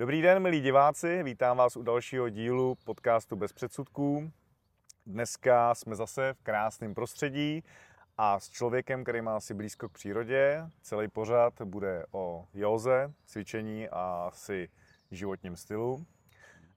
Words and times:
Dobrý 0.00 0.22
den, 0.22 0.42
milí 0.42 0.60
diváci, 0.60 1.22
vítám 1.22 1.56
vás 1.56 1.76
u 1.76 1.82
dalšího 1.82 2.28
dílu 2.28 2.76
podcastu 2.84 3.36
Bez 3.36 3.52
předsudků. 3.52 4.32
Dneska 5.06 5.74
jsme 5.74 5.96
zase 5.96 6.32
v 6.32 6.42
krásném 6.42 6.94
prostředí 6.94 7.64
a 8.18 8.40
s 8.40 8.50
člověkem, 8.50 9.02
který 9.02 9.20
má 9.20 9.36
asi 9.36 9.54
blízko 9.54 9.88
k 9.88 9.92
přírodě. 9.92 10.66
Celý 10.82 11.08
pořad 11.08 11.62
bude 11.62 12.04
o 12.12 12.46
józe, 12.54 13.12
cvičení 13.26 13.88
a 13.88 14.28
asi 14.32 14.68
životním 15.10 15.56
stylu. 15.56 16.06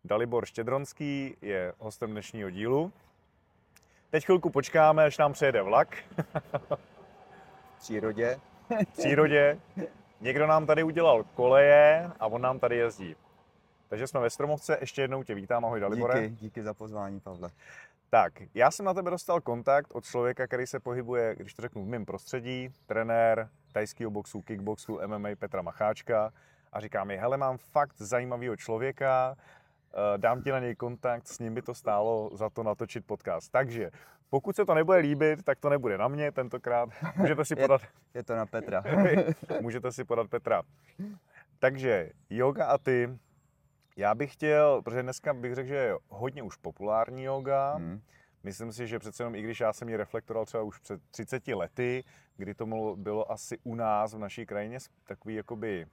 Dalibor 0.04 0.46
Štědronský 0.46 1.36
je 1.42 1.74
hostem 1.80 2.12
dnešního 2.12 2.50
dílu. 2.50 2.94
Teď 4.10 4.26
chvilku 4.26 4.50
počkáme, 4.50 5.04
až 5.04 5.18
nám 5.18 5.34
přejede 5.34 5.62
vlak. 5.62 5.98
v 7.76 7.80
přírodě. 7.80 8.40
v 8.70 8.98
přírodě. 8.98 9.60
Někdo 10.24 10.48
nám 10.48 10.66
tady 10.66 10.84
udělal 10.84 11.23
koleje 11.23 12.12
a 12.20 12.27
on 12.27 12.41
nám 12.41 12.59
tady 12.59 12.77
jezdí. 12.77 13.16
Takže 13.88 14.08
jsme 14.08 14.20
ve 14.20 14.30
Stromovce, 14.30 14.77
ještě 14.82 15.02
jednou 15.02 15.23
tě 15.23 15.36
vítám, 15.36 15.66
ahoj 15.66 15.80
Dalibore. 15.80 16.30
Díky, 16.30 16.41
díky 16.41 16.63
za 16.63 16.73
pozvání, 16.73 17.20
Pavle. 17.20 17.49
Tak, 18.09 18.34
já 18.54 18.72
jsem 18.72 18.86
na 18.86 18.94
tebe 18.94 19.12
dostal 19.12 19.41
kontakt 19.41 19.96
od 19.96 20.05
člověka, 20.05 20.48
který 20.48 20.68
se 20.68 20.80
pohybuje, 20.80 21.36
když 21.36 21.54
to 21.54 21.62
řeknu, 21.62 21.86
v 21.86 21.88
mém 21.88 22.05
prostředí, 22.05 22.70
trenér 22.86 23.49
tajského 23.72 24.12
boxu, 24.12 24.41
kickboxu, 24.41 24.99
MMA 25.08 25.30
Petra 25.40 25.62
Macháčka 25.62 26.34
a 26.71 26.80
říká 26.80 27.04
mi, 27.04 27.18
hele, 27.18 27.38
mám 27.38 27.58
fakt 27.58 27.96
zajímavého 27.98 28.55
člověka, 28.55 29.35
eh, 29.38 30.18
dám 30.18 30.41
ti 30.41 30.52
na 30.52 30.60
něj 30.60 30.76
kontakt, 30.76 31.27
s 31.27 31.40
ním 31.40 31.54
by 31.54 31.62
to 31.62 31.74
stálo 31.74 32.30
za 32.34 32.49
to 32.49 32.63
natočit 32.63 33.05
podcast. 33.05 33.52
Takže 33.52 33.91
pokud 34.34 34.55
se 34.55 34.66
to 34.66 34.73
nebude 34.73 34.98
líbit, 34.98 35.44
tak 35.44 35.60
to 35.60 35.70
nebude 35.70 35.98
na 35.98 36.08
mě 36.08 36.32
tentokrát. 36.32 36.90
Můžete 37.16 37.46
si 37.46 37.55
podat... 37.55 37.82
Je, 37.82 37.88
je 38.14 38.24
to 38.24 38.36
na 38.36 38.46
Petra. 38.46 38.84
Můžete 39.62 39.91
si 39.91 40.04
podat 40.04 40.30
Petra. 40.30 40.64
Takže 41.60 42.10
yoga 42.30 42.66
a 42.66 42.77
ty. 42.77 43.20
Já 43.98 44.16
bych 44.16 44.34
chtěl, 44.34 44.82
protože 44.82 45.04
dneska 45.04 45.34
bych 45.34 45.55
řekl, 45.55 45.68
že 45.68 45.76
je 45.76 45.98
hodně 46.07 46.44
už 46.44 46.55
populární 46.55 47.24
yoga. 47.24 47.76
Hmm. 47.76 48.02
Myslím 48.44 48.72
si, 48.72 48.88
že 48.88 48.99
přece 48.99 49.24
jenom, 49.24 49.35
i 49.35 49.41
když 49.41 49.60
já 49.60 49.74
jsem 49.74 49.90
ji 49.90 49.98
reflektoroval 49.98 50.46
třeba 50.46 50.63
už 50.63 50.79
před 50.79 51.02
30 51.12 51.48
lety, 51.48 52.04
kdy 52.38 52.54
to 52.54 52.66
bylo 52.96 53.32
asi 53.32 53.57
u 53.63 53.76
nás 53.76 54.13
v 54.13 54.18
naší 54.18 54.46
krajině 54.46 54.77
takový 55.07 55.35
jakoby, 55.35 55.85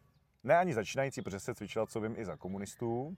ne 0.44 0.58
ani 0.58 0.74
začínající, 0.74 1.22
protože 1.22 1.40
se 1.40 1.54
cvičila, 1.54 1.86
co 1.86 2.00
vím, 2.00 2.14
i 2.18 2.24
za 2.24 2.36
komunistů, 2.36 3.16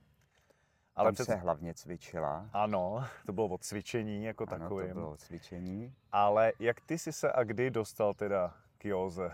ale 0.97 1.07
Tam 1.07 1.15
před... 1.15 1.25
se 1.25 1.35
hlavně 1.35 1.75
cvičila. 1.75 2.51
Ano, 2.53 3.05
to 3.27 3.33
bylo 3.33 3.49
od 3.49 3.65
cvičení 3.65 4.25
jako 4.25 4.47
ano, 4.49 4.59
takovým. 4.59 4.89
to 4.89 4.95
bylo 4.95 5.11
od 5.11 5.21
cvičení. 5.21 5.95
Ale 6.13 6.53
jak 6.59 6.81
ty 6.81 6.99
jsi 6.99 7.13
se 7.13 7.33
a 7.33 7.45
kdy 7.45 7.71
dostal 7.71 8.15
teda 8.15 8.55
k 8.79 8.85
józe? 8.85 9.33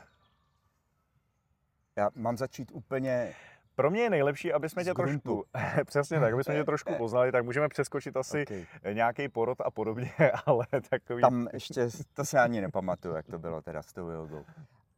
Já 1.97 2.11
mám 2.15 2.37
začít 2.37 2.73
úplně 2.75 3.35
pro 3.79 3.91
mě 3.91 4.01
je 4.01 4.11
nejlepší, 4.11 4.53
aby 4.53 4.69
jsme 4.69 4.85
tě 4.85 4.95
trošku, 4.95 5.45
přesně 5.85 6.21
tak, 6.21 6.33
aby 6.33 6.45
jsme 6.45 6.55
tě 6.55 6.65
trošku 6.73 6.95
poznali, 6.95 7.33
tak 7.33 7.45
můžeme 7.45 7.69
přeskočit 7.69 8.17
asi 8.17 8.43
okay. 8.47 8.95
nějaký 8.95 9.29
porod 9.29 9.61
a 9.61 9.71
podobně, 9.71 10.13
ale 10.47 10.67
takový... 10.91 11.23
Tam 11.23 11.49
ještě, 11.53 11.89
to 12.15 12.25
se 12.25 12.41
ani 12.41 12.61
nepamatuju, 12.61 13.15
jak 13.15 13.27
to 13.27 13.39
bylo 13.39 13.63
teda 13.63 13.83
s 13.83 13.93
tou 13.93 14.09
jogou. 14.11 14.45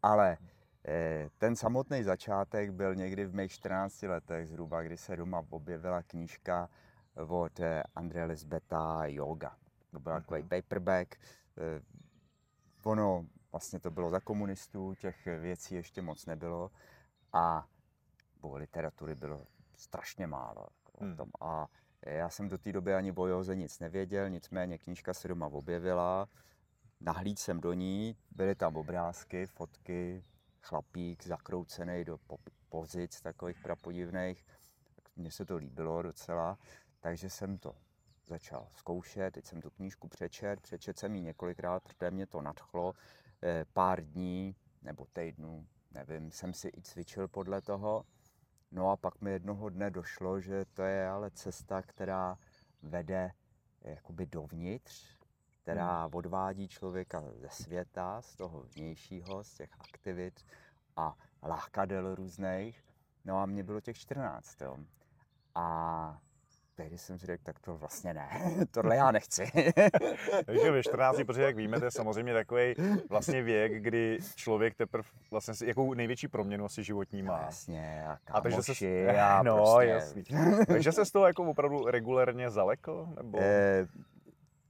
Ale 0.02 0.36
ten 1.38 1.56
samotný 1.56 2.02
začátek 2.02 2.70
byl 2.70 2.94
někdy 2.94 3.26
v 3.26 3.34
mých 3.34 3.52
14 3.52 4.02
letech 4.02 4.48
zhruba, 4.48 4.82
kdy 4.82 4.96
se 4.96 5.16
doma 5.16 5.44
objevila 5.50 6.02
knížka 6.02 6.68
od 7.14 7.60
eh, 7.60 7.82
Andrea 7.94 8.26
Lisbeta 8.26 9.06
Yoga. 9.06 9.56
To 9.90 10.00
byl 10.00 10.12
takový 10.12 10.40
mhm. 10.40 10.48
paperback. 10.48 11.14
Eh, 11.58 11.82
ono, 12.84 13.26
vlastně 13.52 13.80
to 13.80 13.90
bylo 13.90 14.10
za 14.10 14.20
komunistů, 14.20 14.94
těch 14.94 15.26
věcí 15.26 15.74
ještě 15.74 16.02
moc 16.02 16.26
nebylo 16.26 16.70
a 17.32 17.66
bo 18.40 18.56
literatury 18.56 19.14
bylo 19.14 19.46
strašně 19.76 20.26
málo. 20.26 20.66
Hmm. 21.00 21.16
Tom. 21.16 21.30
A 21.40 21.66
já 22.06 22.28
jsem 22.28 22.48
do 22.48 22.58
té 22.58 22.72
doby 22.72 22.94
ani 22.94 23.12
o 23.12 23.26
Joze 23.26 23.56
nic 23.56 23.78
nevěděl, 23.78 24.30
nicméně 24.30 24.78
knížka 24.78 25.14
se 25.14 25.28
doma 25.28 25.46
objevila, 25.46 26.28
nahlíd 27.00 27.38
jsem 27.38 27.60
do 27.60 27.72
ní, 27.72 28.16
byly 28.30 28.54
tam 28.54 28.76
obrázky, 28.76 29.46
fotky, 29.46 30.24
chlapík 30.62 31.26
zakroucený 31.26 32.04
do 32.04 32.18
pozic 32.68 33.20
takových 33.20 33.60
prapodivných. 33.62 34.44
Mně 35.16 35.30
se 35.30 35.44
to 35.44 35.56
líbilo 35.56 36.02
docela, 36.02 36.58
takže 37.00 37.30
jsem 37.30 37.58
to 37.58 37.76
začal 38.26 38.68
zkoušet, 38.74 39.34
teď 39.34 39.46
jsem 39.46 39.60
tu 39.60 39.70
knížku 39.70 40.08
přečet, 40.08 40.60
přečet 40.60 40.98
jsem 40.98 41.14
ji 41.14 41.22
několikrát, 41.22 41.82
protože 41.82 42.10
mě 42.10 42.26
to 42.26 42.42
nadchlo. 42.42 42.94
Eh, 43.42 43.64
pár 43.72 44.04
dní 44.04 44.56
nebo 44.82 45.06
týdnů, 45.12 45.66
nevím, 45.90 46.30
jsem 46.30 46.54
si 46.54 46.68
i 46.68 46.82
cvičil 46.82 47.28
podle 47.28 47.60
toho. 47.60 48.04
No 48.70 48.90
a 48.90 48.96
pak 48.96 49.20
mi 49.20 49.30
jednoho 49.30 49.68
dne 49.68 49.90
došlo, 49.90 50.40
že 50.40 50.64
to 50.64 50.82
je 50.82 51.08
ale 51.08 51.30
cesta, 51.30 51.82
která 51.82 52.38
vede 52.82 53.30
jakoby 53.82 54.26
dovnitř, 54.26 55.19
která 55.70 56.04
hmm. 56.04 56.14
odvádí 56.14 56.68
člověka 56.68 57.22
ze 57.34 57.48
světa, 57.48 58.22
z 58.22 58.36
toho 58.36 58.60
vnějšího, 58.60 59.44
z 59.44 59.54
těch 59.54 59.70
aktivit 59.80 60.34
a 60.96 61.14
lákadel 61.42 62.14
různých. 62.14 62.84
No 63.24 63.38
a 63.38 63.46
mě 63.46 63.62
bylo 63.62 63.80
těch 63.80 63.98
14, 63.98 64.60
jo. 64.60 64.76
A 65.54 66.18
tehdy 66.74 66.98
jsem 66.98 67.18
si 67.18 67.26
řekl, 67.26 67.42
tak 67.44 67.58
to 67.60 67.76
vlastně 67.76 68.14
ne, 68.14 68.28
tohle 68.70 68.96
já 68.96 69.10
nechci. 69.10 69.52
Takže 70.46 70.70
ve 70.70 70.82
14, 70.82 71.16
protože 71.26 71.42
jak 71.42 71.56
víme, 71.56 71.78
to 71.78 71.84
je 71.84 71.90
samozřejmě 71.90 72.34
takový 72.34 72.74
vlastně 73.10 73.42
věk, 73.42 73.72
kdy 73.82 74.18
člověk 74.34 74.74
teprve 74.74 75.08
vlastně 75.30 75.54
si, 75.54 75.66
jakou 75.66 75.94
největší 75.94 76.28
proměnu 76.28 76.64
asi 76.64 76.84
životní 76.84 77.22
má. 77.22 77.40
Jasně, 77.40 78.06
a, 78.08 78.18
a 78.30 78.40
takže 78.40 78.62
se, 78.62 79.18
a 79.20 79.42
no, 79.42 79.56
prostě... 79.56 79.86
jasný. 79.86 80.24
takže 80.66 80.92
se 80.92 81.04
z 81.04 81.10
toho 81.10 81.26
jako 81.26 81.42
opravdu 81.42 81.86
regulérně 81.86 82.50
zalekl? 82.50 83.08
Nebo... 83.16 83.38
Eh, 83.40 83.86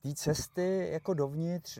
té 0.02 0.14
cesty 0.14 0.88
jako 0.92 1.14
dovnitř, 1.14 1.78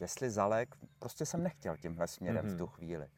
jestli 0.00 0.30
zalek, 0.30 0.76
prostě 0.98 1.26
jsem 1.26 1.42
nechtěl 1.42 1.76
tímhle 1.76 2.08
směrem 2.08 2.46
mm-hmm. 2.46 2.54
v 2.54 2.58
tu 2.58 2.64
mhm. 2.64 2.72
chvíli. 2.72 3.08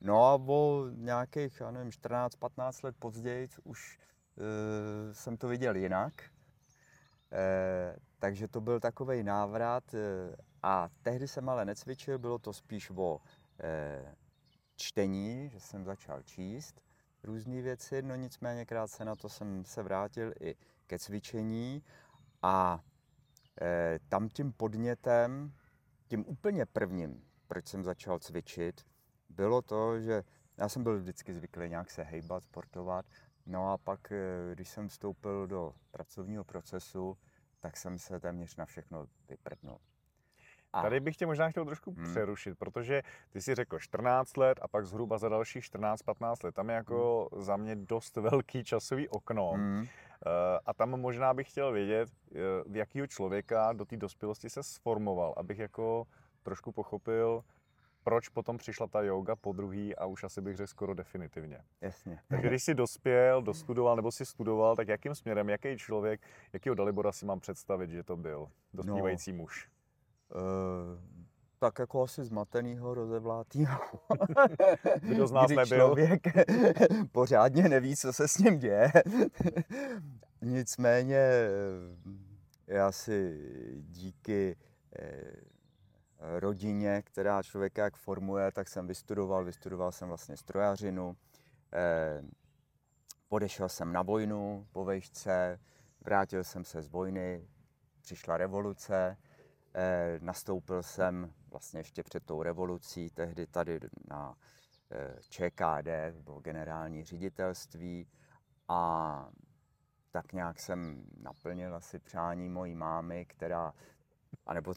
No 0.00 0.24
a 0.24 0.34
o 0.34 0.86
nějakých, 0.94 1.60
já 1.60 1.70
nevím, 1.70 1.90
14-15 1.90 2.84
let 2.84 2.96
později 2.98 3.48
už 3.64 3.98
e, 3.98 5.14
jsem 5.14 5.36
to 5.36 5.48
viděl 5.48 5.76
jinak. 5.76 6.12
E, 7.32 7.96
takže 8.18 8.48
to 8.48 8.60
byl 8.60 8.80
takový 8.80 9.22
návrat 9.22 9.94
e, 9.94 9.98
a 10.62 10.88
tehdy 11.02 11.28
jsem 11.28 11.48
ale 11.48 11.64
necvičil, 11.64 12.18
bylo 12.18 12.38
to 12.38 12.52
spíš 12.52 12.90
o 12.90 13.20
e, 13.62 14.14
čtení, 14.76 15.50
že 15.50 15.60
jsem 15.60 15.84
začal 15.84 16.22
číst 16.22 16.82
různé 17.22 17.62
věci, 17.62 18.02
no 18.02 18.14
nicméně 18.14 18.64
krátce 18.64 19.04
na 19.04 19.16
to 19.16 19.28
jsem 19.28 19.64
se 19.64 19.82
vrátil 19.82 20.32
i 20.40 20.54
ke 20.86 20.98
cvičení 20.98 21.82
a 22.42 22.80
tam 24.08 24.28
tím 24.28 24.52
podnětem, 24.52 25.52
tím 26.08 26.24
úplně 26.26 26.66
prvním, 26.66 27.24
proč 27.46 27.66
jsem 27.66 27.84
začal 27.84 28.18
cvičit, 28.18 28.86
bylo 29.28 29.62
to, 29.62 30.00
že 30.00 30.24
já 30.56 30.68
jsem 30.68 30.82
byl 30.82 30.98
vždycky 30.98 31.34
zvyklý 31.34 31.68
nějak 31.68 31.90
se 31.90 32.02
hejbat, 32.02 32.44
sportovat, 32.44 33.06
no 33.46 33.72
a 33.72 33.78
pak, 33.78 34.12
eh, 34.12 34.54
když 34.54 34.68
jsem 34.68 34.88
vstoupil 34.88 35.46
do 35.46 35.74
pracovního 35.90 36.44
procesu, 36.44 37.18
tak 37.60 37.76
jsem 37.76 37.98
se 37.98 38.20
téměř 38.20 38.56
na 38.56 38.64
všechno 38.64 39.06
vyprdnul. 39.28 39.78
A... 40.72 40.82
Tady 40.82 41.00
bych 41.00 41.16
tě 41.16 41.26
možná 41.26 41.50
chtěl 41.50 41.64
trošku 41.64 41.90
hmm. 41.90 42.10
přerušit, 42.10 42.58
protože 42.58 43.02
ty 43.30 43.40
si 43.40 43.54
řekl 43.54 43.78
14 43.78 44.36
let 44.36 44.58
a 44.62 44.68
pak 44.68 44.86
zhruba 44.86 45.18
za 45.18 45.28
dalších 45.28 45.64
14-15 45.64 46.44
let. 46.44 46.54
Tam 46.54 46.68
je 46.68 46.74
jako 46.74 47.28
hmm. 47.32 47.42
za 47.42 47.56
mě 47.56 47.76
dost 47.76 48.16
velký 48.16 48.64
časový 48.64 49.08
okno. 49.08 49.50
Hmm. 49.50 49.86
Eh, 50.26 50.60
a 50.66 50.74
tam 50.74 51.00
možná 51.00 51.34
bych 51.34 51.50
chtěl 51.50 51.72
vědět, 51.72 52.08
eh, 52.34 52.38
v 52.66 52.76
jakého 52.76 53.06
člověka 53.06 53.72
do 53.72 53.84
té 53.84 53.96
dospělosti 53.96 54.50
se 54.50 54.62
sformoval, 54.62 55.34
abych 55.36 55.58
jako 55.58 56.06
trošku 56.42 56.72
pochopil, 56.72 57.44
proč 58.04 58.28
potom 58.28 58.58
přišla 58.58 58.86
ta 58.86 59.02
yoga 59.02 59.36
po 59.36 59.52
druhý 59.52 59.96
a 59.96 60.06
už 60.06 60.24
asi 60.24 60.40
bych 60.40 60.56
řekl 60.56 60.66
skoro 60.66 60.94
definitivně. 60.94 61.58
Jasně. 61.80 62.18
Takže 62.28 62.48
když 62.48 62.62
jsi 62.62 62.74
dospěl, 62.74 63.42
dostudoval 63.42 63.96
nebo 63.96 64.12
si 64.12 64.26
studoval, 64.26 64.76
tak 64.76 64.88
jakým 64.88 65.14
směrem, 65.14 65.48
jaký 65.48 65.78
člověk, 65.78 66.20
jakýho 66.52 66.74
Dalibora 66.74 67.12
si 67.12 67.26
mám 67.26 67.40
představit, 67.40 67.90
že 67.90 68.02
to 68.02 68.16
byl 68.16 68.48
dospívající 68.74 69.32
no, 69.32 69.38
muž? 69.38 69.68
Uh, 70.34 70.40
tak 71.62 71.78
jako 71.78 72.02
asi 72.02 72.24
zmatenýho, 72.24 72.94
rozevlátýho. 72.94 73.80
Kdo 75.00 75.26
z 75.26 75.32
nás 75.32 75.46
Kdy 75.46 75.56
nebyl? 75.56 75.78
člověk 75.78 76.22
pořádně 77.12 77.68
neví, 77.68 77.96
co 77.96 78.12
se 78.12 78.28
s 78.28 78.38
ním 78.38 78.58
děje. 78.58 78.92
Nicméně 80.42 81.16
eh, 81.16 81.48
já 82.66 82.92
si 82.92 83.38
díky 83.88 84.56
eh, 84.98 85.32
rodině, 86.20 87.02
která 87.02 87.42
člověka 87.42 87.84
jak 87.84 87.96
formuje, 87.96 88.52
tak 88.52 88.68
jsem 88.68 88.86
vystudoval. 88.86 89.44
Vystudoval 89.44 89.92
jsem 89.92 90.08
vlastně 90.08 90.36
strojařinu. 90.36 91.16
Eh, 91.72 92.22
podešel 93.28 93.68
jsem 93.68 93.92
na 93.92 94.02
vojnu 94.02 94.66
po 94.72 94.84
vejšce, 94.84 95.60
vrátil 96.00 96.44
jsem 96.44 96.64
se 96.64 96.82
z 96.82 96.88
vojny, 96.88 97.48
přišla 98.00 98.36
revoluce, 98.36 99.16
nastoupil 100.20 100.82
jsem 100.82 101.32
vlastně 101.52 101.80
ještě 101.80 102.02
před 102.02 102.24
tou 102.24 102.42
revolucí, 102.42 103.10
tehdy 103.10 103.46
tady 103.46 103.80
na 104.08 104.34
eh, 104.90 105.16
ČKD, 105.28 105.88
bylo 106.24 106.40
generální 106.40 107.04
ředitelství. 107.04 108.08
A 108.68 109.30
tak 110.10 110.32
nějak 110.32 110.60
jsem 110.60 111.04
naplnil 111.20 111.74
asi 111.74 111.98
přání 111.98 112.48
mojí 112.48 112.74
mámy, 112.74 113.24
která 113.24 113.74
anebo 114.46 114.74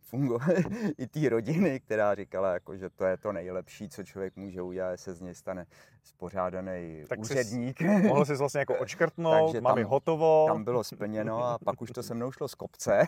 funguje 0.00 0.64
i 0.98 1.06
té 1.06 1.28
rodiny, 1.28 1.80
která 1.80 2.14
říkala, 2.14 2.52
jako, 2.52 2.76
že 2.76 2.90
to 2.90 3.04
je 3.04 3.16
to 3.16 3.32
nejlepší, 3.32 3.88
co 3.88 4.04
člověk 4.04 4.36
může 4.36 4.62
udělat, 4.62 5.00
se 5.00 5.14
z 5.14 5.20
něj 5.20 5.34
stane 5.34 5.66
spořádaný 6.04 7.04
tak 7.08 7.18
úředník. 7.18 7.80
mohl 7.80 8.24
jsi 8.24 8.36
vlastně 8.36 8.58
jako 8.58 8.74
očkrtnout, 8.78 9.52
Takže 9.52 9.60
mami 9.60 9.82
tam, 9.82 9.90
hotovo. 9.90 10.46
Tam 10.48 10.64
bylo 10.64 10.84
splněno 10.84 11.44
a 11.44 11.58
pak 11.58 11.82
už 11.82 11.90
to 11.90 12.02
se 12.02 12.14
mnou 12.14 12.32
šlo 12.32 12.48
z 12.48 12.54
kopce, 12.54 13.06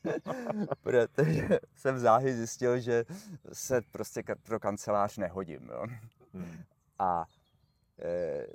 protože 0.82 1.58
jsem 1.74 1.98
záhy 1.98 2.34
zjistil, 2.34 2.80
že 2.80 3.04
se 3.52 3.80
prostě 3.90 4.22
pro 4.42 4.60
kancelář 4.60 5.18
nehodím. 5.18 5.70
Jo. 5.72 5.86
Hmm. 6.34 6.62
A 6.98 7.24
e, 8.02 8.46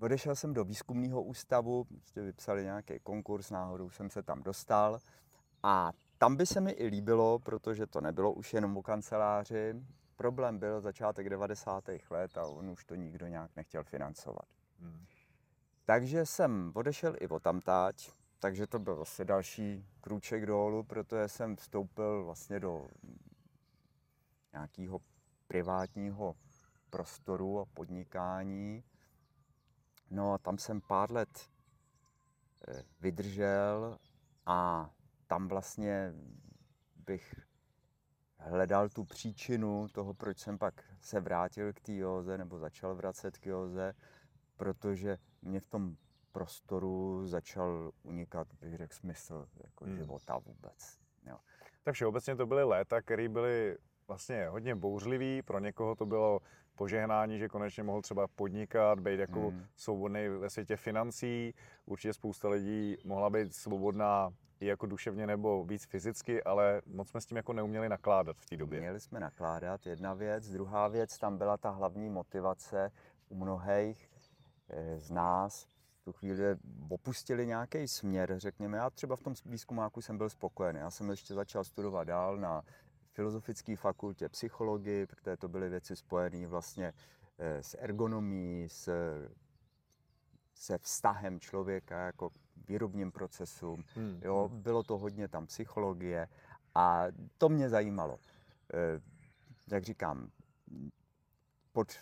odešel 0.00 0.34
jsem 0.34 0.54
do 0.54 0.64
výzkumného 0.64 1.22
ústavu, 1.22 1.84
prostě 1.84 2.20
vypsali 2.20 2.64
nějaký 2.64 2.94
konkurs, 3.02 3.50
náhodou 3.50 3.90
jsem 3.90 4.10
se 4.10 4.22
tam 4.22 4.42
dostal 4.42 4.98
a 5.66 5.92
tam 6.18 6.36
by 6.36 6.46
se 6.46 6.60
mi 6.60 6.70
i 6.70 6.86
líbilo, 6.86 7.38
protože 7.38 7.86
to 7.86 8.00
nebylo 8.00 8.32
už 8.32 8.54
jenom 8.54 8.76
o 8.76 8.82
kanceláři. 8.82 9.74
Problém 10.16 10.58
byl 10.58 10.80
začátek 10.80 11.28
90. 11.28 11.84
let 12.10 12.38
a 12.38 12.46
on 12.46 12.70
už 12.70 12.84
to 12.84 12.94
nikdo 12.94 13.26
nějak 13.26 13.50
nechtěl 13.56 13.84
financovat. 13.84 14.48
Hmm. 14.80 15.06
Takže 15.84 16.26
jsem 16.26 16.72
odešel 16.74 17.16
i 17.20 17.28
o 17.28 17.40
tamtáť, 17.40 18.10
takže 18.38 18.66
to 18.66 18.78
byl 18.78 18.94
vlastně 18.94 19.24
další 19.24 19.86
krůček 20.00 20.46
dolů, 20.46 20.82
protože 20.82 21.28
jsem 21.28 21.56
vstoupil 21.56 22.24
vlastně 22.24 22.60
do 22.60 22.88
nějakého 24.52 25.00
privátního 25.48 26.36
prostoru 26.90 27.60
a 27.60 27.64
podnikání. 27.64 28.84
No 30.10 30.32
a 30.32 30.38
tam 30.38 30.58
jsem 30.58 30.80
pár 30.80 31.12
let 31.12 31.50
eh, 32.68 32.82
vydržel 33.00 33.98
a 34.46 34.90
tam 35.26 35.48
vlastně 35.48 36.12
bych 36.96 37.34
hledal 38.38 38.88
tu 38.88 39.04
příčinu 39.04 39.88
toho, 39.92 40.14
proč 40.14 40.38
jsem 40.38 40.58
pak 40.58 40.84
se 41.00 41.20
vrátil 41.20 41.72
k 41.72 41.80
té 41.80 41.92
józe 41.92 42.38
nebo 42.38 42.58
začal 42.58 42.94
vracet 42.94 43.38
k 43.38 43.46
józe, 43.46 43.94
protože 44.56 45.18
mě 45.42 45.60
v 45.60 45.66
tom 45.66 45.96
prostoru 46.32 47.26
začal 47.26 47.92
unikat, 48.02 48.48
bych 48.60 48.76
řekl, 48.76 48.94
smysl 48.94 49.46
jako 49.64 49.84
hmm. 49.84 49.96
života 49.96 50.38
vůbec. 50.38 50.98
Jo. 51.26 51.38
Tak 51.82 51.94
všeobecně 51.94 52.36
to 52.36 52.46
byly 52.46 52.64
léta, 52.64 53.02
které 53.02 53.28
byly 53.28 53.76
vlastně 54.08 54.48
hodně 54.48 54.74
bouřlivý, 54.74 55.42
pro 55.42 55.58
někoho 55.58 55.94
to 55.94 56.06
bylo 56.06 56.40
požehnání, 56.74 57.38
že 57.38 57.48
konečně 57.48 57.82
mohl 57.82 58.02
třeba 58.02 58.28
podnikat, 58.28 59.00
být 59.00 59.20
jako 59.20 59.50
hmm. 59.50 59.66
svobodný 59.76 60.28
ve 60.28 60.50
světě 60.50 60.76
financí. 60.76 61.54
Určitě 61.86 62.12
spousta 62.12 62.48
lidí 62.48 62.96
mohla 63.04 63.30
být 63.30 63.54
svobodná 63.54 64.32
i 64.60 64.66
jako 64.66 64.86
duševně 64.86 65.26
nebo 65.26 65.64
víc 65.64 65.84
fyzicky, 65.84 66.42
ale 66.42 66.82
moc 66.86 67.08
jsme 67.08 67.20
s 67.20 67.26
tím 67.26 67.36
jako 67.36 67.52
neuměli 67.52 67.88
nakládat 67.88 68.36
v 68.36 68.46
té 68.46 68.56
době. 68.56 68.80
Měli 68.80 69.00
jsme 69.00 69.20
nakládat, 69.20 69.86
jedna 69.86 70.14
věc. 70.14 70.50
Druhá 70.50 70.88
věc, 70.88 71.18
tam 71.18 71.38
byla 71.38 71.56
ta 71.56 71.70
hlavní 71.70 72.10
motivace 72.10 72.92
u 73.28 73.34
mnohých 73.34 74.10
eh, 74.68 74.98
z 74.98 75.10
nás, 75.10 75.66
tu 76.04 76.12
chvíli 76.12 76.56
opustili 76.88 77.46
nějaký 77.46 77.88
směr, 77.88 78.34
řekněme. 78.38 78.76
Já 78.78 78.90
třeba 78.90 79.16
v 79.16 79.20
tom 79.20 79.34
výzkumáku 79.44 80.00
jsem 80.00 80.18
byl 80.18 80.30
spokojený. 80.30 80.78
Já 80.78 80.90
jsem 80.90 81.10
ještě 81.10 81.34
začal 81.34 81.64
studovat 81.64 82.04
dál 82.04 82.36
na 82.36 82.62
filozofické 83.12 83.76
fakultě 83.76 84.28
psychologii, 84.28 85.06
protože 85.06 85.36
to 85.36 85.48
byly 85.48 85.68
věci 85.68 85.96
spojené 85.96 86.46
vlastně 86.46 86.92
eh, 87.38 87.62
s 87.62 87.76
ergonomí, 87.80 88.68
s, 88.68 88.90
se 90.54 90.78
vztahem 90.78 91.40
člověka 91.40 92.06
jako 92.06 92.30
výrobním 92.68 93.12
procesům. 93.12 93.84
Hmm. 93.94 94.20
Jo, 94.24 94.48
hmm. 94.52 94.62
bylo 94.62 94.82
to 94.82 94.98
hodně 94.98 95.28
tam 95.28 95.46
psychologie 95.46 96.28
a 96.74 97.04
to 97.38 97.48
mě 97.48 97.68
zajímalo. 97.68 98.18
E, 98.74 99.00
jak 99.74 99.84
říkám, 99.84 100.30
pod 101.72 101.92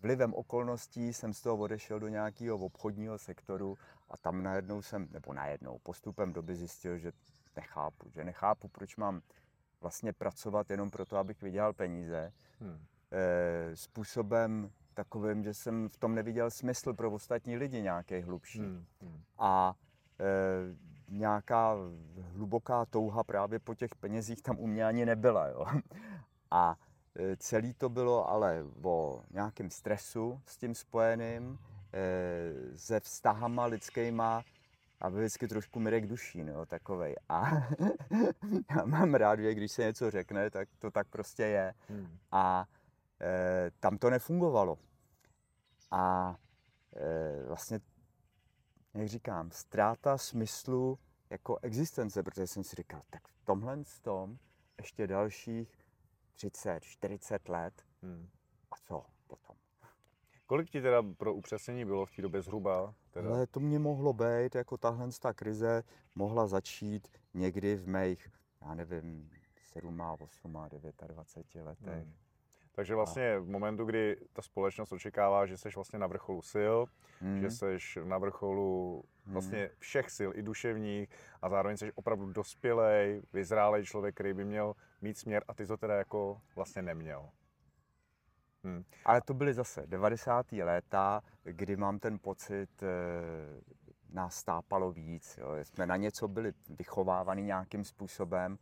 vlivem 0.00 0.34
okolností 0.34 1.12
jsem 1.12 1.34
z 1.34 1.42
toho 1.42 1.56
odešel 1.56 2.00
do 2.00 2.08
nějakého 2.08 2.58
obchodního 2.58 3.18
sektoru 3.18 3.78
a 4.10 4.16
tam 4.16 4.42
najednou 4.42 4.82
jsem, 4.82 5.08
nebo 5.10 5.32
najednou, 5.32 5.78
postupem 5.78 6.32
doby 6.32 6.56
zjistil, 6.56 6.98
že 6.98 7.12
nechápu, 7.56 8.10
že 8.10 8.24
nechápu, 8.24 8.68
proč 8.68 8.96
mám 8.96 9.22
vlastně 9.80 10.12
pracovat 10.12 10.70
jenom 10.70 10.90
proto, 10.90 11.16
abych 11.16 11.42
vydělal 11.42 11.72
peníze. 11.72 12.32
Hmm. 12.60 12.86
E, 13.12 13.76
způsobem 13.76 14.70
takovým, 14.94 15.44
že 15.44 15.54
jsem 15.54 15.88
v 15.88 15.96
tom 15.96 16.14
neviděl 16.14 16.50
smysl 16.50 16.94
pro 16.94 17.10
ostatní 17.10 17.56
lidi 17.56 17.82
nějaký 17.82 18.20
hlubší. 18.20 18.58
Hmm. 18.58 18.84
Hmm. 19.00 19.22
A 19.38 19.74
nějaká 21.08 21.76
hluboká 22.32 22.84
touha 22.84 23.24
právě 23.24 23.58
po 23.58 23.74
těch 23.74 23.94
penězích 23.94 24.42
tam 24.42 24.58
u 24.58 24.66
mě 24.66 24.84
ani 24.86 25.06
nebyla. 25.06 25.46
Jo. 25.46 25.66
A 26.50 26.78
e, 27.18 27.36
celý 27.36 27.74
to 27.74 27.88
bylo 27.88 28.28
ale 28.30 28.64
o 28.82 29.24
nějakém 29.30 29.70
stresu 29.70 30.40
s 30.46 30.56
tím 30.56 30.74
spojeným, 30.74 31.58
e, 31.92 32.78
se 32.78 33.00
vztahama 33.00 33.64
lidskýma 33.64 34.44
a 35.00 35.08
vždycky 35.08 35.48
trošku 35.48 35.80
mirek 35.80 36.06
duší, 36.06 36.44
no, 36.44 36.66
takovej. 36.66 37.16
A 37.28 37.50
já 38.76 38.84
mám 38.84 39.14
rád, 39.14 39.40
že 39.40 39.54
když 39.54 39.72
se 39.72 39.82
něco 39.82 40.10
řekne, 40.10 40.50
tak 40.50 40.68
to 40.78 40.90
tak 40.90 41.08
prostě 41.08 41.42
je. 41.42 41.74
Hmm. 41.88 42.18
A 42.32 42.66
e, 43.20 43.70
tam 43.80 43.98
to 43.98 44.10
nefungovalo. 44.10 44.78
A 45.90 46.36
e, 46.96 47.44
vlastně 47.44 47.80
jak 48.94 49.08
říkám, 49.08 49.50
ztráta 49.50 50.18
smyslu 50.18 50.98
jako 51.30 51.58
existence, 51.62 52.22
protože 52.22 52.46
jsem 52.46 52.64
si 52.64 52.76
říkal, 52.76 53.02
tak 53.10 53.28
v 53.28 53.44
tomhle 53.44 53.82
tom 54.02 54.38
ještě 54.78 55.06
dalších 55.06 55.78
30, 56.34 56.80
40 56.80 57.48
let 57.48 57.82
hmm. 58.02 58.28
a 58.70 58.76
co 58.76 59.04
potom? 59.26 59.56
Kolik 60.46 60.70
ti 60.70 60.82
teda 60.82 61.02
pro 61.16 61.34
upřesnění 61.34 61.84
bylo 61.84 62.06
v 62.06 62.10
té 62.10 62.22
době 62.22 62.42
zhruba? 62.42 62.94
Teda? 63.10 63.28
Ale 63.28 63.46
to 63.46 63.60
mě 63.60 63.78
mohlo 63.78 64.12
být, 64.12 64.54
jako 64.54 64.76
tahle 64.76 65.08
ta 65.20 65.32
krize 65.32 65.82
mohla 66.14 66.46
začít 66.46 67.08
někdy 67.34 67.76
v 67.76 67.88
mých, 67.88 68.28
já 68.60 68.74
nevím, 68.74 69.30
7, 69.62 70.00
8, 70.20 70.58
29 71.06 71.64
letech. 71.64 72.04
Hmm. 72.04 72.14
Takže 72.74 72.94
vlastně 72.94 73.38
v 73.38 73.48
momentu, 73.48 73.84
kdy 73.84 74.16
ta 74.32 74.42
společnost 74.42 74.92
očekává, 74.92 75.46
že 75.46 75.56
jsi 75.56 75.68
vlastně 75.74 75.98
na 75.98 76.06
vrcholu 76.06 76.42
sil, 76.52 76.76
mm. 77.20 77.40
že 77.40 77.50
jsi 77.50 77.78
na 78.04 78.18
vrcholu 78.18 79.04
mm. 79.26 79.32
vlastně 79.32 79.70
všech 79.78 80.10
sil, 80.16 80.30
i 80.34 80.42
duševních, 80.42 81.08
a 81.42 81.48
zároveň 81.48 81.76
jsi 81.76 81.92
opravdu 81.92 82.32
dospělej, 82.32 83.22
vyzrálej 83.32 83.84
člověk, 83.84 84.14
který 84.14 84.34
by 84.34 84.44
měl 84.44 84.74
mít 85.00 85.18
směr 85.18 85.44
a 85.48 85.54
ty 85.54 85.66
to 85.66 85.76
teda 85.76 85.94
jako 85.94 86.40
vlastně 86.56 86.82
neměl. 86.82 87.28
Hmm. 88.64 88.84
Ale 89.04 89.20
to 89.20 89.34
byly 89.34 89.54
zase 89.54 89.86
90. 89.86 90.52
léta, 90.52 91.22
kdy 91.42 91.76
mám 91.76 91.98
ten 91.98 92.18
pocit, 92.18 92.82
e, 92.82 92.86
nás 94.10 94.34
stápalo 94.34 94.92
víc. 94.92 95.38
Jo. 95.38 95.48
Jsme 95.62 95.86
na 95.86 95.96
něco 95.96 96.28
byli 96.28 96.52
vychovávaný 96.68 97.42
nějakým 97.42 97.84
způsobem 97.84 98.58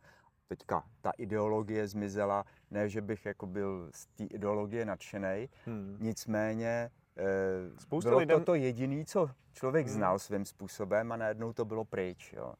teďka 0.47 0.83
ta 1.01 1.11
ideologie 1.17 1.87
zmizela, 1.87 2.45
ne, 2.71 2.89
že 2.89 3.01
bych 3.01 3.25
jako 3.25 3.47
byl 3.47 3.89
z 3.93 4.05
té 4.05 4.23
ideologie 4.23 4.85
nadšený, 4.85 5.49
hmm. 5.65 5.97
nicméně 5.99 6.91
e, 7.17 7.79
Spousta 7.79 8.09
bylo 8.09 8.19
lidem... 8.19 8.39
to 8.39 8.45
to 8.45 8.55
jediné, 8.55 9.05
co 9.05 9.29
člověk 9.53 9.87
hmm. 9.87 9.95
znal 9.95 10.19
svým 10.19 10.45
způsobem 10.45 11.11
a 11.11 11.17
najednou 11.17 11.53
to 11.53 11.65
bylo 11.65 11.85
pryč. 11.85 12.33
Jo. 12.33 12.53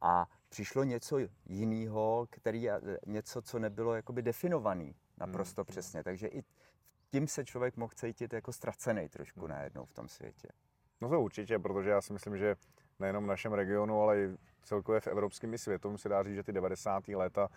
A 0.00 0.26
přišlo 0.48 0.84
něco 0.84 1.18
jiného, 1.46 2.26
který 2.30 2.68
něco, 3.06 3.42
co 3.42 3.58
nebylo 3.58 3.94
jakoby 3.94 4.22
definovaný 4.22 4.94
naprosto 5.18 5.60
hmm. 5.62 5.66
přesně. 5.66 6.04
Takže 6.04 6.28
i 6.28 6.42
tím 7.10 7.28
se 7.28 7.44
člověk 7.44 7.76
mohl 7.76 7.92
cítit 7.94 8.32
jako 8.32 8.52
ztracený 8.52 9.08
trošku 9.08 9.40
hmm. 9.40 9.50
najednou 9.50 9.84
v 9.84 9.92
tom 9.92 10.08
světě. 10.08 10.48
No 11.00 11.08
to 11.08 11.20
určitě, 11.20 11.58
protože 11.58 11.90
já 11.90 12.00
si 12.00 12.12
myslím, 12.12 12.38
že 12.38 12.56
nejenom 12.98 13.24
v 13.24 13.26
našem 13.26 13.52
regionu, 13.52 14.02
ale 14.02 14.18
i 14.18 14.36
celkově 14.62 15.00
v 15.00 15.06
evropském 15.06 15.54
i 15.54 15.58
světovém 15.58 15.98
se 15.98 16.08
dá 16.08 16.22
říct, 16.22 16.34
že 16.34 16.42
ty 16.42 16.52
90. 16.52 17.08
léta 17.08 17.48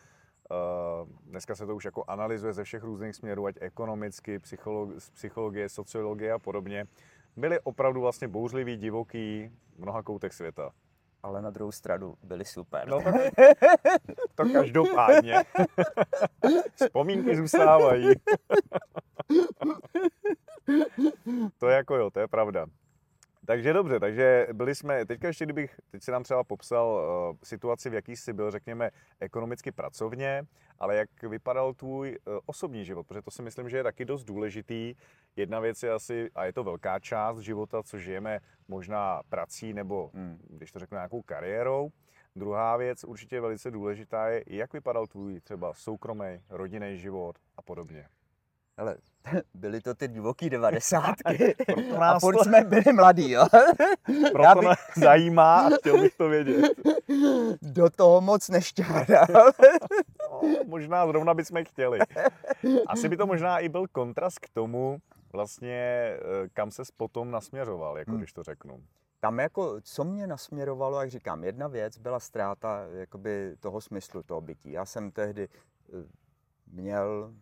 dneska 1.25 1.55
se 1.55 1.65
to 1.65 1.75
už 1.75 1.85
jako 1.85 2.03
analyzuje 2.07 2.53
ze 2.53 2.63
všech 2.63 2.83
různých 2.83 3.15
směrů, 3.15 3.45
ať 3.45 3.55
ekonomicky, 3.61 4.37
psychologi- 4.37 5.11
psychologie, 5.13 5.69
sociologie 5.69 6.33
a 6.33 6.39
podobně. 6.39 6.87
Byly 7.37 7.59
opravdu 7.59 8.01
vlastně 8.01 8.27
bouřlivý, 8.27 8.77
divoký 8.77 9.51
v 9.75 9.79
mnoha 9.79 10.03
koutech 10.03 10.33
světa. 10.33 10.71
Ale 11.23 11.41
na 11.41 11.49
druhou 11.49 11.71
stranu 11.71 12.15
byli 12.23 12.45
super. 12.45 12.87
No 12.87 13.01
to, 13.01 13.11
to 14.35 14.53
každopádně. 14.53 15.35
Vzpomínky 16.75 17.35
zůstávají. 17.35 18.07
to 21.57 21.69
je 21.69 21.75
jako 21.75 21.95
jo, 21.95 22.09
to 22.09 22.19
je 22.19 22.27
pravda. 22.27 22.65
Takže 23.45 23.73
dobře, 23.73 23.99
takže 23.99 24.47
byli 24.53 24.75
jsme, 24.75 25.05
teďka 25.05 25.27
ještě 25.27 25.45
kdybych, 25.45 25.79
teď 25.91 26.03
si 26.03 26.11
nám 26.11 26.23
třeba 26.23 26.43
popsal 26.43 26.87
uh, 26.87 27.37
situaci, 27.43 27.89
v 27.89 27.93
jaký 27.93 28.15
jsi 28.15 28.33
byl, 28.33 28.51
řekněme, 28.51 28.89
ekonomicky 29.19 29.71
pracovně, 29.71 30.43
ale 30.79 30.95
jak 30.95 31.23
vypadal 31.23 31.73
tvůj 31.73 32.17
uh, 32.25 32.39
osobní 32.45 32.85
život, 32.85 33.07
protože 33.07 33.21
to 33.21 33.31
si 33.31 33.41
myslím, 33.41 33.69
že 33.69 33.77
je 33.77 33.83
taky 33.83 34.05
dost 34.05 34.23
důležitý. 34.23 34.95
Jedna 35.35 35.59
věc 35.59 35.83
je 35.83 35.91
asi, 35.91 36.29
a 36.35 36.45
je 36.45 36.53
to 36.53 36.63
velká 36.63 36.99
část 36.99 37.39
života, 37.39 37.83
co 37.83 37.97
žijeme 37.97 38.39
možná 38.67 39.21
prací 39.29 39.73
nebo, 39.73 40.11
hmm. 40.13 40.37
když 40.49 40.71
to 40.71 40.79
řeknu, 40.79 40.95
nějakou 40.95 41.21
kariérou. 41.21 41.89
Druhá 42.35 42.77
věc, 42.77 43.03
určitě 43.03 43.41
velice 43.41 43.71
důležitá, 43.71 44.27
je, 44.27 44.43
jak 44.47 44.73
vypadal 44.73 45.07
tvůj 45.07 45.39
třeba 45.41 45.73
soukromý, 45.73 46.43
rodinný 46.49 46.97
život 46.97 47.35
a 47.57 47.61
podobně. 47.61 48.07
Ale 48.81 48.97
byly 49.53 49.81
to 49.81 49.95
ty 49.95 50.07
divoký 50.07 50.49
devadesátky. 50.49 51.55
a 51.99 52.19
furt 52.19 52.43
jsme 52.43 52.63
byli 52.63 52.93
mladí, 52.93 53.31
jo. 53.31 53.45
Proto 54.31 54.59
bych... 54.59 54.79
zajímá 54.97 55.55
a 55.55 55.69
chtěl 55.69 56.01
bych 56.01 56.15
to 56.15 56.29
vědět. 56.29 56.71
Do 57.61 57.89
toho 57.89 58.21
moc 58.21 58.49
nešťádal. 58.49 59.51
no, 60.31 60.41
možná 60.65 61.07
zrovna 61.07 61.33
bychom 61.33 61.65
chtěli. 61.65 61.99
Asi 62.87 63.09
by 63.09 63.17
to 63.17 63.27
možná 63.27 63.59
i 63.59 63.69
byl 63.69 63.87
kontrast 63.87 64.39
k 64.39 64.49
tomu, 64.49 64.97
vlastně, 65.33 65.73
eh, 65.73 66.19
kam 66.53 66.71
se 66.71 66.83
potom 66.97 67.31
nasměřoval, 67.31 67.97
jako 67.97 68.11
hmm. 68.11 68.19
když 68.19 68.33
to 68.33 68.43
řeknu. 68.43 68.83
Tam 69.19 69.39
jako, 69.39 69.81
co 69.81 70.03
mě 70.03 70.27
nasměrovalo, 70.27 71.01
jak 71.01 71.09
říkám, 71.09 71.43
jedna 71.43 71.67
věc 71.67 71.97
byla 71.97 72.19
ztráta 72.19 72.85
jakoby 72.91 73.55
toho 73.59 73.81
smyslu, 73.81 74.23
toho 74.23 74.41
bytí. 74.41 74.71
Já 74.71 74.85
jsem 74.85 75.11
tehdy 75.11 75.49
eh, 75.49 76.07
měl 76.71 77.33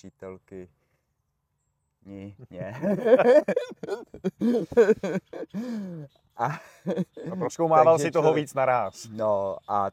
přítelky. 0.00 0.68
Ní, 2.06 2.36
ne. 2.50 2.80
a, 6.36 6.46
a 7.32 7.36
proskoumával 7.38 7.98
si 7.98 8.10
toho 8.10 8.32
víc 8.34 8.54
naraz. 8.54 9.08
No 9.12 9.56
a 9.68 9.90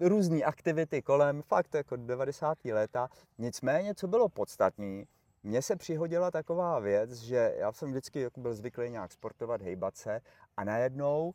různé 0.00 0.42
aktivity 0.42 1.02
kolem, 1.02 1.42
fakt 1.42 1.74
jako 1.74 1.96
90. 1.96 2.64
léta. 2.64 3.08
Nicméně, 3.38 3.94
co 3.94 4.08
bylo 4.08 4.28
podstatné, 4.28 5.04
mně 5.42 5.62
se 5.62 5.76
přihodila 5.76 6.30
taková 6.30 6.78
věc, 6.78 7.12
že 7.12 7.54
já 7.58 7.72
jsem 7.72 7.90
vždycky 7.90 8.20
jako 8.20 8.40
byl 8.40 8.54
zvyklý 8.54 8.90
nějak 8.90 9.12
sportovat, 9.12 9.62
hejbat 9.62 9.96
se 9.96 10.20
a 10.56 10.64
najednou 10.64 11.34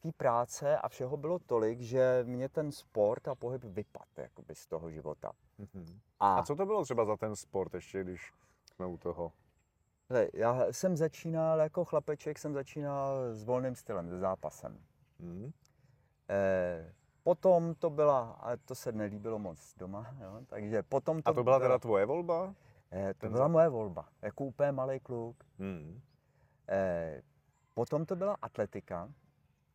té 0.00 0.12
práce 0.16 0.78
a 0.78 0.88
všeho 0.88 1.16
bylo 1.16 1.38
tolik, 1.38 1.80
že 1.80 2.24
mě 2.26 2.48
ten 2.48 2.72
sport 2.72 3.28
a 3.28 3.34
pohyb 3.34 3.64
vypad 3.64 4.08
jakoby 4.16 4.54
z 4.54 4.66
toho 4.66 4.90
života. 4.90 5.32
Mm-hmm. 5.60 5.98
A, 6.20 6.34
a 6.34 6.42
co 6.42 6.56
to 6.56 6.66
bylo 6.66 6.84
třeba 6.84 7.04
za 7.04 7.16
ten 7.16 7.36
sport, 7.36 7.74
ještě 7.74 8.04
když 8.04 8.32
jsme 8.74 8.86
u 8.86 8.96
toho? 8.96 9.32
Hele, 10.10 10.28
já 10.34 10.72
jsem 10.72 10.96
začínal 10.96 11.58
jako 11.60 11.84
chlapeček, 11.84 12.38
jsem 12.38 12.54
začínal 12.54 13.34
s 13.34 13.44
volným 13.44 13.74
stylem, 13.74 14.08
se 14.08 14.18
zápasem. 14.18 14.78
Mm. 15.18 15.52
Eh, 16.30 16.92
potom 17.22 17.74
to 17.74 17.90
byla, 17.90 18.30
ale 18.30 18.56
to 18.56 18.74
se 18.74 18.92
nelíbilo 18.92 19.38
moc 19.38 19.74
doma, 19.76 20.16
jo, 20.20 20.40
takže 20.46 20.82
potom 20.82 21.22
to... 21.22 21.30
A 21.30 21.32
to 21.32 21.44
byla 21.44 21.58
teda 21.58 21.78
tvoje 21.78 22.06
volba? 22.06 22.54
Eh, 22.92 23.14
to 23.14 23.28
byla 23.28 23.48
moje 23.48 23.68
volba, 23.68 24.08
jako 24.22 24.44
úplně 24.44 24.72
malý 24.72 25.00
kluk. 25.00 25.36
Mm. 25.58 26.00
Eh, 26.68 27.22
potom 27.74 28.06
to 28.06 28.16
byla 28.16 28.36
atletika, 28.42 29.12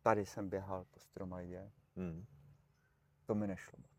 tady 0.04 0.26
jsem 0.26 0.50
běhal 0.50 0.86
po 0.92 1.00
stromajdě. 1.00 1.72
Mm. 1.96 2.26
To 3.26 3.36
mi 3.36 3.48
nešlo 3.48 3.80
moc. 3.80 3.92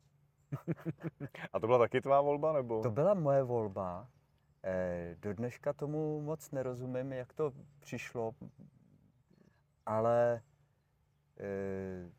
A 1.53 1.61
to 1.61 1.67
byla 1.67 1.79
taky 1.79 2.01
tvá 2.01 2.21
volba, 2.21 2.53
nebo? 2.53 2.83
To 2.83 2.91
byla 2.91 3.15
moje 3.15 3.43
volba. 3.43 4.09
Eh, 4.63 5.17
do 5.19 5.35
dneška 5.35 5.73
tomu 5.73 6.21
moc 6.21 6.51
nerozumím, 6.51 7.13
jak 7.13 7.33
to 7.33 7.53
přišlo, 7.81 8.35
ale 9.87 10.43
eh, 11.41 12.11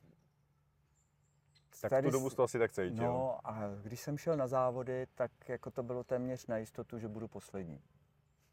tak 1.81 1.89
tady, 1.89 2.07
tu 2.07 2.11
dobu 2.11 2.29
to 2.29 2.43
asi 2.43 2.59
tak 2.59 2.71
cítil. 2.71 3.05
No 3.05 3.47
a 3.47 3.67
když 3.83 3.99
jsem 3.99 4.17
šel 4.17 4.37
na 4.37 4.47
závody, 4.47 5.07
tak 5.15 5.31
jako 5.49 5.71
to 5.71 5.83
bylo 5.83 6.03
téměř 6.03 6.47
na 6.47 6.57
jistotu, 6.57 6.99
že 6.99 7.07
budu 7.07 7.27
poslední. 7.27 7.81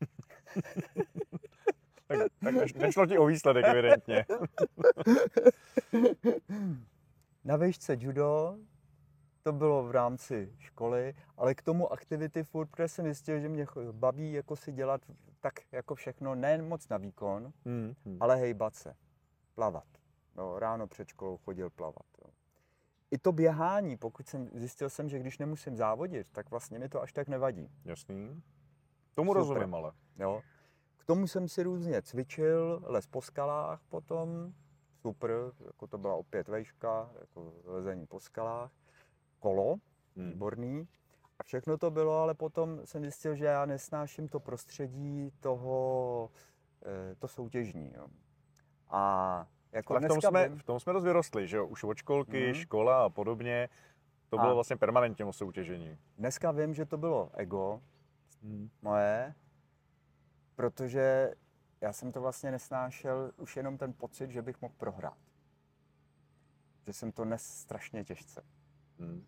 tak, 2.18 2.32
tak 2.44 2.74
nešlo 2.74 3.06
ti 3.06 3.18
o 3.18 3.26
výsledek, 3.26 3.64
evidentně. 3.64 4.24
na 7.44 7.56
výšce 7.56 7.96
judo 8.00 8.58
to 9.42 9.52
bylo 9.52 9.82
v 9.82 9.90
rámci 9.90 10.52
školy, 10.58 11.14
ale 11.36 11.54
k 11.54 11.62
tomu 11.62 11.92
aktivity 11.92 12.44
furt, 12.44 12.66
protože 12.66 12.88
jsem 12.88 13.04
zjistil, 13.04 13.40
že 13.40 13.48
mě 13.48 13.66
baví 13.92 14.32
jako 14.32 14.56
si 14.56 14.72
dělat 14.72 15.00
tak 15.40 15.54
jako 15.72 15.94
všechno, 15.94 16.34
nejen 16.34 16.68
moc 16.68 16.88
na 16.88 16.96
výkon, 16.96 17.52
hmm, 17.64 17.94
hmm. 18.04 18.16
ale 18.20 18.36
hejbat 18.36 18.74
se, 18.74 18.94
plavat. 19.54 19.84
No, 20.36 20.58
ráno 20.58 20.86
před 20.86 21.08
školou 21.08 21.36
chodil 21.36 21.70
plavat. 21.70 22.06
Jo. 22.24 22.30
I 23.10 23.18
to 23.18 23.32
běhání, 23.32 23.96
pokud 23.96 24.28
jsem 24.28 24.50
zjistil 24.54 24.90
jsem, 24.90 25.08
že 25.08 25.18
když 25.18 25.38
nemusím 25.38 25.76
závodit, 25.76 26.26
tak 26.32 26.50
vlastně 26.50 26.78
mi 26.78 26.88
to 26.88 27.02
až 27.02 27.12
tak 27.12 27.28
nevadí. 27.28 27.68
Jasný. 27.84 28.42
Tomu 29.14 29.30
Super. 29.30 29.38
rozumím 29.38 29.74
ale. 29.74 29.92
Jo. 30.18 30.42
K 31.02 31.04
tomu 31.04 31.26
jsem 31.26 31.48
si 31.48 31.62
různě 31.62 32.02
cvičil, 32.02 32.82
les 32.86 33.06
po 33.06 33.22
skalách 33.22 33.80
potom, 33.88 34.52
super, 35.00 35.30
jako 35.66 35.86
to 35.86 35.98
byla 35.98 36.14
opět 36.14 36.48
vejška, 36.48 37.10
jako 37.20 37.52
lezení 37.64 38.06
po 38.06 38.20
skalách 38.20 38.70
kolo, 39.40 39.76
hmm. 40.16 40.30
výborný. 40.30 40.88
A 41.38 41.42
všechno 41.42 41.78
to 41.78 41.90
bylo, 41.90 42.18
ale 42.18 42.34
potom 42.34 42.80
jsem 42.84 43.02
zjistil, 43.02 43.34
že 43.34 43.44
já 43.44 43.66
nesnáším 43.66 44.28
to 44.28 44.40
prostředí 44.40 45.32
toho, 45.40 46.30
eh, 46.86 47.14
to 47.14 47.28
soutěžní. 47.28 47.92
Jo. 47.96 48.06
A 48.88 49.46
jako 49.72 49.92
ale 49.92 50.06
v 50.06 50.08
tom, 50.08 50.20
jsme, 50.20 50.48
v 50.48 50.62
tom 50.62 50.80
jsme 50.80 50.92
dost 50.92 51.04
vyrostli, 51.04 51.48
že 51.48 51.56
jo? 51.56 51.66
Už 51.66 51.84
od 51.84 51.96
školky, 51.96 52.44
hmm. 52.44 52.54
škola 52.54 53.04
a 53.04 53.08
podobně. 53.08 53.68
To 54.28 54.36
bylo 54.36 54.50
a 54.50 54.54
vlastně 54.54 54.76
permanentně 54.76 55.24
o 55.24 55.32
soutěžení. 55.32 55.98
Dneska 56.18 56.50
vím, 56.50 56.74
že 56.74 56.86
to 56.86 56.98
bylo 56.98 57.30
ego 57.34 57.80
hmm. 58.42 58.70
moje, 58.82 59.34
protože 60.54 61.34
já 61.80 61.92
jsem 61.92 62.12
to 62.12 62.20
vlastně 62.20 62.50
nesnášel 62.50 63.32
už 63.36 63.56
jenom 63.56 63.78
ten 63.78 63.92
pocit, 63.92 64.30
že 64.30 64.42
bych 64.42 64.62
mohl 64.62 64.74
prohrát. 64.76 65.18
Že 66.86 66.92
jsem 66.92 67.12
to 67.12 67.24
nes 67.24 67.42
strašně 67.42 68.04
těžce. 68.04 68.42
Hmm. 68.98 69.26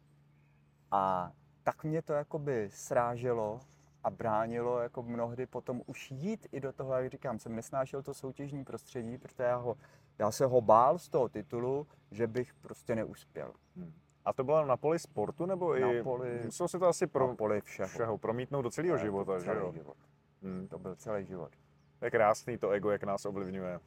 A 0.90 1.32
tak 1.62 1.84
mě 1.84 2.02
to 2.02 2.12
jakoby 2.12 2.70
sráželo 2.72 3.60
a 4.02 4.10
bránilo 4.10 4.80
jako 4.80 5.02
mnohdy 5.02 5.46
potom 5.46 5.82
už 5.86 6.10
jít 6.10 6.46
i 6.52 6.60
do 6.60 6.72
toho, 6.72 6.92
jak 6.92 7.10
říkám, 7.10 7.38
jsem 7.38 7.56
nesnášel 7.56 8.02
to 8.02 8.14
soutěžní 8.14 8.64
prostředí, 8.64 9.18
protože 9.18 9.42
já, 9.42 9.56
ho, 9.56 9.76
já 10.18 10.30
se 10.30 10.46
ho 10.46 10.60
bál 10.60 10.98
z 10.98 11.08
toho 11.08 11.28
titulu, 11.28 11.86
že 12.10 12.26
bych 12.26 12.54
prostě 12.54 12.94
neuspěl. 12.94 13.52
Hmm. 13.76 13.92
A 14.24 14.32
to 14.32 14.44
bylo 14.44 14.66
na 14.66 14.76
poli 14.76 14.98
sportu, 14.98 15.46
nebo 15.46 15.74
na 15.74 15.92
i 15.92 16.02
poli, 16.02 16.40
muselo 16.44 16.68
se 16.68 16.78
to 16.78 16.86
asi 16.86 17.06
pro, 17.06 17.28
na 17.28 17.34
poli 17.34 17.60
všeho. 17.60 17.88
všeho 17.88 18.18
promítnout 18.18 18.62
do 18.62 18.70
celého 18.70 18.98
života, 18.98 19.38
že 19.38 19.50
jo? 19.50 19.72
Život. 19.72 19.96
Hmm. 20.44 20.68
To 20.68 20.78
byl 20.78 20.94
celý 20.94 21.26
život. 21.26 21.50
Je 22.02 22.10
krásný 22.10 22.58
to 22.58 22.70
ego, 22.70 22.90
jak 22.90 23.04
nás 23.04 23.24
ovlivňuje. 23.24 23.80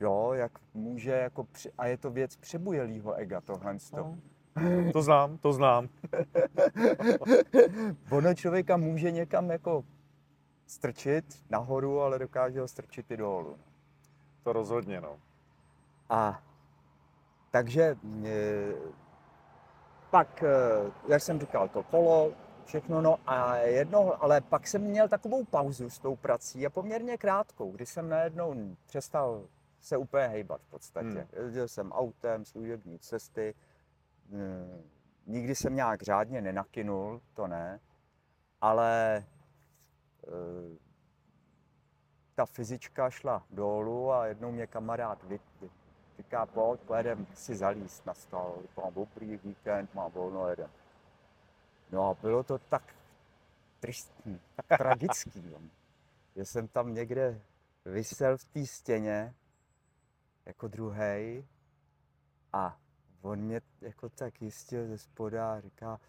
Jo, 0.00 0.32
jak 0.34 0.52
může, 0.74 1.10
jako 1.10 1.44
při, 1.44 1.72
a 1.78 1.86
je 1.86 1.96
to 1.96 2.10
věc 2.10 2.36
přebujelýho 2.36 3.14
ega, 3.14 3.40
tohle. 3.40 3.76
No. 3.92 4.18
To 4.92 5.02
znám, 5.02 5.38
to 5.38 5.52
znám. 5.52 5.88
ono 8.10 8.34
člověka 8.34 8.76
může 8.76 9.10
někam 9.10 9.50
jako 9.50 9.84
strčit 10.66 11.24
nahoru, 11.50 12.00
ale 12.00 12.18
dokáže 12.18 12.60
ho 12.60 12.68
strčit 12.68 13.10
i 13.10 13.16
dolů. 13.16 13.58
To 14.42 14.52
rozhodně, 14.52 15.00
no. 15.00 15.16
A 16.08 16.42
takže 17.50 17.96
e, 18.24 18.72
pak, 20.10 20.42
e, 20.42 20.48
jak 21.08 21.22
jsem 21.22 21.40
říkal, 21.40 21.68
to 21.68 21.82
kolo, 21.82 22.32
všechno, 22.64 23.00
no 23.00 23.18
a 23.26 23.56
jedno, 23.56 24.22
ale 24.22 24.40
pak 24.40 24.66
jsem 24.66 24.82
měl 24.82 25.08
takovou 25.08 25.44
pauzu 25.44 25.90
s 25.90 25.98
tou 25.98 26.16
prací 26.16 26.66
a 26.66 26.70
poměrně 26.70 27.18
krátkou, 27.18 27.72
kdy 27.72 27.86
jsem 27.86 28.08
najednou 28.08 28.76
přestal 28.86 29.42
se 29.80 29.96
úplně 29.96 30.26
hejbat 30.26 30.60
v 30.60 30.70
podstatě. 30.70 31.06
Hmm. 31.06 31.44
Jezdil 31.44 31.68
jsem 31.68 31.92
autem, 31.92 32.44
služební 32.44 32.98
cesty, 32.98 33.54
Eh, 34.32 34.82
nikdy 35.26 35.54
jsem 35.54 35.74
nějak 35.74 36.02
řádně 36.02 36.40
nenakynul, 36.40 37.20
to 37.34 37.46
ne, 37.46 37.80
ale 38.60 39.16
e, 39.16 39.24
ta 42.34 42.46
fyzička 42.46 43.10
šla 43.10 43.46
dolů 43.50 44.12
a 44.12 44.26
jednou 44.26 44.52
mě 44.52 44.66
kamarád 44.66 45.24
vy, 45.24 45.40
říká, 46.18 46.46
pojď, 46.46 46.80
pojedem 46.80 47.26
si 47.34 47.56
zalíst 47.56 48.06
na 48.06 48.14
stal. 48.14 48.54
Říkám, 48.62 48.94
dobrý 48.94 49.36
víkend, 49.36 49.94
mám 49.94 50.10
volno, 50.10 50.48
jeden. 50.48 50.70
No 51.94 52.10
a 52.10 52.14
bylo 52.14 52.42
to 52.42 52.58
tak 52.58 52.94
tristní, 53.80 54.40
tak 54.56 54.78
tragický, 54.78 55.50
jo. 55.50 55.58
že 56.36 56.44
jsem 56.44 56.68
tam 56.68 56.94
někde 56.94 57.40
vysel 57.84 58.38
v 58.38 58.44
té 58.44 58.66
stěně 58.66 59.34
jako 60.46 60.68
druhý 60.68 61.46
a 62.52 62.78
on 63.22 63.38
mě 63.38 63.60
jako 63.80 64.08
tak 64.08 64.42
jistil 64.42 64.86
ze 64.86 64.98
spoda 64.98 65.52
a 65.52 65.60
říká, 65.60 66.00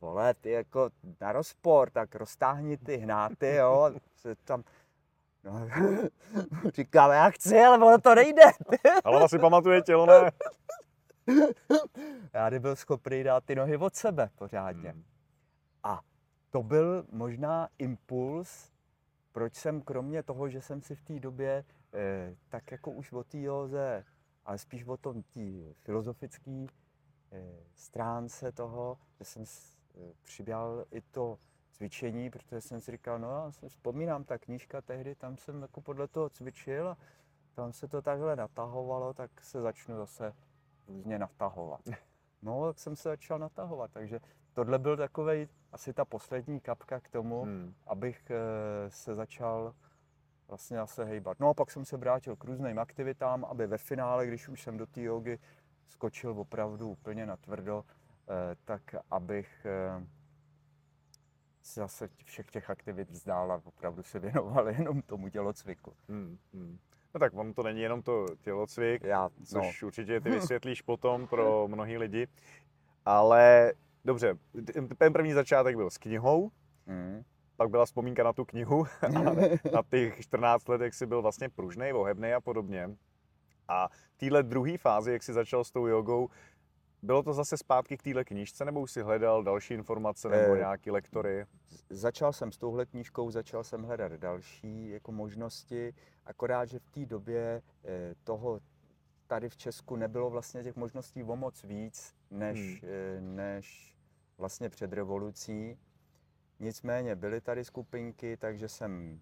vole, 0.00 0.34
ty 0.34 0.50
jako 0.50 0.90
na 1.20 1.32
rozpor, 1.32 1.90
tak 1.90 2.14
roztáhni 2.14 2.76
ty 2.76 2.96
hnáty, 2.96 3.54
jo, 3.54 3.90
se 4.16 4.34
tam, 4.34 4.64
No, 5.44 5.68
říkám, 6.74 7.10
já 7.10 7.30
chci, 7.30 7.60
ale 7.60 7.86
ono 7.86 7.98
to 7.98 8.14
nejde. 8.14 8.42
Hlava 9.04 9.28
si 9.28 9.38
pamatuje, 9.38 9.82
tělo 9.82 10.06
ne. 10.06 10.30
já 12.32 12.50
nebyl 12.50 12.76
schopný 12.76 13.24
dát 13.24 13.44
ty 13.44 13.54
nohy 13.54 13.76
od 13.76 13.96
sebe 13.96 14.30
pořádně. 14.34 14.90
Hmm. 14.90 15.11
A 15.82 16.00
to 16.50 16.62
byl 16.62 17.06
možná 17.10 17.68
impuls, 17.78 18.70
proč 19.32 19.54
jsem 19.54 19.80
kromě 19.80 20.22
toho, 20.22 20.48
že 20.48 20.60
jsem 20.60 20.82
si 20.82 20.94
v 20.94 21.02
té 21.02 21.20
době 21.20 21.64
eh, 21.94 22.36
tak 22.48 22.70
jako 22.70 22.90
už 22.90 23.12
o 23.12 23.24
té 23.24 23.38
józe, 23.38 24.04
ale 24.44 24.58
spíš 24.58 24.84
o 24.84 24.96
tom 24.96 25.22
té 25.22 25.74
filozofické 25.74 26.66
eh, 27.32 27.42
stránce 27.74 28.52
toho, 28.52 28.98
že 29.18 29.24
jsem 29.24 29.44
eh, 29.94 30.84
i 30.90 31.00
to 31.00 31.38
cvičení, 31.70 32.30
protože 32.30 32.60
jsem 32.60 32.80
si 32.80 32.90
říkal, 32.90 33.18
no 33.18 33.30
já 33.30 33.52
si 33.52 33.68
vzpomínám, 33.68 34.24
ta 34.24 34.38
knížka 34.38 34.80
tehdy, 34.80 35.14
tam 35.14 35.36
jsem 35.36 35.62
jako 35.62 35.80
podle 35.80 36.08
toho 36.08 36.30
cvičil 36.30 36.88
a 36.88 36.96
tam 37.54 37.72
se 37.72 37.88
to 37.88 38.02
takhle 38.02 38.36
natahovalo, 38.36 39.14
tak 39.14 39.44
se 39.44 39.60
začnu 39.60 39.96
zase 39.96 40.34
různě 40.88 41.18
natahovat. 41.18 41.80
No, 42.44 42.66
tak 42.66 42.78
jsem 42.78 42.96
se 42.96 43.08
začal 43.08 43.38
natahovat, 43.38 43.90
takže 43.90 44.20
tohle 44.54 44.78
byl 44.78 44.96
takový 44.96 45.48
asi 45.72 45.92
ta 45.92 46.04
poslední 46.04 46.60
kapka 46.60 47.00
k 47.00 47.08
tomu, 47.08 47.42
Hmm. 47.42 47.74
abych 47.86 48.30
eh, 48.30 48.90
se 48.90 49.14
začal 49.14 49.74
vlastně 50.48 50.76
zase 50.76 51.04
hejbat. 51.04 51.40
No 51.40 51.48
a 51.48 51.54
pak 51.54 51.70
jsem 51.70 51.84
se 51.84 51.96
vrátil 51.96 52.36
k 52.36 52.44
různým 52.44 52.78
aktivitám, 52.78 53.44
aby 53.44 53.66
ve 53.66 53.78
finále, 53.78 54.26
když 54.26 54.48
už 54.48 54.62
jsem 54.62 54.76
do 54.76 54.86
té 54.86 55.00
jogy 55.02 55.38
skočil 55.88 56.30
opravdu 56.30 56.88
úplně 56.88 57.26
na 57.26 57.36
tvrdo, 57.36 57.84
eh, 58.28 58.56
tak 58.64 58.82
abych 59.10 59.66
eh, 59.66 60.06
se 61.62 61.80
zase 61.80 62.08
všech 62.24 62.50
těch 62.50 62.70
aktivit 62.70 63.10
vzdál 63.10 63.52
a 63.52 63.62
opravdu 63.64 64.02
se 64.02 64.18
věnoval 64.18 64.68
jenom 64.78 65.02
tomu 65.02 65.28
tělocviku. 65.28 65.92
Hmm. 66.08 66.38
Hmm. 66.54 66.78
No 67.14 67.20
tak 67.20 67.34
on 67.34 67.54
to 67.54 67.62
není 67.62 67.80
jenom 67.80 68.02
to 68.02 68.26
tělocvik, 68.40 69.02
Já, 69.02 69.22
no, 69.38 69.44
což 69.44 69.82
určitě 69.82 70.20
ty 70.20 70.30
vysvětlíš 70.30 70.82
potom 70.82 71.26
pro 71.26 71.68
mnohý 71.68 71.98
lidi. 71.98 72.28
Ale 73.04 73.72
dobře, 74.04 74.34
ten 74.98 75.12
první 75.12 75.32
začátek 75.32 75.76
byl 75.76 75.90
s 75.90 75.98
knihou, 75.98 76.50
mm, 76.86 77.22
pak 77.56 77.70
byla 77.70 77.84
vzpomínka 77.86 78.22
na 78.24 78.32
tu 78.32 78.44
knihu, 78.44 78.84
na 79.72 79.82
těch 79.90 80.20
14 80.20 80.68
let, 80.68 80.80
jak 80.80 80.94
jsi 80.94 81.06
byl 81.06 81.22
vlastně 81.22 81.48
pružnej, 81.48 81.92
ohebnej 81.94 82.34
a 82.34 82.40
podobně. 82.40 82.90
A 83.68 83.88
v 83.88 84.16
téhle 84.16 84.42
druhé 84.42 84.78
fázi, 84.78 85.12
jak 85.12 85.22
jsi 85.22 85.32
začal 85.32 85.64
s 85.64 85.70
tou 85.70 85.86
jogou, 85.86 86.28
bylo 87.02 87.22
to 87.22 87.32
zase 87.32 87.56
zpátky 87.56 87.96
k 87.96 88.02
téhle 88.02 88.24
knížce, 88.24 88.64
nebo 88.64 88.80
už 88.80 88.92
si 88.92 89.02
hledal 89.02 89.42
další 89.42 89.74
informace 89.74 90.28
nebo 90.28 90.54
Eh, 90.54 90.58
nějaký 90.58 90.90
lektory? 90.90 91.46
začal 91.90 92.32
jsem 92.32 92.52
s 92.52 92.58
touhle 92.58 92.86
knížkou, 92.86 93.30
začal 93.30 93.64
jsem 93.64 93.82
hledat 93.82 94.12
další 94.12 94.90
jako 94.90 95.12
možnosti, 95.12 95.94
akorát, 96.26 96.64
že 96.64 96.78
v 96.78 96.90
té 96.90 97.06
době 97.06 97.62
eh, 97.84 98.14
toho 98.24 98.60
tady 99.26 99.48
v 99.48 99.56
Česku 99.56 99.96
nebylo 99.96 100.30
vlastně 100.30 100.62
těch 100.62 100.76
možností 100.76 101.24
o 101.24 101.36
moc 101.36 101.64
víc, 101.64 102.14
než, 102.30 102.82
eh, 102.82 103.20
než 103.20 103.96
vlastně 104.38 104.68
před 104.68 104.92
revolucí. 104.92 105.78
Nicméně 106.60 107.16
byly 107.16 107.40
tady 107.40 107.64
skupinky, 107.64 108.36
takže 108.36 108.68
jsem 108.68 109.20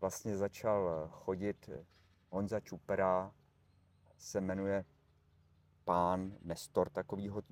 vlastně 0.00 0.36
začal 0.36 1.08
chodit. 1.12 1.70
Honza 2.30 2.60
Čupera 2.60 3.32
se 4.18 4.40
jmenuje 4.40 4.84
pán, 5.84 6.32
nestor 6.42 6.90
takového 6.90 7.42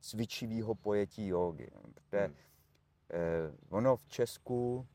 cvičivého 0.00 0.74
pojetí 0.74 1.26
jogy. 1.26 1.70
Protože 1.92 2.26
Hmm. 2.26 2.36
Eh, 3.10 3.52
ono 3.70 3.96
v 3.96 4.08
Česku 4.08 4.86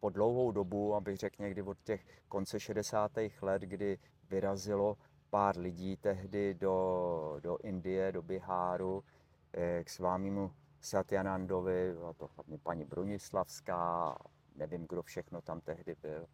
po 0.00 0.10
dlouhou 0.10 0.52
dobu, 0.52 0.94
abych 0.94 1.16
řekl 1.16 1.42
někdy 1.42 1.62
od 1.62 1.78
těch 1.82 2.22
konce 2.28 2.60
60. 2.60 3.42
let, 3.42 3.62
kdy 3.62 3.98
vyrazilo 4.30 4.96
pár 5.30 5.58
lidí 5.58 5.96
tehdy 5.96 6.54
do, 6.54 7.36
do 7.40 7.58
Indie, 7.62 8.12
do 8.12 8.22
Biháru, 8.22 9.04
eh, 9.52 9.84
k 9.84 9.90
svámému 9.90 10.52
Satyanandovi, 10.80 11.92
byla 11.92 12.12
to 12.12 12.30
hlavně 12.36 12.58
paní 12.58 12.84
Bronislavská, 12.84 14.18
nevím, 14.56 14.86
kdo 14.88 15.02
všechno 15.02 15.40
tam 15.40 15.60
tehdy 15.60 15.96
byl, 16.02 16.26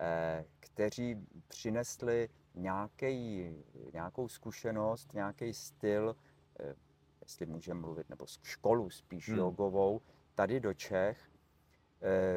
eh, 0.00 0.44
kteří 0.60 1.26
přinesli 1.48 2.28
nějaký, 2.54 3.50
nějakou 3.92 4.28
zkušenost, 4.28 5.12
nějaký 5.14 5.54
styl, 5.54 6.16
eh, 6.60 6.74
jestli 7.22 7.46
můžeme 7.46 7.80
mluvit, 7.80 8.08
nebo 8.08 8.26
školu 8.42 8.90
spíš 8.90 9.28
Hmm. 9.28 9.38
jogovou, 9.38 10.00
tady 10.34 10.60
do 10.60 10.74
Čech. 10.74 11.30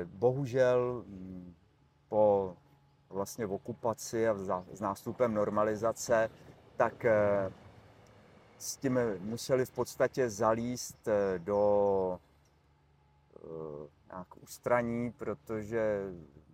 Bohužel 0.05 1.03
mm, 1.07 1.55
po 2.09 2.55
vlastně 3.09 3.45
v 3.45 3.53
okupaci 3.53 4.27
a 4.27 4.35
s 4.73 4.79
nástupem 4.79 5.33
normalizace, 5.33 6.29
tak 6.77 7.05
eh, 7.05 7.51
s 8.57 8.77
tím 8.77 8.99
museli 9.19 9.65
v 9.65 9.71
podstatě 9.71 10.29
zalíst 10.29 11.07
eh, 11.07 11.39
do 11.39 12.19
eh, 13.35 13.87
nějak 14.11 14.27
ústraní, 14.43 15.11
protože 15.11 16.01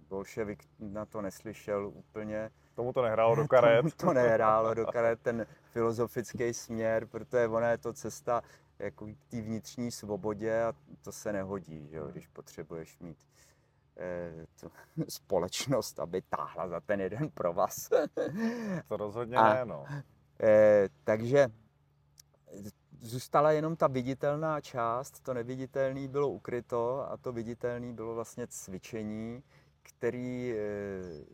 bolševik 0.10 0.63
na 0.80 1.06
to 1.06 1.22
neslyšel 1.22 1.88
úplně. 1.88 2.52
Tomu 2.76 2.94
to 2.94 3.02
nehrálo 3.02 3.36
do 3.36 3.48
karet. 3.48 3.82
Tomu 3.82 3.89
to 3.89 4.13
nehrálo 4.13 4.74
do 4.74 4.86
karet 4.86 5.22
ten 5.22 5.48
filozofický 5.63 6.54
směr, 6.54 7.06
protože 7.06 7.48
ona 7.48 7.70
je 7.70 7.78
to 7.78 7.94
cesta 7.94 8.44
jako 8.80 9.08
k 9.08 9.30
té 9.30 9.41
vnitřní 9.41 9.91
svobodě 9.91 10.63
a 10.63 10.74
to 11.02 11.12
se 11.12 11.34
nehodí, 11.34 11.88
že 11.88 11.98
jo, 11.98 12.08
když 12.08 12.28
potřebuješ 12.28 13.00
mít 13.00 13.18
společnost, 15.10 15.99
aby 15.99 16.21
táhla 16.21 16.67
za 16.67 16.79
ten 16.79 17.01
jeden 17.01 17.29
provaz. 17.29 17.89
To 18.88 18.97
rozhodně 18.97 19.38
A- 19.38 19.53
ne, 19.53 19.65
no. 19.65 19.86
Eh, 20.43 20.89
takže 21.03 21.47
zůstala 23.01 23.51
jenom 23.51 23.75
ta 23.75 23.88
viditelná 23.88 24.62
část, 24.62 25.19
to 25.19 25.34
neviditelné 25.34 26.08
bylo 26.08 26.29
ukryto 26.29 27.12
a 27.12 27.17
to 27.17 27.31
viditelné 27.31 27.93
bylo 27.93 28.15
vlastně 28.15 28.47
cvičení, 28.47 29.43
který 29.84 30.53
eh, 30.53 30.58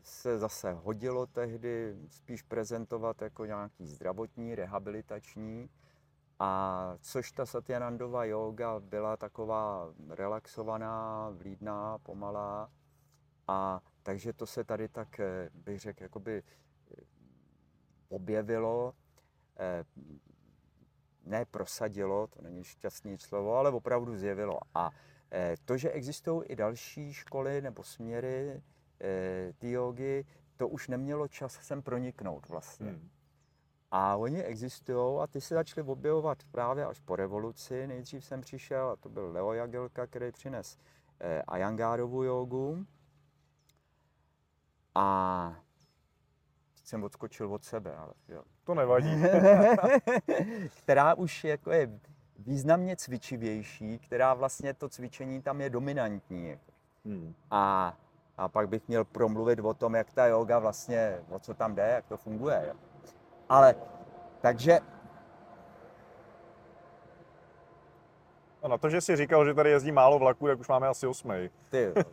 se 0.04 0.39
zase 0.39 0.74
hodilo 0.74 1.26
tehdy 1.26 1.95
spíš 2.10 2.41
prezentovat 2.41 3.21
jako 3.21 3.45
nějaký 3.45 3.88
zdravotní, 3.88 4.56
rehabilitační, 4.56 5.69
a 6.44 6.98
což 7.02 7.32
ta 7.32 7.46
Satyanandova 7.46 8.26
yoga 8.26 8.80
byla 8.80 9.18
taková 9.18 9.94
relaxovaná, 10.10 11.30
vlídná, 11.30 11.98
pomalá. 11.98 12.72
A 13.48 13.82
takže 14.04 14.34
to 14.34 14.46
se 14.46 14.64
tady 14.64 14.88
tak, 14.88 15.20
eh, 15.20 15.50
bych 15.54 15.80
řekl, 15.80 16.04
jakoby 16.04 16.44
eh, 16.44 17.04
objevilo, 18.10 18.94
eh, 19.60 19.84
ne 21.24 21.46
prosadilo, 21.46 22.28
to 22.28 22.42
není 22.42 22.64
šťastné 22.64 23.18
slovo, 23.18 23.56
ale 23.56 23.70
opravdu 23.70 24.18
zjevilo. 24.18 24.60
A 24.76 24.92
to, 25.66 25.78
že 25.78 25.92
existují 25.92 26.44
i 26.48 26.56
další 26.56 27.14
školy 27.14 27.62
nebo 27.62 27.84
směry 27.84 28.64
té 29.58 29.70
jogy, 29.70 30.26
to 30.58 30.68
už 30.68 30.88
nemělo 30.88 31.28
čas 31.28 31.54
sem 31.54 31.82
proniknout 31.82 32.50
vlastně. 32.50 32.90
Hmm. 32.92 33.10
A 33.92 34.16
oni 34.16 34.44
existují 34.44 35.20
a 35.22 35.28
ty 35.28 35.42
se 35.42 35.56
začaly 35.56 35.88
objevovat 35.88 36.38
právě 36.52 36.86
až 36.86 37.00
po 37.00 37.16
revoluci. 37.16 37.88
Nejdřív 37.88 38.26
jsem 38.26 38.42
přišel, 38.42 38.90
a 38.90 38.96
to 38.96 39.10
byl 39.10 39.32
Leo 39.32 39.54
Jagelka, 39.54 40.08
který 40.08 40.32
přines 40.32 40.78
eh, 41.20 41.42
Ayangárovu 41.48 42.24
jogu. 42.24 42.86
A 44.96 45.56
teď 46.74 46.86
jsem 46.86 47.04
odskočil 47.04 47.54
od 47.54 47.64
sebe, 47.64 47.96
ale 47.96 48.14
jo. 48.30 48.44
To 48.64 48.76
nevadí. 48.76 49.24
která 50.78 51.14
už 51.14 51.44
jako 51.44 51.72
je 51.72 52.00
významně 52.40 52.96
cvičivější, 52.96 54.00
která 54.00 54.34
vlastně 54.34 54.74
to 54.74 54.90
cvičení 54.90 55.42
tam 55.42 55.62
je 55.62 55.70
dominantní. 55.70 56.50
jako. 56.50 56.72
Hmm. 57.06 57.34
A, 57.52 57.98
a 58.38 58.48
pak 58.48 58.70
bych 58.70 58.88
měl 58.88 59.06
promluvit 59.06 59.60
o 59.60 59.74
tom, 59.74 59.96
jak 59.96 60.14
ta 60.14 60.26
yoga 60.26 60.60
vlastně, 60.60 61.20
o 61.30 61.40
co 61.40 61.54
tam 61.54 61.76
jde, 61.76 61.88
jak 61.88 62.06
to 62.06 62.18
funguje. 62.18 62.64
Jo. 62.68 62.91
Ale 63.52 63.76
takže 64.42 64.80
A 68.64 68.68
na 68.68 68.78
to, 68.78 68.90
že 68.90 69.02
jsi 69.02 69.16
říkal, 69.16 69.46
že 69.46 69.54
tady 69.54 69.70
jezdí 69.70 69.92
málo 69.92 70.20
vlaků, 70.20 70.48
tak 70.48 70.60
už 70.60 70.68
máme 70.68 70.88
asi 70.88 71.08
osmej. 71.08 71.50
ty. 71.70 71.94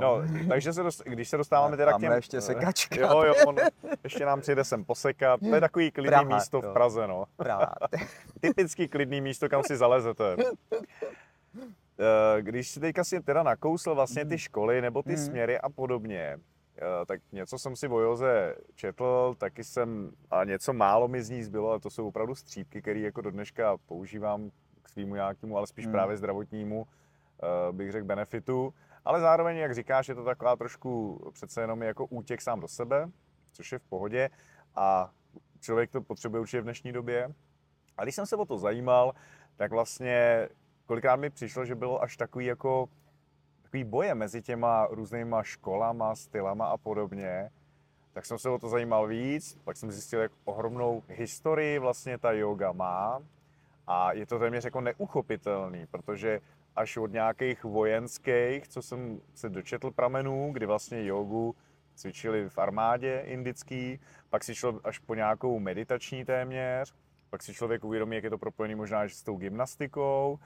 No, 0.00 0.22
takže 0.48 0.72
se 0.72 0.82
dost, 0.82 1.02
když 1.04 1.28
se 1.28 1.36
dostáváme 1.36 1.76
teda 1.76 1.92
k 1.92 2.00
těm... 2.00 2.12
ještě 2.12 2.40
sekačka. 2.40 3.00
Jo, 3.00 3.22
jo, 3.22 3.34
on 3.46 3.56
ještě 4.04 4.26
nám 4.26 4.40
přijde 4.40 4.64
sem 4.64 4.84
posekat. 4.84 5.40
To 5.40 5.54
je 5.54 5.60
takový 5.60 5.90
klidný 5.90 6.08
Praha, 6.08 6.36
místo 6.36 6.60
v 6.60 6.64
jo. 6.64 6.72
Praze, 6.72 7.06
no. 7.06 7.24
Právě. 7.36 7.66
Typický 8.40 8.88
klidný 8.88 9.20
místo, 9.20 9.48
kam 9.48 9.62
si 9.62 9.76
zalezete. 9.76 10.36
Eh, 12.00 12.42
Když 12.42 12.68
si 12.68 12.80
teďka 12.80 13.04
si 13.04 13.20
teda 13.22 13.42
nakousl 13.42 13.94
vlastně 13.94 14.24
ty 14.24 14.38
školy 14.38 14.80
nebo 14.82 15.02
ty 15.02 15.12
Mhm. 15.12 15.18
směry 15.24 15.58
a 15.58 15.68
podobně, 15.68 16.38
eh, 16.78 17.06
tak 17.06 17.20
něco 17.32 17.58
jsem 17.58 17.76
si 17.76 17.88
o 17.88 18.00
Joze 18.00 18.54
četl, 18.74 19.34
taky 19.38 19.64
jsem, 19.64 20.10
a 20.30 20.44
něco 20.44 20.72
málo 20.72 21.08
mi 21.08 21.22
z 21.22 21.30
ní 21.30 21.42
zbylo, 21.42 21.70
ale 21.70 21.80
to 21.80 21.90
jsou 21.90 22.08
opravdu 22.08 22.34
střípky, 22.34 22.82
které 22.82 23.00
jako 23.00 23.20
do 23.20 23.30
dneška 23.30 23.76
používám 23.86 24.50
k 24.82 24.88
svýmu 24.88 25.14
nějakému, 25.14 25.56
ale 25.56 25.66
spíš 25.66 25.84
Mhm. 25.86 25.92
právě 25.92 26.16
zdravotnímu 26.16 26.80
uh, 26.82 27.76
bych 27.76 27.92
řekl, 27.92 28.06
benefitu. 28.06 28.74
Ale 29.04 29.20
zároveň, 29.20 29.56
jak 29.56 29.74
říkáš, 29.74 30.08
je 30.08 30.14
to 30.14 30.24
taková 30.24 30.56
trošku 30.56 31.20
přece 31.32 31.60
jenom 31.60 31.82
jako 31.82 32.06
útěk 32.06 32.40
sám 32.42 32.60
do 32.60 32.68
sebe, 32.68 33.08
což 33.52 33.72
je 33.72 33.78
v 33.78 33.82
pohodě. 33.82 34.30
A 34.74 35.10
člověk 35.60 35.90
to 35.90 36.00
potřebuje 36.02 36.40
určitě 36.40 36.60
v 36.60 36.64
dnešní 36.64 36.92
době. 36.92 37.28
A 37.96 38.02
když 38.02 38.14
jsem 38.14 38.26
se 38.26 38.36
o 38.36 38.44
to 38.44 38.58
zajímal, 38.58 39.12
tak 39.56 39.70
vlastně 39.72 40.48
kolikrát 40.88 41.16
mi 41.16 41.30
přišlo, 41.30 41.64
že 41.64 41.74
bylo 41.74 42.02
až 42.02 42.16
takový 42.16 42.46
jako 42.46 42.88
takový 43.62 43.84
boje 43.84 44.14
mezi 44.14 44.42
těma 44.42 44.86
různýma 44.90 45.42
školama, 45.42 46.14
stylama 46.14 46.66
a 46.66 46.76
podobně. 46.76 47.50
Tak 48.12 48.26
jsem 48.26 48.38
se 48.38 48.48
o 48.48 48.58
to 48.58 48.68
zajímal 48.68 49.06
víc, 49.06 49.58
pak 49.64 49.76
jsem 49.76 49.92
zjistil, 49.92 50.20
jak 50.20 50.32
ohromnou 50.44 51.02
historii 51.08 51.78
vlastně 51.78 52.18
ta 52.18 52.32
yoga 52.32 52.72
má. 52.72 53.20
A 53.86 54.12
je 54.12 54.26
to 54.26 54.38
téměř 54.38 54.64
jako 54.64 54.80
neuchopitelný, 54.80 55.86
protože 55.86 56.40
až 56.76 56.96
od 56.96 57.12
nějakých 57.12 57.64
vojenských, 57.64 58.68
co 58.68 58.82
jsem 58.82 59.20
se 59.34 59.48
dočetl 59.48 59.90
pramenů, 59.90 60.50
kdy 60.52 60.66
vlastně 60.66 61.04
jogu 61.04 61.56
cvičili 61.94 62.48
v 62.48 62.58
armádě 62.58 63.22
indický, 63.26 64.00
pak 64.30 64.44
si 64.44 64.54
šlo 64.54 64.80
až 64.84 64.98
po 64.98 65.14
nějakou 65.14 65.58
meditační 65.58 66.24
téměř, 66.24 66.94
pak 67.30 67.42
si 67.42 67.54
člověk 67.54 67.84
uvědomí, 67.84 68.14
jak 68.14 68.24
je 68.24 68.30
to 68.30 68.38
propojený 68.38 68.74
možná 68.74 69.04
s 69.04 69.22
tou 69.22 69.36
gymnastikou. 69.36 70.38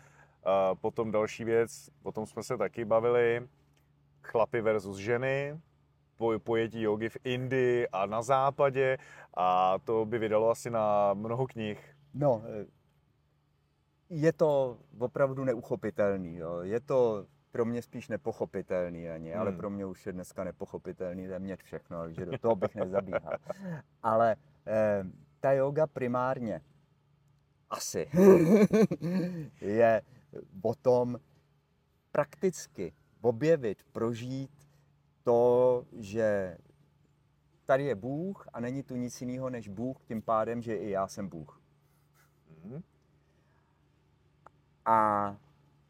Potom 0.80 1.10
další 1.10 1.44
věc, 1.44 1.90
o 2.02 2.12
tom 2.12 2.26
jsme 2.26 2.42
se 2.42 2.56
taky 2.56 2.84
bavili, 2.84 3.48
chlapy 4.22 4.60
versus 4.60 4.96
ženy, 4.96 5.60
pojetí 6.38 6.82
jogy 6.82 7.08
v 7.08 7.16
Indii 7.24 7.88
a 7.88 8.06
na 8.06 8.22
západě 8.22 8.98
a 9.34 9.78
to 9.78 10.04
by 10.06 10.18
vydalo 10.18 10.50
asi 10.50 10.70
na 10.70 11.14
mnoho 11.14 11.46
knih. 11.46 11.96
No, 12.14 12.42
je 14.10 14.32
to 14.32 14.78
opravdu 14.98 15.44
neuchopitelný. 15.44 16.36
Jo. 16.36 16.58
Je 16.62 16.80
to 16.80 17.26
pro 17.50 17.64
mě 17.64 17.82
spíš 17.82 18.08
nepochopitelný 18.08 19.08
ani, 19.08 19.30
hmm. 19.30 19.40
ale 19.40 19.52
pro 19.52 19.70
mě 19.70 19.86
už 19.86 20.06
je 20.06 20.12
dneska 20.12 20.44
nepochopitelný 20.44 21.28
téměř 21.28 21.62
všechno, 21.62 22.02
takže 22.02 22.26
do 22.26 22.38
toho 22.38 22.56
bych 22.56 22.74
nezabíhal. 22.74 23.32
ale 24.02 24.36
eh, 24.66 25.04
ta 25.40 25.52
yoga 25.52 25.86
primárně 25.86 26.60
asi 27.70 28.08
je 29.60 30.02
o 30.62 30.74
tom 30.74 31.20
prakticky 32.12 32.94
objevit, 33.20 33.82
prožít 33.92 34.68
to, 35.22 35.86
že 35.92 36.58
tady 37.64 37.84
je 37.84 37.94
Bůh 37.94 38.48
a 38.52 38.60
není 38.60 38.82
tu 38.82 38.96
nic 38.96 39.20
jiného 39.20 39.50
než 39.50 39.68
Bůh, 39.68 40.04
tím 40.04 40.22
pádem, 40.22 40.62
že 40.62 40.76
i 40.76 40.90
já 40.90 41.08
jsem 41.08 41.28
Bůh. 41.28 41.60
Hmm. 42.64 42.82
A 44.84 45.36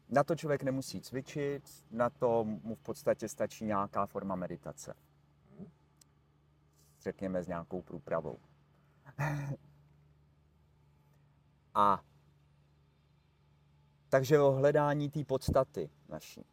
na 0.09 0.23
to 0.23 0.35
člověk 0.35 0.63
nemusí 0.63 1.01
cvičit, 1.01 1.85
na 1.91 2.09
to 2.09 2.43
mu 2.43 2.75
v 2.75 2.81
podstatě 2.81 3.29
stačí 3.29 3.65
nějaká 3.65 4.05
forma 4.05 4.35
meditace. 4.35 4.93
Řekněme 7.01 7.43
s 7.43 7.47
nějakou 7.47 7.81
průpravou. 7.81 8.39
A 11.73 12.03
takže 14.13 14.39
o 14.39 14.51
hledání 14.51 15.09
té 15.09 15.23
podstaty 15.23 15.89
naší. 16.09 16.45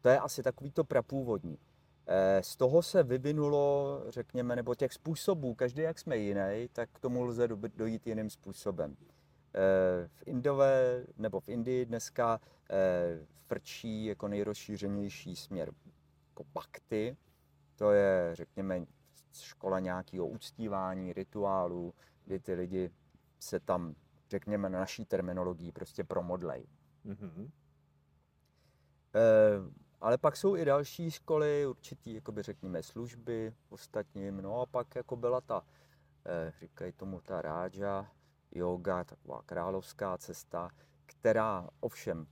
To 0.00 0.08
je 0.08 0.18
asi 0.18 0.42
takový 0.42 0.70
to 0.70 0.84
prapůvodní. 0.84 1.58
Eh, 2.06 2.42
z 2.42 2.56
toho 2.56 2.82
se 2.82 3.02
vyvinulo, 3.02 4.02
řekněme, 4.08 4.56
nebo 4.56 4.74
těch 4.74 4.92
způsobů, 4.92 5.54
každý 5.54 5.82
jak 5.82 5.98
jsme 5.98 6.16
jiný, 6.16 6.68
tak 6.72 6.90
k 6.92 6.98
tomu 6.98 7.22
lze 7.22 7.48
dojít 7.76 8.06
jiným 8.06 8.30
způsobem. 8.30 8.96
Eh, 9.54 10.08
v 10.08 10.22
Indové, 10.26 11.04
nebo 11.16 11.40
v 11.40 11.48
Indii 11.48 11.86
dneska 11.86 12.40
eh, 12.70 13.26
frčí 13.46 14.04
jako 14.04 14.28
nejrozšířenější 14.28 15.36
směr 15.36 15.72
jako 16.28 16.44
bakty. 16.54 17.16
To 17.76 17.90
je, 17.90 18.30
řekněme, 18.32 18.84
škola 19.32 19.80
nějakého 19.80 20.26
uctívání, 20.26 21.12
rituálů, 21.12 21.94
kdy 22.24 22.38
ty 22.38 22.54
lidi 22.54 22.90
se 23.38 23.60
tam, 23.60 23.94
řekněme, 24.32 24.68
na 24.68 24.78
naší 24.78 25.04
terminologii 25.04 25.72
prostě 25.72 26.04
promodlej. 26.04 26.66
Mm-hmm. 27.06 27.50
E, 29.14 29.20
ale 30.00 30.18
pak 30.18 30.36
jsou 30.36 30.56
i 30.56 30.64
další 30.64 31.10
školy, 31.10 31.66
určitý, 31.66 32.14
jakoby 32.14 32.42
řekněme, 32.42 32.82
služby 32.82 33.54
ostatním. 33.68 34.40
No 34.40 34.60
a 34.60 34.66
pak 34.66 34.96
jako 34.96 35.16
byla 35.16 35.40
ta, 35.40 35.64
e, 36.26 36.52
říkají 36.60 36.92
tomu 36.92 37.20
ta 37.20 37.42
ráža, 37.42 38.10
yoga, 38.50 39.04
taková 39.04 39.42
královská 39.42 40.18
cesta, 40.18 40.70
která 41.06 41.68
ovšem 41.80 42.26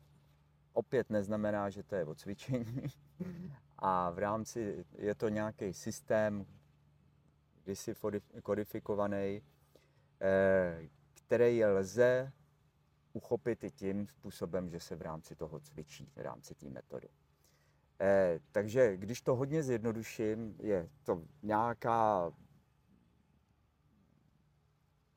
opět 0.72 1.10
neznamená, 1.10 1.70
že 1.70 1.82
to 1.82 1.94
je 1.94 2.04
o 2.04 2.14
cvičení. 2.14 2.86
A 3.82 4.10
v 4.10 4.18
rámci 4.18 4.84
je 4.98 5.14
to 5.14 5.28
nějaký 5.28 5.72
systém, 5.72 6.46
kdysi 7.64 7.94
kodifikovaný, 8.42 9.42
eh, 11.32 11.36
který 11.36 11.64
lze 11.64 12.32
uchopit 13.12 13.64
i 13.64 13.70
tím 13.70 14.06
způsobem, 14.06 14.70
že 14.70 14.80
se 14.80 14.96
v 14.96 15.02
rámci 15.02 15.36
toho 15.36 15.60
cvičí, 15.60 16.12
v 16.16 16.20
rámci 16.20 16.54
té 16.54 16.68
metody. 16.68 17.08
Eh, 18.00 18.40
takže 18.52 18.96
když 18.96 19.22
to 19.22 19.36
hodně 19.36 19.62
zjednoduším, 19.62 20.56
je 20.58 20.88
to 21.04 21.22
nějaká 21.42 22.32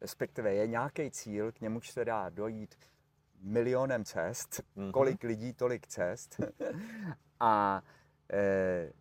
respektive 0.04 0.54
je 0.54 0.67
nějaký 0.67 1.12
cíl, 1.12 1.52
k 1.52 1.62
němuž 1.62 1.91
se 1.91 2.06
dá 2.06 2.30
dojít 2.30 2.76
milionem 3.39 4.06
cest, 4.06 4.63
mm-hmm. 4.78 4.91
kolik 4.91 5.23
lidí, 5.23 5.54
tolik 5.54 5.88
cest. 5.88 6.41
a 7.39 7.84
e, 8.34 8.93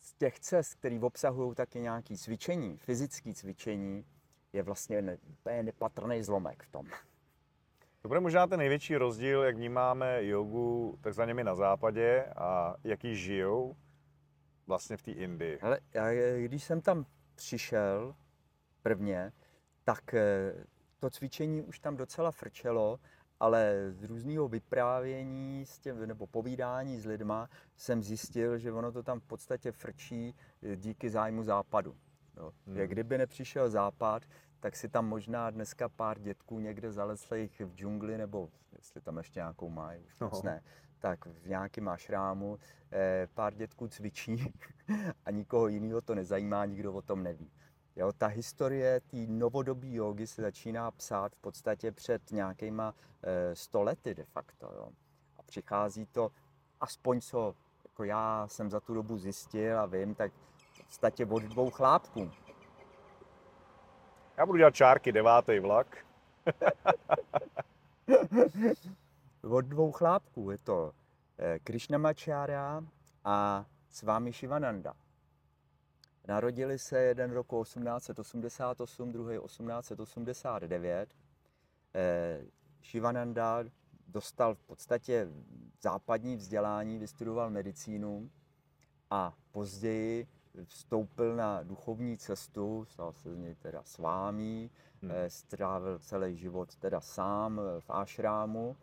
z 0.00 0.14
těch 0.14 0.40
cest, 0.40 0.74
které 0.74 1.00
obsahují 1.00 1.54
taky 1.54 1.80
nějaké 1.80 2.16
cvičení, 2.16 2.78
fyzické 2.78 3.34
cvičení, 3.34 4.04
je 4.52 4.62
vlastně 4.62 5.02
ne, 5.02 5.18
nepatrný 5.62 6.22
zlomek 6.22 6.62
v 6.62 6.68
tom. 6.68 6.86
To 8.02 8.08
bude 8.08 8.20
možná 8.20 8.46
ten 8.46 8.58
největší 8.58 8.96
rozdíl, 8.96 9.42
jak 9.42 9.56
vnímáme 9.56 10.26
jogu 10.26 10.98
takzvaně 11.00 11.34
my 11.34 11.44
na 11.44 11.54
západě 11.54 12.24
a 12.36 12.74
jaký 12.84 13.16
žijou 13.16 13.76
vlastně 14.66 14.96
v 14.96 15.02
té 15.02 15.10
Indii. 15.10 15.58
Ale 15.60 15.80
já, 15.94 16.12
když 16.38 16.64
jsem 16.64 16.80
tam 16.80 17.06
přišel, 17.34 18.14
prvně, 18.82 19.32
tak 19.84 20.14
eh, 20.14 20.54
to 20.98 21.10
cvičení 21.10 21.62
už 21.62 21.78
tam 21.78 21.96
docela 21.96 22.30
frčelo, 22.30 23.00
ale 23.40 23.90
z 23.90 24.04
různého 24.04 24.48
vyprávění 24.48 25.66
s 25.66 25.78
těm, 25.78 26.06
nebo 26.06 26.26
povídání 26.26 27.00
s 27.00 27.06
lidma 27.06 27.48
jsem 27.76 28.02
zjistil, 28.02 28.58
že 28.58 28.72
ono 28.72 28.92
to 28.92 29.02
tam 29.02 29.20
v 29.20 29.24
podstatě 29.24 29.72
frčí 29.72 30.34
díky 30.76 31.10
zájmu 31.10 31.42
západu. 31.42 31.96
Jo. 32.40 32.52
Hmm. 32.66 32.76
Že 32.76 32.86
kdyby 32.86 33.18
nepřišel 33.18 33.70
západ, 33.70 34.22
tak 34.60 34.76
si 34.76 34.88
tam 34.88 35.08
možná 35.08 35.50
dneska 35.50 35.88
pár 35.88 36.18
dětků 36.18 36.60
někde 36.60 36.92
zaleslých 36.92 37.60
v 37.60 37.74
džungli, 37.74 38.18
nebo 38.18 38.48
jestli 38.76 39.00
tam 39.00 39.16
ještě 39.16 39.40
nějakou 39.40 39.68
mají, 39.68 40.04
už 40.04 40.18
moc 40.18 40.42
ne, 40.42 40.62
tak 40.98 41.26
v 41.26 41.48
nějakém 41.48 41.88
ašrámu 41.88 42.58
eh, 42.92 43.28
pár 43.34 43.54
dětků 43.54 43.88
cvičí 43.88 44.54
a 45.24 45.30
nikoho 45.30 45.68
jiného 45.68 46.00
to 46.00 46.14
nezajímá, 46.14 46.64
nikdo 46.64 46.92
o 46.92 47.02
tom 47.02 47.22
neví. 47.22 47.50
Jo, 47.96 48.12
ta 48.12 48.26
historie 48.26 49.00
té 49.00 49.16
novodobí 49.26 49.94
jogy 49.94 50.26
se 50.26 50.42
začíná 50.42 50.90
psát 50.90 51.32
v 51.32 51.38
podstatě 51.38 51.92
před 51.92 52.30
nějakýma 52.30 52.94
e, 53.22 53.56
stolety 53.56 54.14
de 54.14 54.24
facto. 54.24 54.72
Jo. 54.76 54.88
A 55.36 55.42
přichází 55.42 56.06
to, 56.06 56.30
aspoň 56.80 57.20
co 57.20 57.54
jako 57.84 58.04
já 58.04 58.48
jsem 58.48 58.70
za 58.70 58.80
tu 58.80 58.94
dobu 58.94 59.18
zjistil 59.18 59.80
a 59.80 59.86
vím, 59.86 60.14
tak 60.14 60.32
podstatě 60.90 61.26
od 61.26 61.42
dvou 61.42 61.70
chlápků. 61.70 62.30
Já 64.36 64.46
budu 64.46 64.58
dělat 64.58 64.74
čárky, 64.74 65.12
devátý 65.12 65.58
vlak. 65.58 65.96
od 69.50 69.60
dvou 69.60 69.92
chlápků 69.92 70.50
je 70.50 70.58
to 70.58 70.92
eh, 71.38 71.58
Krishnamacharya 71.58 72.84
a 73.24 73.66
s 73.90 74.02
vámi 74.02 74.32
Shivananda. 74.32 74.94
Narodili 76.28 76.78
se 76.78 76.98
jeden 76.98 77.30
roku 77.30 77.64
1888, 77.64 79.12
druhý 79.12 79.38
1889. 79.38 81.14
Eh, 81.94 82.44
Shivananda 82.90 83.64
dostal 84.08 84.54
v 84.54 84.62
podstatě 84.62 85.28
západní 85.80 86.36
vzdělání, 86.36 86.98
vystudoval 86.98 87.50
medicínu 87.50 88.30
a 89.10 89.34
později 89.50 90.39
vstoupil 90.64 91.36
na 91.36 91.62
duchovní 91.62 92.18
cestu, 92.18 92.86
stal 92.88 93.12
se 93.12 93.34
z 93.34 93.38
něj 93.38 93.54
teda 93.54 93.82
s 93.82 93.98
vámi, 93.98 94.70
hmm. 95.02 95.10
Eh, 95.10 95.30
strávil 95.30 95.98
celý 95.98 96.36
život 96.36 96.76
teda 96.76 97.00
sám 97.00 97.60
v 97.80 97.90
ášrámu 97.90 98.76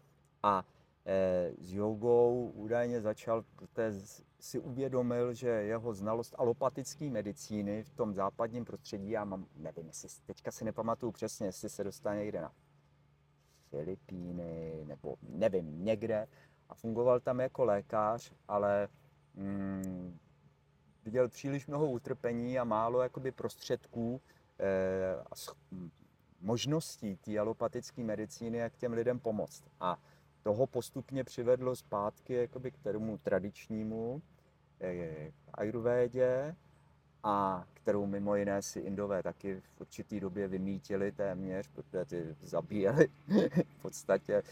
a 0.43 0.65
Eh, 1.09 1.51
s 1.59 1.73
jogou 1.73 2.51
údajně 2.55 3.01
začal, 3.01 3.43
protože 3.55 4.01
si 4.39 4.59
uvědomil, 4.59 5.33
že 5.33 5.47
jeho 5.47 5.93
znalost 5.93 6.35
alopatické 6.37 7.09
medicíny 7.09 7.83
v 7.83 7.89
tom 7.89 8.13
západním 8.13 8.65
prostředí, 8.65 9.09
já 9.09 9.25
mám, 9.25 9.45
nevím, 9.55 9.87
jestli 9.87 10.09
teďka 10.25 10.51
si 10.51 10.65
nepamatuju 10.65 11.11
přesně, 11.11 11.45
jestli 11.45 11.69
se 11.69 11.83
dostane 11.83 12.17
někde 12.19 12.41
na 12.41 12.51
Filipíny 13.69 14.83
nebo 14.87 15.15
nevím, 15.21 15.85
někde 15.85 16.27
a 16.69 16.75
fungoval 16.75 17.19
tam 17.19 17.39
jako 17.39 17.65
lékař, 17.65 18.33
ale 18.47 18.87
mm, 19.35 20.17
viděl 21.07 21.29
příliš 21.29 21.67
mnoho 21.67 21.89
utrpení 21.89 22.59
a 22.59 22.63
málo 22.63 23.01
jakoby 23.01 23.31
prostředků 23.31 24.21
eh, 24.59 25.15
a 25.31 25.35
možností 26.41 27.15
té 27.15 27.39
alopatické 27.39 28.03
medicíny, 28.03 28.57
jak 28.57 28.75
těm 28.75 28.93
lidem 28.93 29.19
pomoct. 29.19 29.63
A 29.79 29.99
toho 30.43 30.67
postupně 30.67 31.23
přivedlo 31.23 31.75
zpátky 31.75 32.33
jakoby 32.33 32.71
k 32.71 32.77
tomu 32.77 33.17
tradičnímu 33.17 34.21
eh, 34.81 35.31
ayurvédě, 35.53 36.55
a 37.23 37.65
kterou 37.73 38.05
mimo 38.05 38.35
jiné 38.35 38.61
si 38.61 38.79
Indové 38.79 39.23
taky 39.23 39.61
v 39.61 39.81
určitý 39.81 40.19
době 40.19 40.47
vymítili 40.47 41.11
téměř, 41.11 41.67
protože 41.67 42.05
ty 42.05 42.35
zabíjeli 42.41 43.07
v 43.77 43.81
podstatě 43.81 44.43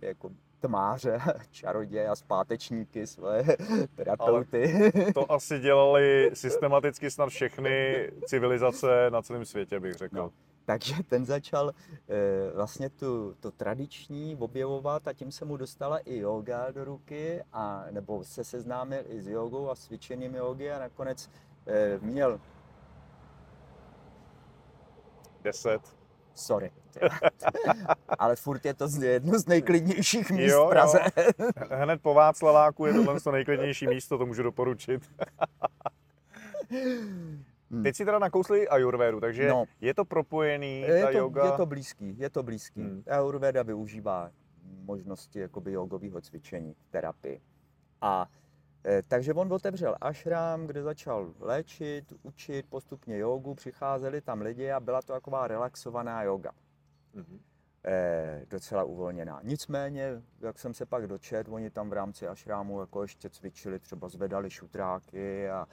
jako 0.00 0.32
tmáře, 0.62 1.20
čaroděje 1.50 2.08
a 2.08 2.16
zpátečníky 2.16 3.06
svoje 3.06 3.44
terapeuty. 3.94 4.90
Ale 4.94 5.12
to 5.12 5.32
asi 5.32 5.58
dělali 5.58 6.30
systematicky 6.34 7.10
snad 7.10 7.28
všechny 7.28 8.08
civilizace 8.26 9.10
na 9.10 9.22
celém 9.22 9.44
světě, 9.44 9.80
bych 9.80 9.94
řekl. 9.94 10.16
No. 10.16 10.30
Takže 10.64 10.94
ten 11.08 11.24
začal 11.26 11.70
e, 11.70 11.74
vlastně 12.54 12.90
tu, 12.90 13.34
to 13.40 13.50
tradiční 13.50 14.36
objevovat 14.36 15.08
a 15.08 15.12
tím 15.12 15.32
se 15.32 15.44
mu 15.44 15.56
dostala 15.56 15.98
i 15.98 16.16
yoga 16.16 16.70
do 16.70 16.84
ruky, 16.84 17.42
a, 17.52 17.84
nebo 17.90 18.24
se 18.24 18.44
seznámil 18.44 19.02
i 19.08 19.22
s 19.22 19.28
jogou 19.28 19.70
a 19.70 19.74
s 19.74 19.80
cvičením 19.80 20.34
jogy 20.34 20.70
a 20.72 20.78
nakonec 20.78 21.30
e, 21.66 21.98
měl... 21.98 22.40
Deset. 25.42 26.01
Sorry. 26.34 26.70
Ale 28.18 28.36
furt 28.36 28.64
je 28.64 28.74
to 28.74 28.88
jedno 29.00 29.38
z 29.38 29.46
nejklidnějších 29.46 30.30
míst 30.30 30.52
jo, 30.52 30.66
v 30.66 30.70
Praze. 30.70 31.00
Jo. 31.38 31.48
Hned 31.70 32.02
po 32.02 32.14
Václaváku 32.14 32.86
je 32.86 32.92
tohle 32.92 33.20
to 33.20 33.32
nejklidnější 33.32 33.86
místo, 33.86 34.18
to 34.18 34.26
můžu 34.26 34.42
doporučit. 34.42 35.02
Hmm. 37.72 37.82
Teď 37.82 37.96
si 37.96 38.04
teda 38.04 38.18
nakousli 38.18 38.68
ayurvédu, 38.68 39.20
takže 39.20 39.48
no. 39.48 39.64
je 39.80 39.94
to 39.94 40.04
propojený, 40.04 40.80
je 40.80 41.02
ta 41.02 41.12
to, 41.12 41.18
yoga? 41.18 41.44
Je 41.44 41.52
to 41.52 41.66
blízký, 41.66 42.18
je 42.18 42.30
to 42.30 42.42
blízký. 42.42 42.80
Hmm. 42.80 43.02
Ayurveda 43.10 43.62
využívá 43.62 44.30
možnosti 44.84 45.38
jakoby 45.38 45.72
jogového 45.72 46.20
cvičení, 46.20 46.74
terapii. 46.90 47.40
A 48.00 48.28
takže 49.08 49.34
on 49.34 49.52
otevřel 49.52 49.96
ashram, 50.00 50.66
kde 50.66 50.82
začal 50.82 51.34
léčit, 51.38 52.12
učit 52.22 52.66
postupně 52.68 53.18
jogu, 53.18 53.54
přicházeli 53.54 54.20
tam 54.20 54.40
lidi 54.40 54.70
a 54.70 54.80
byla 54.80 55.02
to 55.02 55.12
taková 55.12 55.48
relaxovaná 55.48 56.22
yoga. 56.22 56.52
Hmm. 57.14 57.40
E, 57.84 58.46
docela 58.50 58.84
uvolněná. 58.84 59.40
Nicméně, 59.42 60.22
jak 60.40 60.58
jsem 60.58 60.74
se 60.74 60.86
pak 60.86 61.06
dočet, 61.06 61.48
oni 61.48 61.70
tam 61.70 61.90
v 61.90 61.92
rámci 61.92 62.28
ashramu 62.28 62.80
jako 62.80 63.02
ještě 63.02 63.30
cvičili, 63.30 63.78
třeba 63.78 64.08
zvedali 64.08 64.50
šutráky 64.50 65.50
a 65.50 65.66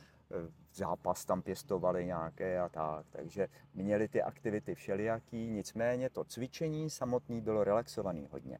zápas 0.73 1.25
tam 1.25 1.41
pěstovali 1.41 2.05
nějaké 2.05 2.59
a 2.59 2.69
tak. 2.69 3.05
Takže 3.09 3.47
měli 3.73 4.07
ty 4.07 4.21
aktivity 4.21 4.75
všelijaký, 4.75 5.47
nicméně 5.47 6.09
to 6.09 6.23
cvičení 6.23 6.89
samotný 6.89 7.41
bylo 7.41 7.63
relaxovaný 7.63 8.27
hodně. 8.31 8.59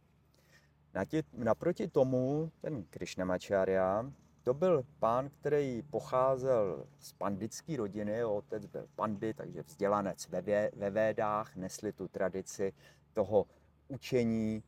Naproti 1.34 1.88
tomu 1.88 2.52
ten 2.62 2.84
Krishnamacharya, 2.84 4.12
to 4.50 4.54
byl 4.54 4.86
pán, 5.00 5.30
který 5.30 5.82
pocházel 5.82 6.86
z 7.00 7.14
pandické 7.14 7.78
rodiny, 7.78 8.12
jeho 8.12 8.36
otec 8.36 8.66
byl 8.66 8.88
pandit, 8.96 9.38
takže 9.38 9.62
vzdělanec 9.62 10.28
ve, 10.30 10.42
vě, 10.42 10.72
ve 10.76 10.90
védách, 10.90 11.56
nesli 11.56 11.94
tu 11.94 12.08
tradici 12.08 12.74
toho 13.14 13.46
učení, 13.88 14.64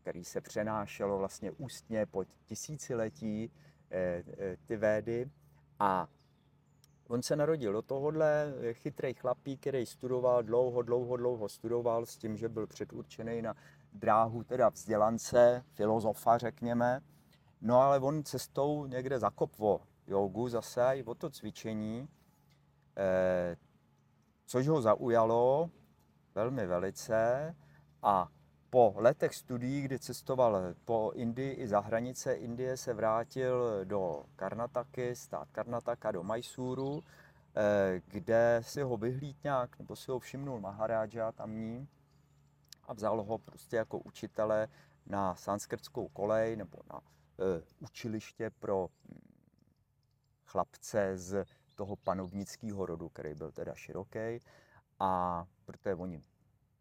který 0.00 0.24
se 0.24 0.40
přenášelo 0.40 1.18
vlastně 1.18 1.50
ústně 1.50 2.06
po 2.06 2.24
tisíciletí, 2.46 3.50
eh, 3.90 4.22
eh, 4.38 4.56
ty 4.66 4.76
védy. 4.76 5.30
A 5.78 6.08
on 7.08 7.22
se 7.22 7.36
narodil 7.36 7.72
do 7.72 7.82
tohohle, 7.82 8.54
chytrý 8.72 9.14
chlapík, 9.14 9.60
který 9.60 9.86
studoval 9.86 10.42
dlouho, 10.42 10.82
dlouho, 10.82 11.16
dlouho 11.16 11.48
studoval 11.48 12.06
s 12.06 12.16
tím, 12.16 12.36
že 12.36 12.48
byl 12.48 12.66
předurčený 12.66 13.42
na 13.42 13.54
dráhu 13.92 14.44
teda 14.44 14.68
vzdělance, 14.68 15.64
filozofa 15.74 16.38
řekněme. 16.38 17.02
No 17.66 17.80
ale 17.80 18.00
on 18.00 18.24
cestou 18.24 18.86
někde 18.86 19.18
zakopvo 19.18 19.80
jogu 20.06 20.48
zase 20.48 20.90
i 20.94 21.04
o 21.04 21.14
to 21.14 21.30
cvičení, 21.30 22.08
eh, 22.96 23.56
což 24.46 24.68
ho 24.68 24.82
zaujalo 24.82 25.70
velmi 26.34 26.66
velice. 26.66 27.54
A 28.02 28.28
po 28.70 28.94
letech 28.96 29.34
studií, 29.34 29.82
kdy 29.82 29.98
cestoval 29.98 30.74
po 30.84 31.12
Indii 31.14 31.52
i 31.52 31.68
za 31.68 31.80
hranice 31.80 32.34
Indie, 32.34 32.76
se 32.76 32.94
vrátil 32.94 33.84
do 33.84 34.24
Karnataky, 34.36 35.16
stát 35.16 35.48
Karnataka, 35.52 36.12
do 36.12 36.22
Mysuru, 36.22 37.02
eh, 37.56 38.00
kde 38.06 38.60
si 38.62 38.82
ho 38.82 38.96
vyhlídňák, 38.96 39.78
nebo 39.78 39.96
si 39.96 40.10
ho 40.10 40.18
všimnul 40.18 40.60
Maharaja 40.60 41.32
tamní 41.32 41.88
a 42.84 42.92
vzal 42.92 43.22
ho 43.22 43.38
prostě 43.38 43.76
jako 43.76 43.98
učitele 43.98 44.68
na 45.06 45.34
sanskrtskou 45.34 46.08
kolej 46.08 46.56
nebo 46.56 46.78
na 46.92 47.00
učiliště 47.80 48.50
pro 48.50 48.88
hm, 48.88 49.18
chlapce 50.46 51.18
z 51.18 51.44
toho 51.74 51.96
panovnického 51.96 52.86
rodu, 52.86 53.08
který 53.08 53.34
byl 53.34 53.52
teda 53.52 53.74
široký. 53.74 54.40
A 55.00 55.44
protože 55.64 55.94
oni 55.94 56.22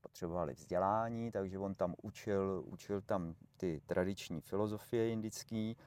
potřebovali 0.01 0.53
vzdělání, 0.53 1.31
takže 1.31 1.59
on 1.59 1.75
tam 1.75 1.95
učil, 2.01 2.63
učil 2.65 3.01
tam 3.01 3.35
ty 3.57 3.81
tradiční 3.85 4.41
filozofie 4.41 5.09
indický. 5.09 5.77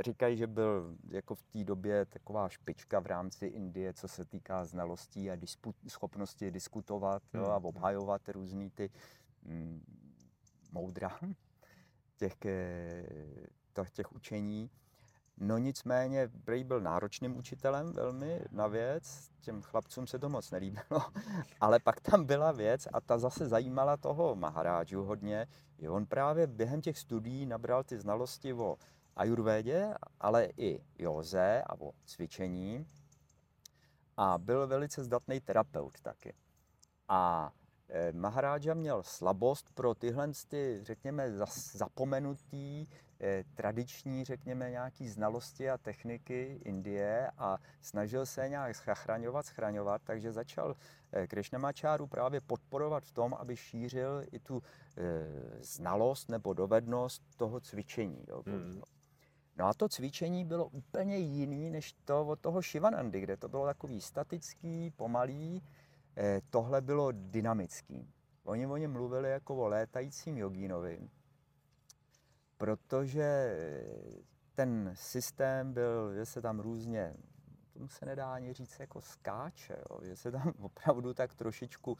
Říkají, 0.00 0.36
že 0.36 0.46
byl 0.46 0.96
jako 1.08 1.34
v 1.34 1.42
té 1.42 1.64
době 1.64 2.04
taková 2.04 2.48
špička 2.48 3.00
v 3.00 3.06
rámci 3.06 3.46
Indie, 3.46 3.92
co 3.92 4.08
se 4.08 4.24
týká 4.24 4.64
znalostí 4.64 5.30
a 5.30 5.36
dispu, 5.36 5.74
schopnosti 5.88 6.50
diskutovat 6.50 7.22
jo, 7.34 7.44
a 7.44 7.56
hmm. 7.56 7.64
obhajovat 7.64 8.28
různý 8.28 8.70
ty 8.70 8.90
mm, 9.42 9.82
moudra 10.72 11.18
těch, 12.16 12.44
eh, 12.44 13.06
těch 13.92 14.12
učení. 14.12 14.70
No 15.38 15.58
nicméně 15.58 16.28
Bray 16.28 16.64
byl 16.64 16.80
náročným 16.80 17.36
učitelem 17.36 17.92
velmi 17.92 18.44
na 18.50 18.66
věc, 18.66 19.30
těm 19.40 19.62
chlapcům 19.62 20.06
se 20.06 20.18
to 20.18 20.28
moc 20.28 20.50
nelíbilo, 20.50 21.00
ale 21.60 21.80
pak 21.80 22.00
tam 22.00 22.24
byla 22.24 22.52
věc 22.52 22.88
a 22.92 23.00
ta 23.00 23.18
zase 23.18 23.48
zajímala 23.48 23.96
toho 23.96 24.34
Maharážu 24.34 25.04
hodně, 25.04 25.46
že 25.78 25.90
on 25.90 26.06
právě 26.06 26.46
během 26.46 26.80
těch 26.80 26.98
studií 26.98 27.46
nabral 27.46 27.84
ty 27.84 27.98
znalosti 27.98 28.52
o 28.52 28.76
ajurvédě, 29.16 29.94
ale 30.20 30.48
i 30.56 30.84
józe 30.98 31.62
a 31.66 31.80
o 31.80 31.92
cvičení 32.04 32.86
a 34.16 34.38
byl 34.38 34.66
velice 34.66 35.04
zdatný 35.04 35.40
terapeut 35.40 36.00
taky. 36.00 36.34
A 37.08 37.52
eh, 37.88 38.12
Maharáža 38.12 38.74
měl 38.74 39.02
slabost 39.02 39.72
pro 39.74 39.94
tyhle, 39.94 40.32
ty, 40.48 40.80
řekněme, 40.82 41.32
zapomenutý 41.72 42.86
tradiční, 43.54 44.24
řekněme, 44.24 44.70
nějaký 44.70 45.08
znalosti 45.08 45.70
a 45.70 45.78
techniky 45.78 46.60
Indie 46.64 47.30
a 47.38 47.58
snažil 47.80 48.26
se 48.26 48.48
nějak 48.48 48.76
zachraňovat, 48.76 49.46
schraňovat, 49.46 50.02
takže 50.04 50.32
začal 50.32 50.76
eh, 51.12 51.26
Krishnamacháru 51.26 52.06
právě 52.06 52.40
podporovat 52.40 53.04
v 53.04 53.12
tom, 53.12 53.34
aby 53.34 53.56
šířil 53.56 54.24
i 54.32 54.38
tu 54.38 54.62
e, 54.96 55.02
znalost 55.64 56.28
nebo 56.28 56.54
dovednost 56.54 57.22
toho 57.36 57.60
cvičení. 57.60 58.24
Jo. 58.28 58.42
Hmm. 58.46 58.82
No 59.56 59.66
a 59.66 59.74
to 59.74 59.88
cvičení 59.88 60.44
bylo 60.44 60.66
úplně 60.66 61.18
jiný 61.18 61.70
než 61.70 61.92
to 62.04 62.26
od 62.26 62.40
toho 62.40 62.62
Shivanandy, 62.62 63.20
kde 63.20 63.36
to 63.36 63.48
bylo 63.48 63.66
takový 63.66 64.00
statický, 64.00 64.90
pomalý, 64.90 65.62
tohle 66.50 66.80
bylo 66.80 67.12
dynamický. 67.12 68.08
Oni 68.44 68.66
o 68.66 68.76
něm 68.76 68.92
mluvili 68.92 69.30
jako 69.30 69.56
o 69.56 69.68
létajícím 69.68 70.38
jogínovi, 70.38 71.08
protože 72.56 73.56
ten 74.54 74.92
systém 74.94 75.72
byl, 75.72 76.14
že 76.14 76.26
se 76.26 76.42
tam 76.42 76.60
různě, 76.60 77.14
tomu 77.72 77.88
se 77.88 78.06
nedá 78.06 78.34
ani 78.34 78.52
říct 78.52 78.80
jako 78.80 79.00
skáče, 79.00 79.76
jo, 79.90 79.98
že 80.02 80.16
se 80.16 80.32
tam 80.32 80.52
opravdu 80.62 81.14
tak 81.14 81.34
trošičku 81.34 81.94
v 81.94 81.98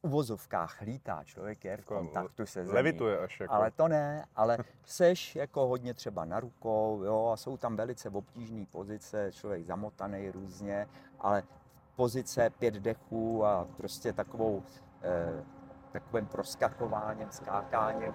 uvozovkách 0.00 0.80
lítá, 0.80 1.24
člověk 1.24 1.64
je 1.64 1.76
v 1.76 1.78
jako 1.78 1.94
kontaktu 1.94 2.46
se 2.46 2.64
zemí. 2.64 2.74
Levituje 2.74 3.18
až 3.18 3.40
jako. 3.40 3.54
Ale 3.54 3.70
to 3.70 3.88
ne, 3.88 4.24
ale 4.36 4.58
seš 4.84 5.36
jako 5.36 5.66
hodně 5.66 5.94
třeba 5.94 6.24
na 6.24 6.40
rukou, 6.40 7.02
jo, 7.04 7.30
a 7.32 7.36
jsou 7.36 7.56
tam 7.56 7.76
velice 7.76 8.10
obtížné 8.10 8.66
pozice, 8.66 9.32
člověk 9.32 9.64
zamotaný 9.64 10.30
různě, 10.30 10.88
ale 11.20 11.42
pozice 11.96 12.50
pět 12.50 12.74
dechů 12.74 13.44
a 13.44 13.68
prostě 13.76 14.12
takovou, 14.12 14.62
eh, 15.02 15.44
takovým 15.92 16.26
proskakováním, 16.26 17.30
skákáním, 17.30 18.14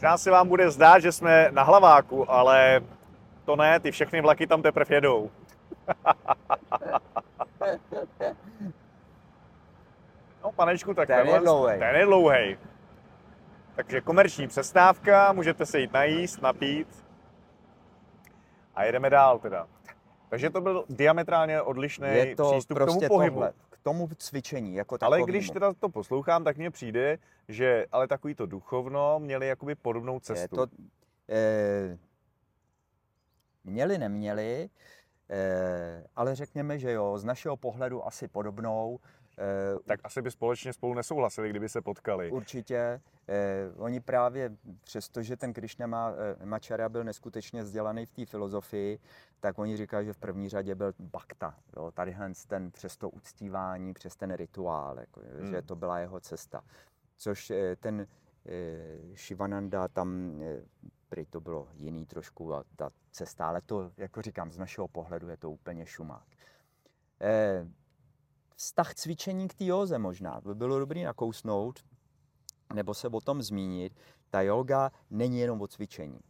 Možná 0.00 0.18
se 0.18 0.30
vám 0.30 0.48
bude 0.48 0.70
zdát, 0.70 0.98
že 0.98 1.12
jsme 1.12 1.48
na 1.50 1.62
Hlaváku, 1.62 2.30
ale 2.30 2.80
to 3.44 3.56
ne, 3.56 3.80
ty 3.80 3.90
všechny 3.90 4.20
vlaky 4.20 4.46
tam 4.46 4.62
teprve 4.62 4.96
jedou. 4.96 5.30
no, 10.44 10.52
panečku, 10.52 10.94
tak 10.94 11.08
ten, 11.08 11.16
tenhle, 11.16 11.74
je 11.74 11.78
ten 11.78 11.96
je 11.96 12.04
dlouhej. 12.04 12.58
Takže 13.74 14.00
komerční 14.00 14.48
přestávka, 14.48 15.32
můžete 15.32 15.66
se 15.66 15.80
jít 15.80 15.92
najíst, 15.92 16.42
napít 16.42 17.04
a 18.74 18.84
jedeme 18.84 19.10
dál 19.10 19.38
teda. 19.38 19.66
Takže 20.28 20.50
to 20.50 20.60
byl 20.60 20.84
diametrálně 20.88 21.62
odlišný 21.62 22.08
přístup 22.08 22.34
prostě 22.34 22.74
k 22.74 22.78
tomu 22.78 22.86
prostě 22.86 23.08
pohybu. 23.08 23.34
Tohle 23.34 23.52
tomu 23.82 24.08
cvičení 24.18 24.74
jako 24.74 24.94
Ale 24.94 24.98
takovému. 24.98 25.26
když 25.26 25.50
teda 25.50 25.72
to 25.74 25.88
poslouchám, 25.88 26.44
tak 26.44 26.56
mně 26.56 26.70
přijde, 26.70 27.18
že 27.48 27.86
ale 27.92 28.08
takový 28.08 28.34
to 28.34 28.46
duchovno 28.46 29.18
měli 29.18 29.46
jakoby 29.46 29.74
podobnou 29.74 30.14
Je 30.14 30.20
cestu. 30.20 30.56
to, 30.56 30.66
eh, 31.28 31.98
měli, 33.64 33.98
neměli, 33.98 34.70
eh, 35.30 36.04
ale 36.16 36.34
řekněme, 36.34 36.78
že 36.78 36.92
jo, 36.92 37.18
z 37.18 37.24
našeho 37.24 37.56
pohledu 37.56 38.06
asi 38.06 38.28
podobnou. 38.28 38.98
Eh, 39.40 39.78
Tak 39.86 40.00
asi 40.04 40.22
by 40.22 40.30
společně 40.30 40.72
spolu 40.72 40.94
nesouhlasili, 40.94 41.50
kdyby 41.50 41.68
se 41.68 41.80
potkali. 41.80 42.30
Určitě. 42.30 43.00
Eh, 43.28 43.70
oni 43.76 44.00
právě, 44.00 44.56
přestože 44.84 45.36
ten 45.36 45.52
Krishnama 45.52 46.12
eh, 46.42 46.46
Mačara 46.46 46.88
byl 46.88 47.04
neskutečně 47.04 47.62
vzdělaný 47.62 48.06
v 48.06 48.10
té 48.10 48.26
filozofii, 48.26 48.98
tak 49.40 49.58
oni 49.58 49.76
říkají, 49.76 50.06
že 50.06 50.12
v 50.12 50.18
první 50.18 50.48
řadě 50.48 50.74
byl 50.74 50.92
bakta. 50.98 51.54
Jo, 51.76 51.90
tady 51.90 52.16
ten 52.48 52.70
přes 52.70 52.96
to 52.96 53.10
uctívání, 53.10 53.94
přes 53.94 54.16
ten 54.16 54.34
rituál, 54.34 55.00
jako, 55.00 55.20
Hmm. 55.38 55.46
že 55.50 55.62
to 55.62 55.76
byla 55.76 55.98
jeho 55.98 56.20
cesta. 56.20 56.60
Což 57.16 57.52
ten 57.80 58.06
Shivananda 59.14 59.88
tam, 59.88 60.40
prý 61.08 61.26
to 61.26 61.40
bylo 61.40 61.68
jiný 61.74 62.06
trošku 62.06 62.54
a 62.54 62.64
ta 62.76 62.90
cesta, 63.10 63.48
ale 63.48 63.60
to, 63.60 63.92
jako 63.96 64.22
říkám, 64.22 64.52
z 64.52 64.58
našeho 64.58 64.88
pohledu 64.88 65.28
je 65.28 65.36
to 65.36 65.50
úplně 65.50 65.86
šumák. 65.86 66.24
Vztah 68.60 68.94
cvičení 68.94 69.48
k 69.48 69.54
té 69.54 69.64
józe 69.64 69.98
možná, 69.98 70.40
by 70.40 70.54
bylo 70.54 70.78
dobrý 70.78 71.02
nakousnout, 71.02 71.80
nebo 72.74 72.94
se 72.94 73.08
o 73.08 73.20
tom 73.20 73.42
zmínit, 73.42 73.96
ta 74.30 74.40
yoga 74.40 74.92
není 75.10 75.40
jenom 75.40 75.62
o 75.62 75.68
cvičení. 75.68 76.20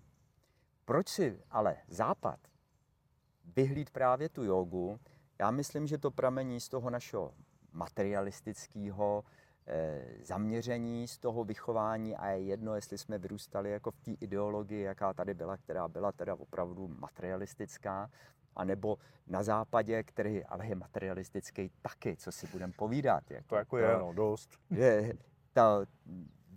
Proč 0.84 1.08
si 1.08 1.42
ale 1.50 1.76
Západ 1.88 2.40
vyhlíd 3.56 3.90
právě 3.90 4.28
tu 4.28 4.44
jogu? 4.44 4.98
Já 5.38 5.50
myslím, 5.50 5.86
že 5.86 5.98
to 5.98 6.10
pramení 6.10 6.60
z 6.60 6.68
toho 6.68 6.90
našeho 6.90 7.34
materialistického 7.72 9.24
eh, 9.66 10.04
zaměření, 10.22 11.08
z 11.08 11.18
toho 11.18 11.44
vychování 11.44 12.16
a 12.16 12.26
je 12.26 12.42
jedno, 12.42 12.74
jestli 12.74 12.98
jsme 12.98 13.18
vyrůstali 13.18 13.70
jako 13.70 13.90
v 13.90 14.00
té 14.00 14.10
ideologii, 14.10 14.82
jaká 14.82 15.14
tady 15.14 15.34
byla, 15.34 15.56
která 15.56 15.88
byla 15.88 16.12
teda 16.12 16.34
opravdu 16.34 16.88
materialistická, 16.88 18.10
anebo 18.56 18.98
na 19.26 19.42
západě, 19.42 20.02
který 20.02 20.44
ale 20.44 20.66
je 20.66 20.74
materialistický 20.74 21.70
taky, 21.82 22.16
co 22.16 22.32
si 22.32 22.46
budeme 22.46 22.72
povídat. 22.76 23.30
Jako 23.30 23.48
To 23.48 23.56
jako 23.56 23.78
je, 23.78 23.98
no, 23.98 24.12
dost. 24.12 24.50
že 24.70 25.12
ta 25.52 25.86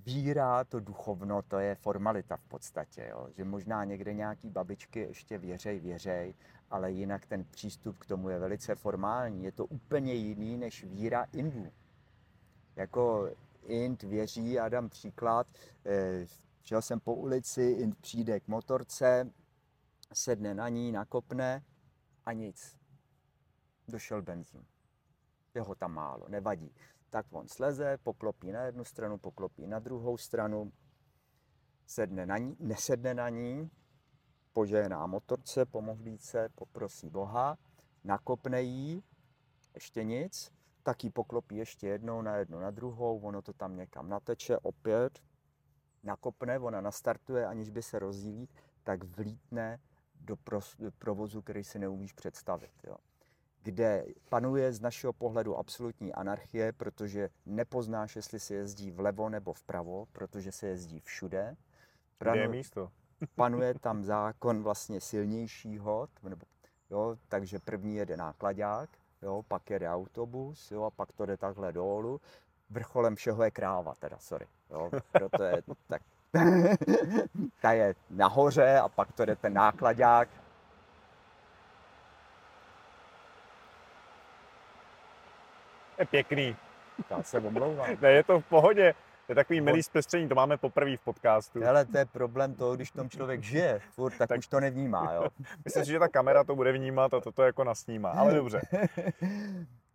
víra, 0.06 0.64
to 0.64 0.80
duchovno, 0.80 1.42
to 1.42 1.60
je 1.60 1.76
formalita 1.76 2.38
v 2.38 2.46
podstatě. 2.46 3.08
Jo? 3.10 3.28
Že 3.36 3.44
možná 3.44 3.84
někde 3.84 4.14
nějaký 4.14 4.50
babičky 4.50 5.00
ještě 5.00 5.38
věřej, 5.38 5.80
věřej, 5.80 6.34
ale 6.70 6.92
jinak 6.92 7.26
ten 7.26 7.44
přístup 7.44 7.98
k 7.98 8.06
tomu 8.06 8.30
je 8.30 8.40
velice 8.40 8.76
formální. 8.76 9.44
Je 9.44 9.52
to 9.52 9.66
úplně 9.66 10.14
jiný 10.14 10.58
než 10.58 10.84
víra 10.84 11.24
Indů. 11.34 11.72
Jako 12.76 13.30
Ind 13.66 14.04
věří, 14.04 14.52
já 14.52 14.70
dám 14.70 14.90
příklad, 14.90 15.48
eh, 15.86 16.26
šel 16.64 16.82
jsem 16.82 17.00
po 17.00 17.14
ulici, 17.14 17.64
Ind 17.64 17.98
přijde 17.98 18.40
k 18.40 18.48
motorce, 18.48 19.30
sedne 20.14 20.54
na 20.54 20.70
ní, 20.70 20.92
nakopne 20.92 21.56
a 21.56 21.73
nic. 22.32 22.80
Došel 23.88 24.22
benzín. 24.22 24.66
Je 25.56 25.62
ho 25.62 25.76
tam 25.76 25.94
málo, 25.94 26.26
nevadí 26.30 26.74
tak 27.14 27.26
on 27.32 27.48
sleze, 27.48 27.98
poklopí 28.04 28.52
na 28.52 28.62
jednu 28.62 28.84
stranu, 28.84 29.18
poklopí 29.18 29.68
na 29.68 29.80
druhou 29.80 30.18
stranu, 30.18 30.74
sedne 31.86 32.26
na 32.26 32.38
ní, 32.38 32.58
nesedne 32.60 33.14
na 33.14 33.30
ní, 33.30 33.70
požehná 34.54 35.08
motorce, 35.08 35.66
pomodlíce, 35.66 36.50
poprosí 36.56 37.10
Boha, 37.10 37.58
nakopne 38.04 38.62
jí, 38.62 39.04
ještě 39.74 40.04
nic, 40.04 40.52
tak 40.84 41.04
ji 41.04 41.10
poklopí 41.10 41.56
ještě 41.56 41.88
jednou 41.88 42.22
na 42.22 42.36
jednu 42.36 42.60
na 42.60 42.72
druhou, 42.72 43.20
ono 43.20 43.42
to 43.42 43.54
tam 43.54 43.76
někam 43.76 44.10
nateče, 44.10 44.58
opět 44.58 45.20
nakopne, 46.04 46.60
ona 46.60 46.82
nastartuje, 46.82 47.46
aniž 47.46 47.70
by 47.70 47.82
se 47.82 48.00
rozdílí, 48.00 48.50
tak 48.84 49.04
vlítne 49.04 49.80
do 50.24 50.38
provozu, 51.00 51.42
který 51.42 51.64
si 51.64 51.80
neumíš 51.80 52.14
představit. 52.14 52.72
Jo 52.84 52.96
kde 53.64 54.06
panuje 54.30 54.74
z 54.74 54.82
našeho 54.82 55.14
pohledu 55.14 55.58
absolutní 55.58 56.14
anarchie, 56.14 56.72
protože 56.72 57.30
nepoznáš, 57.46 58.16
jestli 58.16 58.40
se 58.40 58.54
jezdí 58.54 58.92
vlevo 58.92 59.30
nebo 59.30 59.54
vpravo, 59.54 60.06
protože 60.06 60.52
se 60.52 60.68
jezdí 60.68 61.00
všude. 61.00 61.56
Kde 62.20 62.38
je 62.38 62.48
místo? 62.48 62.92
panuje 63.36 63.74
tam 63.74 64.04
zákon 64.04 64.64
vlastně 64.64 65.02
silnějšího, 65.02 66.08
nebo, 66.24 66.46
jo, 66.90 67.18
takže 67.28 67.60
první 67.60 67.96
jede 67.96 68.18
nákladák, 68.18 68.90
jo, 69.22 69.44
pak 69.48 69.70
jede 69.70 69.90
autobus, 69.90 70.72
jo, 70.72 70.84
a 70.84 70.92
pak 70.92 71.12
to 71.12 71.26
jde 71.26 71.38
takhle 71.38 71.74
dolů. 71.74 72.22
Vrcholem 72.70 73.16
všeho 73.16 73.44
je 73.44 73.52
kráva, 73.52 73.96
teda, 73.96 74.18
sorry. 74.20 74.48
Jo, 74.70 74.92
proto 75.12 75.44
je 75.44 75.64
tak, 75.88 76.02
ta 77.62 77.72
je 77.72 77.96
nahoře 78.10 78.80
a 78.80 78.90
pak 78.90 79.12
to 79.12 79.26
jde 79.26 79.36
ten 79.36 79.54
nákladák, 79.54 80.30
Je 86.00 86.06
pěkný. 86.06 86.56
já 87.10 87.24
se 87.24 87.38
omlouvám. 87.40 87.88
Ne, 88.02 88.12
je 88.12 88.24
to 88.24 88.40
v 88.40 88.46
pohodě. 88.46 88.94
To 89.26 89.32
je 89.32 89.36
takový 89.36 89.62
milý 89.62 89.84
zpestření, 89.84 90.30
to 90.30 90.36
máme 90.36 90.58
poprvé 90.58 90.98
v 90.98 91.02
podcastu. 91.02 91.68
Ale 91.68 91.86
to 91.86 91.98
je 91.98 92.06
problém 92.06 92.56
toho, 92.56 92.76
když 92.76 92.92
v 92.92 92.94
tom 92.96 93.10
člověk 93.10 93.44
žije, 93.44 93.80
furt, 93.92 94.12
tak, 94.12 94.18
Tak- 94.20 94.30
tak 94.30 94.40
už 94.40 94.48
to 94.48 94.60
nevnímá, 94.60 95.14
jo. 95.14 95.24
Myslím 95.66 95.86
si, 95.86 95.92
že 95.92 96.00
ta 96.00 96.08
kamera 96.08 96.44
to 96.44 96.56
bude 96.56 96.72
vnímat 96.72 97.14
a 97.14 97.20
toto 97.20 97.44
jako 97.44 97.64
nasnímá, 97.64 98.10
ale 98.10 98.34
dobře. 98.34 98.62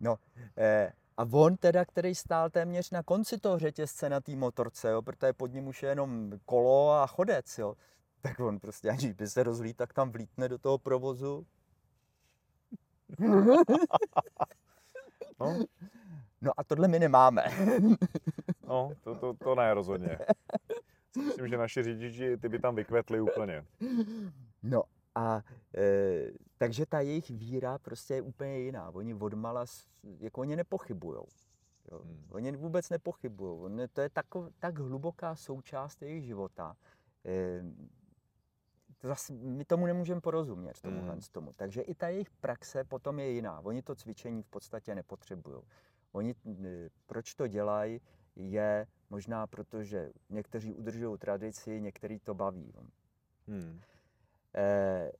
No, 0.01 0.15
eh, 0.57 0.91
a 1.19 1.25
on 1.31 1.57
teda, 1.57 1.85
který 1.85 2.15
stál 2.15 2.49
téměř 2.49 2.91
na 2.91 3.03
konci 3.03 3.37
toho 3.37 3.59
řetězce 3.59 4.09
na 4.09 4.19
té 4.21 4.35
motorce, 4.35 4.89
jo, 4.89 5.01
protože 5.01 5.33
pod 5.33 5.53
ním 5.53 5.67
už 5.67 5.83
je 5.83 5.89
jenom 5.89 6.31
kolo 6.45 6.91
a 6.91 7.07
chodec, 7.07 7.57
jo, 7.57 7.75
tak 8.21 8.39
on 8.39 8.59
prostě, 8.59 8.89
aniž 8.89 9.13
by 9.13 9.27
se 9.27 9.43
rozlít, 9.43 9.77
tak 9.77 9.93
tam 9.93 10.11
vlítne 10.11 10.49
do 10.49 10.57
toho 10.57 10.77
provozu. 10.77 11.45
No, 15.39 15.59
No 16.41 16.51
a 16.57 16.63
tohle 16.63 16.87
my 16.87 16.99
nemáme. 16.99 17.43
no 18.67 18.91
to, 19.03 19.15
to, 19.15 19.33
to 19.33 19.55
ne 19.55 19.73
rozhodně. 19.73 20.19
Myslím, 21.25 21.47
že 21.47 21.57
naši 21.57 21.83
řidiči, 21.83 22.37
ty 22.37 22.49
by 22.49 22.59
tam 22.59 22.75
vykvetli 22.75 23.21
úplně. 23.21 23.65
No 24.63 24.83
a 25.15 25.43
e, 25.77 26.31
takže 26.57 26.85
ta 26.85 26.99
jejich 26.99 27.29
víra 27.29 27.77
prostě 27.77 28.13
je 28.13 28.21
úplně 28.21 28.59
jiná. 28.59 28.89
Oni 28.89 29.13
odmala, 29.13 29.65
jako 30.19 30.41
oni 30.41 30.55
nepochybujou. 30.55 31.27
Jo. 31.91 31.99
Hmm. 32.03 32.25
Oni 32.29 32.51
vůbec 32.57 32.89
nepochybují. 32.89 33.87
To 33.93 34.01
je 34.01 34.09
tako, 34.09 34.49
tak 34.59 34.79
hluboká 34.79 35.35
součást 35.35 36.01
jejich 36.01 36.23
života. 36.23 36.77
E, 37.25 37.63
to 38.97 39.07
zase, 39.07 39.33
my 39.33 39.65
tomu 39.65 39.85
nemůžeme 39.85 40.21
porozumět, 40.21 40.81
tomuhle 40.81 41.11
Hmm. 41.11 41.21
tomu. 41.31 41.53
Takže 41.53 41.81
i 41.81 41.95
ta 41.95 42.07
jejich 42.09 42.29
praxe 42.29 42.83
potom 42.83 43.19
je 43.19 43.29
jiná. 43.29 43.59
Oni 43.59 43.81
to 43.81 43.95
cvičení 43.95 44.43
v 44.43 44.47
podstatě 44.47 44.95
nepotřebují. 44.95 45.61
Oni, 46.11 46.35
e, 46.65 46.89
proč 47.05 47.33
to 47.33 47.47
dělají, 47.47 48.01
je 48.35 48.87
možná 49.09 49.47
proto, 49.47 49.83
že 49.83 50.11
někteří 50.29 50.73
udržují 50.73 51.17
tradici, 51.17 51.81
některý 51.81 52.19
to 52.19 52.33
baví. 52.33 52.73
Hmm. 53.47 53.81
Eh, 54.55 55.11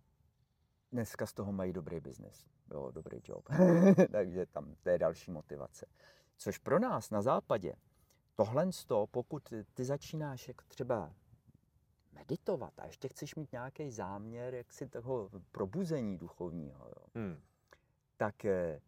dneska 0.92 1.26
z 1.26 1.34
toho 1.34 1.52
mají 1.52 1.74
dobrý 1.74 2.00
biznis, 2.00 2.46
jo, 2.72 2.92
dobrý 2.92 3.20
job. 3.24 3.50
Takže 4.12 4.46
tam 4.46 4.76
to 4.84 4.90
je 4.90 5.00
další 5.00 5.32
motivace. 5.32 5.86
Což 6.38 6.58
pro 6.58 6.80
nás 6.80 7.10
na 7.10 7.22
západě, 7.22 7.74
tohle 8.36 8.72
z 8.72 8.86
toho, 8.86 9.08
pokud 9.08 9.54
ty 9.74 9.86
začínáš 9.86 10.48
jako 10.48 10.64
třeba 10.68 11.14
meditovat 12.12 12.80
a 12.80 12.86
ještě 12.86 13.08
chceš 13.08 13.36
mít 13.36 13.52
nějaký 13.52 13.92
záměr, 13.92 14.56
jak 14.56 14.74
si 14.74 14.88
toho 14.88 15.30
probuzení 15.52 16.18
duchovního, 16.18 16.86
jo, 16.86 17.06
Hmm. 17.16 17.42
tak 18.18 18.46
eh, 18.46 18.82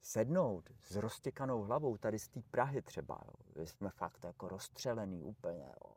sednout 0.00 0.70
s 0.82 0.96
roztěkanou 0.96 1.62
hlavou 1.62 1.96
tady 1.96 2.18
z 2.18 2.28
té 2.28 2.40
Prahy 2.50 2.82
třeba, 2.82 3.20
jo, 3.56 3.66
jsme 3.66 3.90
fakt 3.90 4.24
jako 4.24 4.48
rozstřelený 4.48 5.22
úplně, 5.22 5.72
jo, 5.84 5.92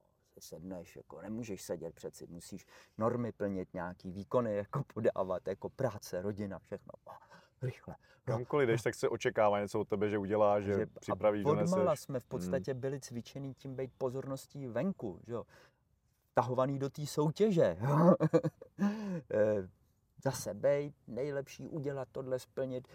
sedneš, 0.46 0.96
jako 0.96 1.22
nemůžeš 1.22 1.62
sedět 1.62 1.96
přeci, 1.96 2.28
musíš 2.30 2.68
normy 2.98 3.32
plnit, 3.32 3.74
nějaký 3.74 4.12
výkony 4.12 4.56
jako 4.56 4.84
podávat, 4.94 5.48
jako 5.48 5.70
práce, 5.70 6.22
rodina, 6.22 6.60
všechno, 6.60 6.92
rychle. 7.62 7.96
No, 8.28 8.34
Kamkoliv 8.34 8.68
jdeš, 8.70 8.82
tak 8.82 8.96
se 8.96 9.10
očekává 9.10 9.60
něco 9.62 9.80
od 9.80 9.88
tebe, 9.90 10.10
že 10.10 10.18
uděláš, 10.18 10.64
že 10.64 10.74
že- 10.74 10.86
připravíš, 11.00 11.44
doneseš. 11.44 12.00
jsme 12.00 12.20
v 12.20 12.26
podstatě 12.26 12.74
byli 12.74 13.00
cvičený 13.00 13.54
tím 13.54 13.76
být 13.76 13.92
pozorností 13.98 14.68
venku, 14.68 15.20
že 15.28 15.34
jo. 15.34 15.44
Tahovaný 16.34 16.80
do 16.80 16.90
té 16.90 17.06
soutěže. 17.06 17.78
Eh, 19.32 19.70
Zase 20.24 20.54
bejt, 20.54 20.96
nejlepší 21.08 21.70
udělat 21.70 22.08
tohle, 22.12 22.40
splnit. 22.40 22.88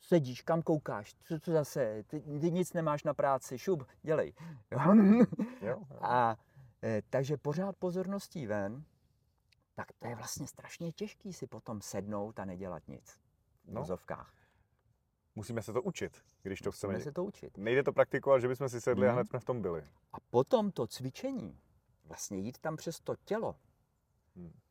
sedíš, 0.00 0.42
kam 0.42 0.62
koukáš, 0.62 1.14
co 1.24 1.40
to 1.40 1.52
zase, 1.52 2.02
ty, 2.06 2.20
ty 2.20 2.50
nic 2.50 2.72
nemáš 2.72 3.04
na 3.04 3.14
práci, 3.14 3.58
šup, 3.58 3.84
dělej. 4.02 4.32
Jo? 4.70 4.78
Jo, 5.62 5.66
jo. 5.68 5.82
A 6.00 6.36
takže 7.10 7.36
pořád 7.36 7.76
pozorností 7.76 8.46
ven, 8.46 8.84
tak 9.74 9.92
to 9.98 10.08
je 10.08 10.14
vlastně 10.14 10.46
strašně 10.46 10.92
těžký 10.92 11.32
si 11.32 11.46
potom 11.46 11.80
sednout 11.80 12.40
a 12.40 12.44
nedělat 12.44 12.88
nic. 12.88 13.10
V 13.64 13.72
No. 13.72 13.80
vozovkách. 13.80 14.32
Musíme 15.34 15.62
se 15.62 15.72
to 15.72 15.82
učit, 15.82 16.24
když 16.42 16.60
to 16.60 16.72
chceme. 16.72 16.92
Musíme 16.92 17.04
se 17.04 17.12
to 17.12 17.24
učit. 17.24 17.58
Nejde 17.58 17.82
to 17.82 17.92
praktikovat, 17.92 18.40
že 18.40 18.48
bychom 18.48 18.68
si 18.68 18.80
sedli 18.80 19.06
a 19.06 19.10
Mhm. 19.10 19.16
hned 19.16 19.28
jsme 19.28 19.40
v 19.40 19.44
tom 19.44 19.62
byli. 19.62 19.84
A 20.12 20.16
potom 20.30 20.70
to 20.72 20.86
cvičení, 20.86 21.60
vlastně 22.04 22.38
jít 22.38 22.58
tam 22.58 22.76
přes 22.76 23.00
to 23.00 23.16
tělo, 23.24 23.56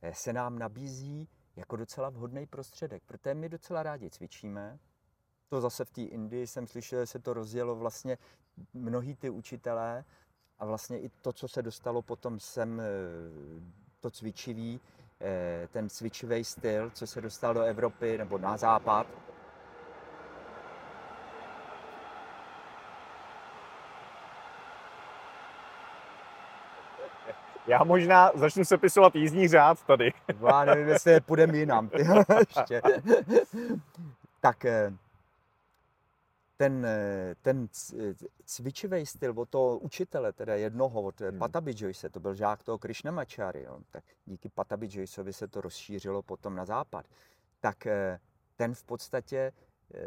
eh, 0.01 0.14
se 0.14 0.34
nám 0.34 0.60
nabízí 0.60 1.30
jako 1.56 1.76
docela 1.76 2.10
vhodný 2.10 2.45
prostředek, 2.47 3.03
protože 3.06 3.34
my 3.34 3.49
docela 3.49 3.84
rádi 3.84 4.10
cvičíme. 4.10 4.80
To 5.49 5.62
zase 5.62 5.86
v 5.86 5.91
té 5.91 6.01
Indii 6.01 6.47
jsem 6.47 6.68
slyšel, 6.68 6.99
že 7.01 7.08
se 7.08 7.20
to 7.20 7.34
rozjelo 7.34 7.76
vlastně 7.76 8.18
mnohý 8.74 9.16
ty 9.16 9.30
učitelé 9.30 10.06
a 10.60 10.66
vlastně 10.66 10.99
i 10.99 11.10
to, 11.22 11.34
co 11.34 11.47
se 11.47 11.62
dostalo 11.62 12.01
potom 12.01 12.39
sem, 12.39 12.80
eh, 12.80 12.84
to 14.01 14.12
cvičivý, 14.12 14.80
eh, 15.22 15.68
ten 15.72 15.89
cvičivý 15.89 16.43
styl, 16.43 16.89
co 16.89 17.08
se 17.08 17.22
dostal 17.22 17.53
do 17.53 17.62
Evropy 17.62 18.18
nebo 18.18 18.38
na 18.38 18.58
západ, 18.58 19.08
Já 27.68 27.84
možná 27.84 28.32
začnu 28.36 28.66
sepisovat 28.66 29.16
jízdní 29.16 29.47
řád 29.47 29.84
tady. 29.84 30.14
Já 30.47 30.66
nevím, 30.66 30.88
jestli 30.88 31.20
půjdeme 31.22 31.58
jinam. 31.58 31.89
ještě. 32.39 32.82
tak 34.41 34.66
eh, 34.66 34.93
ten, 36.58 36.86
eh, 36.86 37.36
ten 37.41 37.68
cvičivý 38.45 39.06
styl 39.06 39.39
od 39.39 39.49
toho 39.49 39.80
učitele, 39.80 40.34
teda 40.34 40.56
jednoho, 40.56 41.01
od 41.01 41.20
Hmm. 41.20 41.30
hmm. 41.30 41.39
Patabi 41.39 41.74
Joyce, 41.78 42.10
to 42.10 42.20
byl 42.20 42.34
žák 42.34 42.64
toho 42.64 42.78
Krishnamacháry, 42.78 43.64
jo, 43.64 43.80
tak 43.91 44.03
díky 44.26 44.49
Patabi 44.49 44.88
Joyceovi 44.91 45.34
se 45.34 45.47
to 45.47 45.62
rozšířilo 45.62 46.22
potom 46.22 46.56
na 46.56 46.66
západ. 46.66 47.06
Tak 47.60 47.86
eh, 47.88 48.20
ten 48.56 48.76
v 48.76 48.84
podstatě 48.84 49.51
eh, 49.93 49.99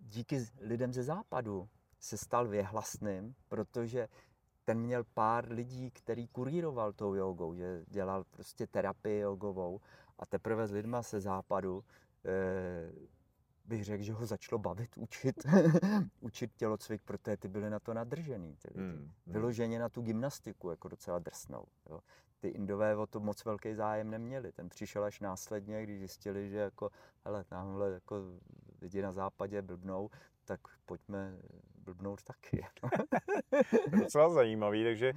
díky 0.00 0.46
lidem 0.60 0.92
ze 0.92 1.02
západu 1.02 1.68
se 2.00 2.16
stal 2.16 2.48
věhlasným, 2.48 3.34
protože 3.48 4.08
ten 4.64 4.78
měl 4.78 5.04
pár 5.04 5.52
lidí, 5.52 5.90
který 5.90 6.28
kuríroval 6.28 6.92
tou 6.92 7.14
jogou, 7.14 7.54
že 7.54 7.84
dělal 7.86 8.24
prostě 8.24 8.66
terapii 8.66 9.18
jogovou 9.18 9.80
a 10.18 10.26
teprve 10.26 10.66
s 10.66 10.72
lidma 10.72 11.02
ze 11.02 11.20
západu 11.20 11.84
eh, 12.24 12.92
bych 13.66 13.84
řekl, 13.84 14.02
že 14.02 14.12
ho 14.12 14.26
začalo 14.26 14.58
bavit 14.58 14.90
učit, 14.96 15.46
učit 16.20 16.54
tělocvik, 16.56 17.02
protože 17.02 17.36
ty 17.36 17.48
byly 17.48 17.70
na 17.70 17.78
to 17.78 17.94
nadržený. 17.94 18.56
Ty, 18.56 18.68
Hmm, 18.74 18.92
ty, 18.92 18.98
hmm. 18.98 19.12
vyloženě 19.26 19.78
na 19.78 19.88
tu 19.88 20.02
gymnastiku, 20.02 20.70
jako 20.70 20.88
docela 20.88 21.18
drsnou. 21.18 21.64
Jo. 21.90 22.00
Ty 22.40 22.48
Indové 22.48 22.96
o 22.96 23.06
to 23.06 23.20
moc 23.20 23.44
velký 23.44 23.74
zájem 23.74 24.10
neměli. 24.10 24.52
Ten 24.52 24.68
přišel 24.68 25.04
až 25.04 25.20
následně, 25.20 25.82
když 25.82 25.98
zjistili, 25.98 26.48
že 26.48 26.56
jako, 26.56 26.90
hele, 27.24 27.44
tamhle 27.44 27.92
jako 27.92 28.16
lidi 28.82 29.02
na 29.02 29.12
západě 29.12 29.62
blbnou, 29.62 30.10
tak 30.44 30.60
pojďme 30.86 31.38
blbnout 31.78 32.22
taky. 32.22 32.66
To 33.90 33.96
je 33.96 34.02
docela 34.02 34.28
zajímavý, 34.28 34.84
takže 34.84 35.12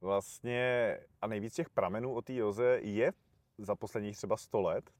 vlastně 0.00 0.98
a 1.22 1.26
nejvíc 1.26 1.54
těch 1.54 1.70
pramenů 1.70 2.14
o 2.14 2.22
té 2.22 2.34
joze 2.34 2.78
je 2.82 3.12
za 3.58 3.74
posledních 3.74 4.16
třeba 4.16 4.36
100 4.36 4.60
let, 4.60 4.90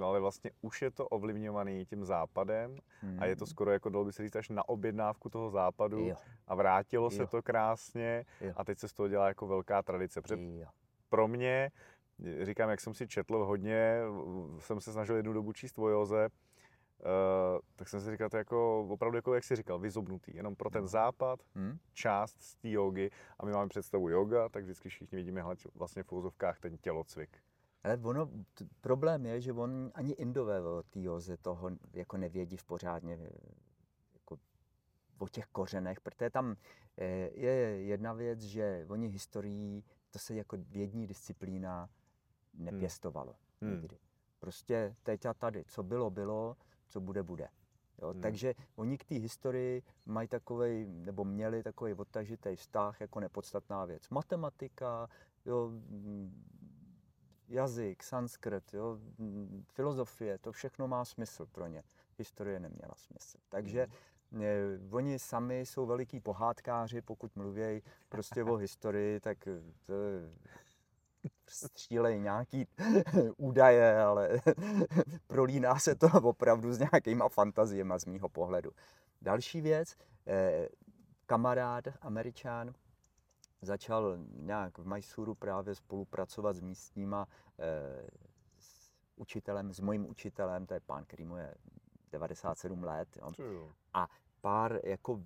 ale 0.00 0.20
vlastně 0.20 0.50
už 0.62 0.82
je 0.82 0.90
to 0.90 1.08
ovlivňovaný 1.08 1.86
tím 1.86 2.04
západem 2.04 2.76
a 3.18 3.26
je 3.26 3.36
to 3.36 3.46
skoro 3.46 3.70
jako 3.70 3.88
dalo 3.88 4.04
by 4.04 4.12
se 4.12 4.22
říct 4.22 4.36
až 4.36 4.48
na 4.48 4.68
objednávku 4.68 5.28
toho 5.30 5.50
západu 5.50 5.96
Hmm. 5.98 6.08
Jo, 6.08 6.16
a 6.46 6.54
vrátilo 6.54 7.10
se 7.10 7.22
Jo. 7.22 7.26
to 7.26 7.42
krásně 7.42 8.24
Jo. 8.40 8.52
a 8.56 8.64
teď 8.64 8.78
se 8.78 8.88
z 8.88 8.92
toho 8.92 9.08
dělá 9.08 9.28
jako 9.28 9.46
velká 9.46 9.82
tradice. 9.82 10.20
Před, 10.22 10.40
jo. 10.40 10.66
pro 11.08 11.28
mě, 11.28 11.70
říkám, 12.42 12.70
jak 12.70 12.80
jsem 12.80 12.94
si 12.94 13.08
četl 13.08 13.44
hodně, 13.44 14.00
jsem 14.58 14.80
se 14.80 14.92
snažil 14.92 15.16
jednu 15.16 15.32
dobu 15.32 15.52
číst 15.52 15.78
o 15.78 15.88
joze, 15.88 16.28
Uh, 17.00 17.58
tak 17.76 17.88
jsem 17.88 18.00
si 18.00 18.10
říkal, 18.10 18.28
to 18.28 18.36
jako 18.36 18.80
opravdu, 18.90 19.16
jako 19.18 19.34
jak 19.34 19.44
jsi 19.44 19.56
říkal, 19.56 19.78
vyzobnutý, 19.78 20.36
jenom 20.36 20.56
pro 20.56 20.70
ten 20.70 20.86
západ, 20.86 21.40
Hm? 21.54 21.78
část 21.92 22.42
z 22.42 22.56
té 22.56 22.68
jogy 22.70 23.10
a 23.38 23.46
my 23.46 23.52
máme 23.52 23.68
představu 23.68 24.08
yoga, 24.08 24.48
tak 24.48 24.62
vždycky 24.64 24.88
všichni 24.88 25.16
vidíme 25.16 25.42
hle, 25.42 25.56
vlastně 25.74 26.02
v 26.02 26.12
úzovkách 26.12 26.60
ten 26.60 26.76
tělocvik. 26.78 27.38
Ale 27.82 27.96
ono, 27.96 28.26
t- 28.54 28.64
problém 28.80 29.26
je, 29.26 29.40
že 29.40 29.52
on 29.52 29.90
ani 29.94 30.12
Indové 30.12 30.60
o 30.62 30.82
té 30.82 31.00
toho 31.42 31.70
jako 31.92 32.16
nevědí 32.16 32.56
v 32.56 32.64
pořádně 32.64 33.14
eh, 33.14 33.30
jako 34.14 34.38
o 35.18 35.28
těch 35.28 35.46
kořenech, 35.46 36.00
protože 36.00 36.30
tam 36.30 36.56
eh, 36.98 37.06
je 37.34 37.52
jedna 37.84 38.12
věc, 38.12 38.40
že 38.42 38.86
oni 38.88 39.08
historií, 39.08 39.84
to 40.10 40.18
se 40.18 40.34
jako 40.34 40.56
vědní 40.56 41.06
disciplína 41.06 41.88
nepěstovalo 42.54 43.34
Hmm. 43.62 43.72
nikdy. 43.72 43.98
Prostě 44.38 44.96
teď 45.02 45.26
a 45.26 45.34
tady, 45.34 45.64
co 45.64 45.82
bylo, 45.82 46.10
bylo, 46.10 46.56
co 46.88 47.00
bude, 47.00 47.22
bude. 47.22 47.48
Jo, 48.02 48.12
Hmm. 48.12 48.20
Takže 48.20 48.54
oni 48.76 48.98
k 48.98 49.04
té 49.04 49.14
historii 49.14 49.82
mají 50.06 50.28
takový, 50.28 50.86
nebo 50.86 51.24
měli 51.24 51.62
takový 51.62 51.94
odtažitý 51.94 52.56
vztah 52.56 53.00
jako 53.00 53.20
nepodstatná 53.20 53.84
věc. 53.84 54.08
Matematika, 54.08 55.08
jo, 55.44 55.70
jazyk, 57.50 58.02
sanskrt, 58.02 58.74
jo, 58.74 58.98
filozofie, 59.72 60.38
to 60.38 60.52
všechno 60.52 60.88
má 60.88 61.04
smysl 61.04 61.46
pro 61.46 61.66
ně. 61.66 61.82
Historie 62.18 62.60
neměla 62.60 62.94
smysl. 62.96 63.38
Takže 63.48 63.86
eh, 64.40 64.78
oni 64.90 65.18
sami 65.18 65.60
jsou 65.60 65.86
veliký 65.86 66.20
pohádkáři, 66.20 67.00
pokud 67.00 67.36
mluví 67.36 67.82
prostě 68.08 68.44
o 68.44 68.56
historii, 68.56 69.20
tak 69.20 69.38
to 69.86 69.94
střílej 71.48 72.20
nějaký 72.20 72.68
údaje, 73.36 74.00
ale 74.02 74.40
prolíná 75.26 75.78
se 75.78 75.94
to 75.94 76.08
opravdu 76.22 76.72
s 76.72 76.78
nějakýma 76.78 77.28
fantaziema 77.28 77.98
z 77.98 78.04
mýho 78.04 78.28
pohledu. 78.28 78.70
Další 79.22 79.60
věc, 79.60 79.96
eh, 80.26 80.68
kamarád, 81.26 81.84
američan, 82.00 82.74
začal 83.62 84.18
nějak 84.32 84.78
v 84.78 84.86
Mysuru 84.86 85.34
právě 85.34 85.74
spolupracovat 85.74 86.56
s 86.56 86.60
místníma, 86.60 87.28
eh, 87.58 88.08
s 88.58 88.92
učitelem, 89.16 89.72
s 89.72 89.80
mojím 89.80 90.06
učitelem, 90.06 90.66
to 90.66 90.74
je 90.74 90.80
pán, 90.80 91.04
který 91.04 91.24
mu 91.24 91.36
je 91.36 91.54
97 92.12 92.84
let, 92.84 93.08
jo. 93.16 93.44
Jo? 93.44 93.74
pár 94.40 94.80
jako 94.84 95.20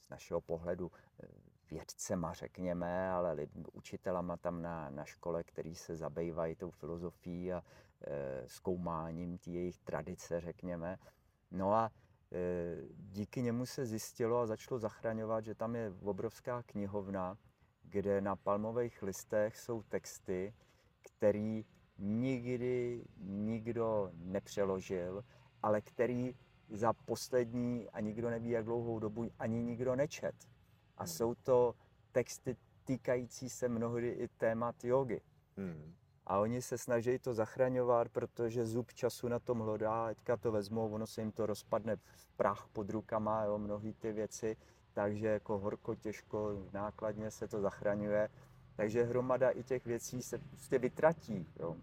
z 0.00 0.08
našeho 0.08 0.40
pohledu 0.40 0.92
eh, 1.22 1.26
vědcema, 1.70 2.32
řekněme, 2.32 3.10
ale 3.10 3.32
lid, 3.32 3.50
učitelama 3.72 4.36
tam 4.36 4.62
na, 4.62 4.90
na 4.90 5.04
škole, 5.04 5.44
který 5.44 5.74
se 5.74 5.96
zabývají 5.96 6.56
tou 6.56 6.70
filozofií 6.70 7.52
a 7.52 7.62
e, 8.06 8.48
zkoumáním 8.48 9.38
té 9.38 9.50
jejich 9.50 9.78
tradice, 9.78 10.40
řekněme. 10.40 10.98
No 11.50 11.74
a 11.74 11.90
díky 12.96 13.42
němu 13.42 13.66
se 13.66 13.86
zjistilo 13.86 14.38
a 14.38 14.46
začalo 14.46 14.78
zachraňovat, 14.78 15.44
že 15.44 15.54
tam 15.54 15.76
je 15.76 15.92
obrovská 16.02 16.62
knihovna, 16.62 17.38
kde 17.82 18.20
na 18.20 18.36
palmových 18.36 19.02
listech 19.02 19.58
jsou 19.58 19.82
texty, 19.82 20.54
který 21.02 21.64
nikdy 21.98 23.04
nikdo 23.20 24.10
nepřeložil, 24.14 25.24
ale 25.62 25.80
který 25.80 26.34
za 26.68 26.92
poslední 26.92 27.88
a 27.88 28.00
nikdo 28.00 28.30
neví, 28.30 28.50
jak 28.50 28.64
dlouhou 28.64 28.98
dobu 28.98 29.30
ani 29.38 29.62
nikdo 29.62 29.96
nečet. 29.96 30.34
A 30.96 31.02
Hmm. 31.02 31.12
jsou 31.12 31.34
to 31.34 31.74
texty 32.12 32.56
týkající 32.84 33.50
se 33.50 33.68
mnohdy 33.68 34.08
i 34.08 34.28
témat 34.28 34.84
jogy. 34.84 35.20
Hmm. 35.56 35.94
A 36.26 36.38
oni 36.38 36.62
se 36.62 36.78
snaží 36.78 37.18
to 37.18 37.34
zachraňovat, 37.34 38.08
protože 38.08 38.66
zub 38.66 38.92
času 38.92 39.28
na 39.28 39.38
tom 39.38 39.58
hlodá, 39.58 40.08
teďka 40.08 40.36
to 40.36 40.52
vezmou, 40.52 40.90
ono 40.90 41.06
se 41.06 41.20
jim 41.20 41.32
to 41.32 41.46
rozpadne 41.46 41.96
v 41.96 42.26
prach 42.36 42.68
pod 42.72 42.90
rukama, 42.90 43.44
jo, 43.44 43.58
mnohý 43.58 43.94
ty 43.94 44.12
věci, 44.12 44.56
takže 44.92 45.26
jako 45.26 45.58
horko, 45.58 45.94
těžko, 45.94 46.66
nákladně 46.72 47.30
se 47.30 47.48
to 47.48 47.60
zachraňuje. 47.60 48.28
Takže 48.76 49.02
hromada 49.02 49.50
i 49.50 49.62
těch 49.62 49.86
věcí 49.86 50.22
se 50.22 50.38
prostě 50.38 50.78
vytratí. 50.78 51.46
Jo. 51.60 51.76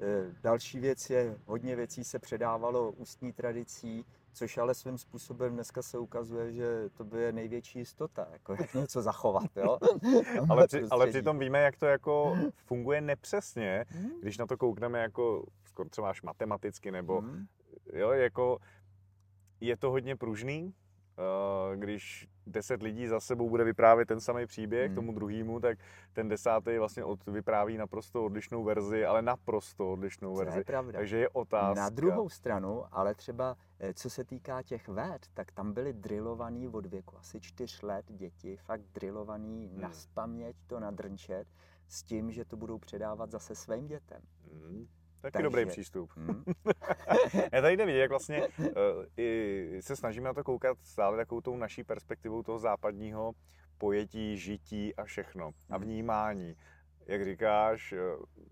E, 0.00 0.34
Další 0.42 0.80
věc 0.80 1.10
je, 1.10 1.38
hodně 1.46 1.76
věcí 1.76 2.04
se 2.04 2.18
předávalo 2.18 2.90
ústní 2.90 3.32
tradicí, 3.32 4.04
což 4.34 4.58
ale 4.58 4.74
svým 4.74 4.98
způsobem 4.98 5.52
dneska 5.54 5.82
se 5.82 5.98
ukazuje, 5.98 6.52
že 6.52 6.90
to 6.96 7.04
by 7.04 7.20
je 7.22 7.32
největší 7.32 7.78
jistota, 7.78 8.26
jako 8.32 8.52
jak 8.52 8.74
něco 8.74 9.02
zachovat. 9.02 9.56
Jo? 9.56 9.78
Ale, 10.50 10.66
při, 10.66 10.82
ale 10.90 11.06
přitom 11.06 11.38
víme, 11.38 11.62
jak 11.62 11.76
to 11.76 11.86
jako 11.86 12.36
funguje 12.66 13.00
nepřesně, 13.00 13.84
Hmm. 13.88 14.20
když 14.20 14.38
na 14.38 14.46
to 14.46 14.56
koukneme 14.56 14.98
jako 14.98 15.46
skoro 15.64 15.88
třeba 15.88 16.10
až 16.10 16.22
matematicky, 16.22 16.90
nebo 16.90 17.20
Hmm. 17.20 17.46
jo, 17.92 18.10
jako 18.10 18.58
je 19.60 19.76
to 19.76 19.90
hodně 19.90 20.16
pružný 20.16 20.74
když 21.74 22.28
deset 22.46 22.82
lidí 22.82 23.06
za 23.06 23.20
sebou 23.20 23.50
bude 23.50 23.64
vyprávět 23.64 24.08
ten 24.08 24.20
samý 24.20 24.46
příběh 24.46 24.86
hmm. 24.86 24.94
tomu 24.94 25.12
druhému, 25.12 25.60
tak 25.60 25.78
ten 26.12 26.28
desátý 26.28 26.78
vlastně 26.78 27.04
od, 27.04 27.26
vypráví 27.26 27.76
naprosto 27.76 28.24
odlišnou 28.24 28.64
verzi, 28.64 29.04
ale 29.04 29.22
naprosto 29.22 29.92
odlišnou 29.92 30.34
verzi. 30.34 30.58
je 30.58 30.64
pravda. 30.64 30.98
Takže 30.98 31.18
je 31.18 31.28
otázka. 31.28 31.82
Na 31.82 31.90
druhou 31.90 32.28
stranu, 32.28 32.84
ale 32.92 33.14
třeba 33.14 33.56
eh, 33.78 33.94
co 33.94 34.10
se 34.10 34.24
týká 34.24 34.62
těch 34.62 34.88
ved, 34.88 35.26
tak 35.34 35.52
tam 35.52 35.72
byly 35.72 35.92
drillovaný 35.92 36.68
od 36.68 36.86
věku 36.86 37.18
asi 37.18 37.40
čtyř 37.40 37.82
let 37.82 38.04
děti, 38.08 38.56
fakt 38.56 38.82
drillovaný 38.94 39.68
hmm. 39.72 39.80
na 39.80 39.92
spaměť 39.92 40.56
to 40.66 40.80
nadrnčet 40.80 41.48
s 41.88 42.02
tím, 42.02 42.32
že 42.32 42.44
to 42.44 42.56
budou 42.56 42.78
předávat 42.78 43.30
zase 43.30 43.54
svým 43.54 43.86
dětem. 43.86 44.22
Hmm. 44.52 44.88
Taky 45.24 45.32
Takže, 45.32 45.42
dobrý 45.44 45.66
přístup. 45.66 46.10
Hmm. 46.16 46.44
Já 47.52 47.62
tady 47.62 47.76
jde 47.76 47.86
vidět, 47.86 47.98
jak 47.98 48.10
vlastně 48.10 48.48
uh, 48.58 48.66
i 49.16 49.78
se 49.80 49.96
snažíme 49.96 50.26
na 50.26 50.34
to 50.34 50.44
koukat 50.44 50.78
stále 50.82 51.16
takovou 51.16 51.40
tou 51.40 51.56
naší 51.56 51.84
perspektivou 51.84 52.42
toho 52.42 52.58
západního 52.58 53.32
pojetí, 53.78 54.36
žití 54.36 54.96
a 54.96 55.04
všechno. 55.04 55.50
A 55.70 55.76
hmm. 55.76 55.84
vnímání. 55.84 56.56
Jak 57.06 57.24
říkáš, 57.24 57.92
eh, 57.92 57.98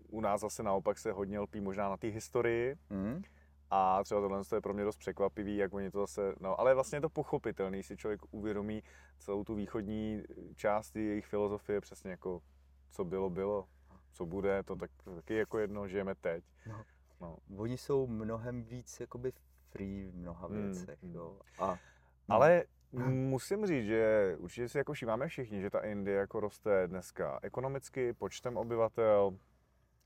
u 0.07 0.21
nás 0.21 0.41
zase 0.41 0.63
naopak 0.63 0.97
se 0.97 1.11
hodně 1.11 1.39
lpí 1.39 1.61
možná 1.61 1.89
na 1.89 1.97
té 1.97 2.07
historii. 2.07 2.75
Hmm. 2.89 3.21
A 3.69 4.03
třeba 4.03 4.21
tohle 4.21 4.41
je 4.55 4.61
pro 4.61 4.73
mě 4.73 4.83
dost 4.83 4.97
překvapivý, 4.97 5.57
jak 5.57 5.73
oni 5.73 5.91
to 5.91 5.99
zase, 5.99 6.35
no, 6.39 6.59
ale 6.59 6.73
vlastně 6.73 6.97
je 6.97 7.01
to 7.01 7.09
pochopitelný, 7.09 7.83
si 7.83 7.97
člověk 7.97 8.21
uvědomí 8.31 8.83
celou 9.19 9.43
tu 9.43 9.55
východní 9.55 10.23
část 10.55 10.95
jejich 10.95 11.25
filozofie, 11.25 11.81
přesně 11.81 12.11
jako 12.11 12.41
co 12.91 13.05
bylo, 13.05 13.29
bylo 13.29 13.67
co 14.13 14.25
bude, 14.25 14.63
to 14.63 14.75
tak, 14.75 14.91
taky 15.15 15.35
jako 15.35 15.59
jedno, 15.59 15.87
žijeme 15.87 16.15
teď. 16.15 16.43
No. 16.65 16.83
No. 17.21 17.37
Oni 17.57 17.77
jsou 17.77 18.07
mnohem 18.07 18.63
víc 18.63 18.99
jakoby 18.99 19.33
free 19.69 20.05
v 20.05 20.15
mnoha 20.15 20.47
hmm, 20.47 20.63
věcech. 20.63 21.03
Hmm. 21.03 21.15
Jo. 21.15 21.39
A, 21.59 21.67
no. 22.29 22.35
Ale 22.35 22.63
musím 23.09 23.65
říct, 23.65 23.85
že 23.85 24.35
určitě 24.39 24.69
si 24.69 24.77
jako 24.77 24.93
všímáme 24.93 25.27
všichni, 25.27 25.61
že 25.61 25.69
ta 25.69 25.79
Indie 25.79 26.17
jako 26.17 26.39
roste 26.39 26.87
dneska 26.87 27.39
ekonomicky, 27.41 28.13
počtem 28.13 28.57
obyvatel, 28.57 29.37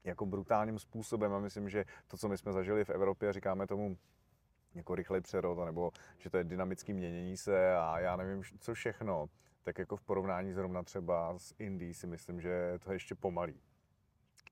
jako 0.04 0.26
brutálním 0.26 0.80
způsobem 0.80 1.34
a 1.34 1.40
myslím, 1.40 1.70
že 1.70 1.86
to, 2.08 2.18
co 2.18 2.30
my 2.30 2.38
jsme 2.38 2.54
zažili 2.54 2.86
v 2.86 2.90
Evropě, 2.90 3.34
říkáme 3.34 3.68
tomu 3.68 3.98
jako 4.74 4.96
rychlej 4.96 5.22
přerod, 5.22 5.66
nebo 5.66 5.92
že 6.18 6.30
to 6.30 6.38
je 6.38 6.44
dynamické 6.44 6.94
měnění 6.94 7.38
se 7.38 7.76
a 7.76 8.00
já 8.00 8.16
nevím, 8.16 8.44
co 8.60 8.74
všechno, 8.74 9.30
tak 9.64 9.80
jako 9.80 9.96
v 9.96 10.02
porovnání 10.02 10.54
zrovna 10.54 10.84
třeba 10.84 11.40
s 11.40 11.56
Indií 11.60 11.94
si 11.94 12.08
myslím, 12.08 12.42
že 12.42 12.74
to 12.80 12.92
je 12.92 12.96
ještě 12.96 13.16
pomalý 13.16 13.62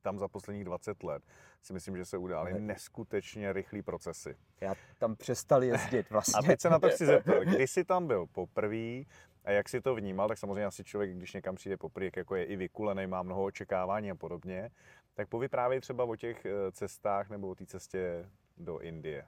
tam 0.05 0.19
za 0.19 0.27
posledních 0.27 0.65
20 0.65 1.03
let 1.03 1.23
si 1.61 1.73
myslím, 1.73 1.97
že 1.97 2.05
se 2.05 2.17
udály 2.17 2.61
neskutečně 2.61 3.53
rychlé 3.53 3.81
procesy. 3.81 4.37
Já 4.61 4.75
tam 4.99 5.15
přestal 5.15 5.63
jezdit 5.63 6.09
vlastně. 6.13 6.39
A 6.39 6.41
teď 6.41 6.61
se 6.61 6.69
na 6.69 6.79
to 6.79 6.89
chci 6.89 7.05
zeptat, 7.05 7.43
kdy 7.43 7.67
jsi 7.67 7.83
tam 7.83 8.07
byl 8.07 8.25
poprvé 8.25 9.03
a 9.43 9.51
jak 9.51 9.69
si 9.69 9.81
to 9.81 9.95
vnímal, 9.95 10.27
tak 10.27 10.37
samozřejmě 10.37 10.65
asi 10.65 10.83
člověk, 10.83 11.17
když 11.17 11.33
někam 11.33 11.55
přijde 11.55 11.77
poprvé, 11.77 12.09
jako 12.15 12.35
je 12.35 12.45
i 12.45 12.55
vykulený, 12.55 13.07
má 13.07 13.23
mnoho 13.23 13.43
očekávání 13.43 14.11
a 14.11 14.15
podobně, 14.15 14.69
tak 15.13 15.29
povyprávěj 15.29 15.81
třeba 15.81 16.03
o 16.03 16.15
těch 16.15 16.45
eh, 16.45 16.71
cestách 16.71 17.29
nebo 17.29 17.47
o 17.47 17.55
té 17.55 17.65
cestě 17.65 18.29
do 18.57 18.79
Indie. 18.79 19.27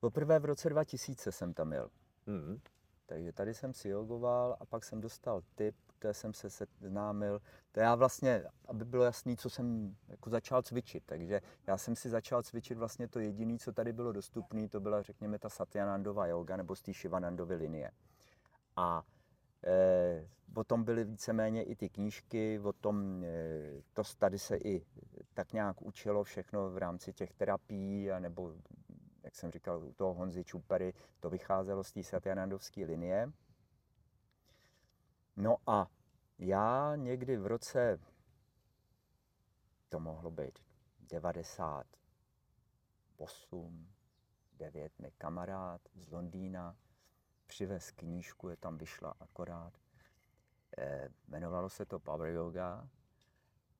Poprvé 0.00 0.38
v 0.38 0.44
roce 0.44 0.68
2000 0.68 1.32
jsem 1.32 1.54
tam 1.54 1.72
jel. 1.72 1.90
Mm-hmm. 2.26 2.60
Takže 3.06 3.32
tady 3.32 3.54
jsem 3.54 3.74
si 3.74 3.88
jogoval 3.88 4.56
a 4.60 4.64
pak 4.64 4.84
jsem 4.84 5.00
dostal 5.00 5.42
tip 5.54 5.74
té 5.98 6.14
jsem 6.14 6.34
se 6.34 6.50
seznámil. 6.50 7.40
To 7.72 7.80
já 7.80 7.94
vlastně, 7.94 8.44
aby 8.68 8.84
bylo 8.84 9.04
jasný, 9.04 9.36
co 9.36 9.50
jsem 9.50 9.96
jako 10.08 10.30
začal 10.30 10.62
cvičit. 10.62 11.02
Takže 11.06 11.40
já 11.66 11.78
jsem 11.78 11.96
si 11.96 12.10
začal 12.10 12.42
cvičit 12.42 12.78
vlastně 12.78 13.08
to 13.08 13.20
jediné, 13.20 13.58
co 13.58 13.72
tady 13.72 13.92
bylo 13.92 14.12
dostupné, 14.12 14.68
to 14.68 14.80
byla 14.80 15.02
řekněme 15.02 15.38
ta 15.38 15.48
Satyanandova 15.48 16.26
yoga 16.26 16.56
nebo 16.56 16.76
z 16.76 16.82
té 16.82 16.92
Shivanandovy 16.92 17.54
linie. 17.54 17.90
A 18.76 19.02
e, 19.64 20.28
o 20.54 20.64
tom 20.64 20.84
byly 20.84 21.04
víceméně 21.04 21.62
i 21.62 21.76
ty 21.76 21.88
knížky, 21.88 22.60
o 22.60 22.72
tom, 22.72 23.24
e, 23.24 23.28
to 23.92 24.02
tady 24.18 24.38
se 24.38 24.56
i 24.56 24.86
tak 25.34 25.52
nějak 25.52 25.82
učilo 25.82 26.24
všechno 26.24 26.70
v 26.70 26.78
rámci 26.78 27.12
těch 27.12 27.32
terapií, 27.32 28.08
nebo 28.18 28.54
jak 29.22 29.36
jsem 29.36 29.50
říkal, 29.50 29.84
u 29.84 29.92
toho 29.92 30.14
Honzy 30.14 30.44
Čupery, 30.44 30.94
to 31.20 31.30
vycházelo 31.30 31.84
z 31.84 31.92
té 31.92 32.02
Satyanandovské 32.02 32.84
linie. 32.84 33.32
No 35.40 35.56
a 35.66 35.90
já 36.38 36.96
někdy 36.96 37.36
v 37.36 37.46
roce, 37.46 38.00
to 39.88 40.00
mohlo 40.00 40.30
být 40.30 40.58
98, 41.00 43.92
9, 44.52 44.98
mi 44.98 45.10
kamarád 45.10 45.80
z 45.94 46.10
Londýna 46.10 46.76
přivez 47.46 47.90
knížku, 47.90 48.48
je 48.48 48.56
tam 48.56 48.78
vyšla 48.78 49.14
akorát. 49.20 49.72
E, 50.78 51.08
jmenovalo 51.28 51.68
se 51.68 51.86
to 51.86 51.98
Power 51.98 52.28
Yoga 52.28 52.88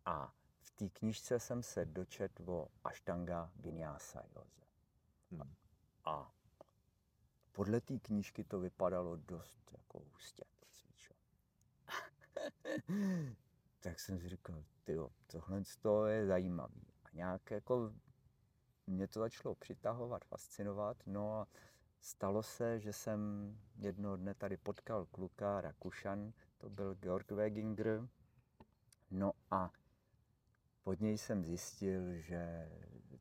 a 0.05 0.35
v 0.61 0.71
té 0.71 0.89
knížce 0.89 1.41
jsem 1.41 1.63
se 1.63 1.85
dočet 1.85 2.41
o 2.47 2.69
Ashtanga 2.85 3.53
Vinyasa 3.57 4.23
Yoze. 4.37 4.63
Hmm. 5.31 5.55
A 6.05 6.33
podle 7.53 7.81
té 7.81 7.99
knížky 7.99 8.45
to 8.45 8.61
vypadalo 8.61 9.17
dost 9.17 9.73
jako 9.73 9.99
hustě. 9.99 10.45
tak 13.81 14.01
jsem 14.01 14.19
si 14.19 14.29
říkal, 14.29 14.65
tyjo, 14.85 15.11
tohle 15.27 15.63
je 16.09 16.27
zajímavý. 16.27 16.87
A 17.05 17.09
nějak 17.13 17.51
jako 17.51 17.93
mě 18.87 19.09
to 19.09 19.21
začalo 19.21 19.55
přitahovat, 19.55 20.25
fascinovat. 20.25 20.97
No 21.07 21.41
a 21.41 21.49
stalo 22.01 22.43
se, 22.43 22.81
že 22.81 22.93
jsem 22.93 23.21
jednoho 23.77 24.17
dne 24.17 24.35
tady 24.35 24.57
potkal 24.57 25.07
kluka 25.07 25.61
Rakušan, 25.61 26.33
to 26.59 26.71
byl 26.71 26.95
Georg 26.95 27.31
Weginger. 27.31 28.09
No 29.11 29.33
a 29.51 29.71
pod 30.83 31.01
něj 31.01 31.19
jsem 31.19 31.45
zjistil, 31.45 32.15
že 32.15 32.69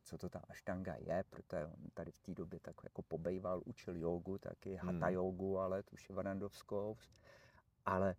co 0.02 0.18
to 0.18 0.28
ta 0.28 0.38
aštanga 0.48 0.94
je, 0.94 1.24
protože 1.30 1.64
on 1.64 1.90
tady 1.94 2.12
v 2.12 2.18
té 2.18 2.34
době 2.34 2.60
tak 2.60 2.76
jako 2.84 3.02
pobejval, 3.02 3.62
učil 3.64 3.96
jogu, 3.96 4.38
taky 4.38 4.76
hatha 4.76 5.06
hmm. 5.06 5.14
jogu, 5.14 5.58
ale 5.58 5.82
tu 5.82 5.96
šivanandovskou. 5.96 6.96
Ale 7.84 8.16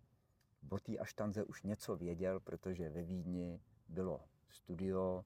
o 0.68 0.78
té 0.78 0.98
aštanze 0.98 1.44
už 1.44 1.62
něco 1.62 1.96
věděl, 1.96 2.40
protože 2.40 2.90
ve 2.90 3.02
Vídni 3.02 3.60
bylo 3.88 4.24
studio, 4.48 5.24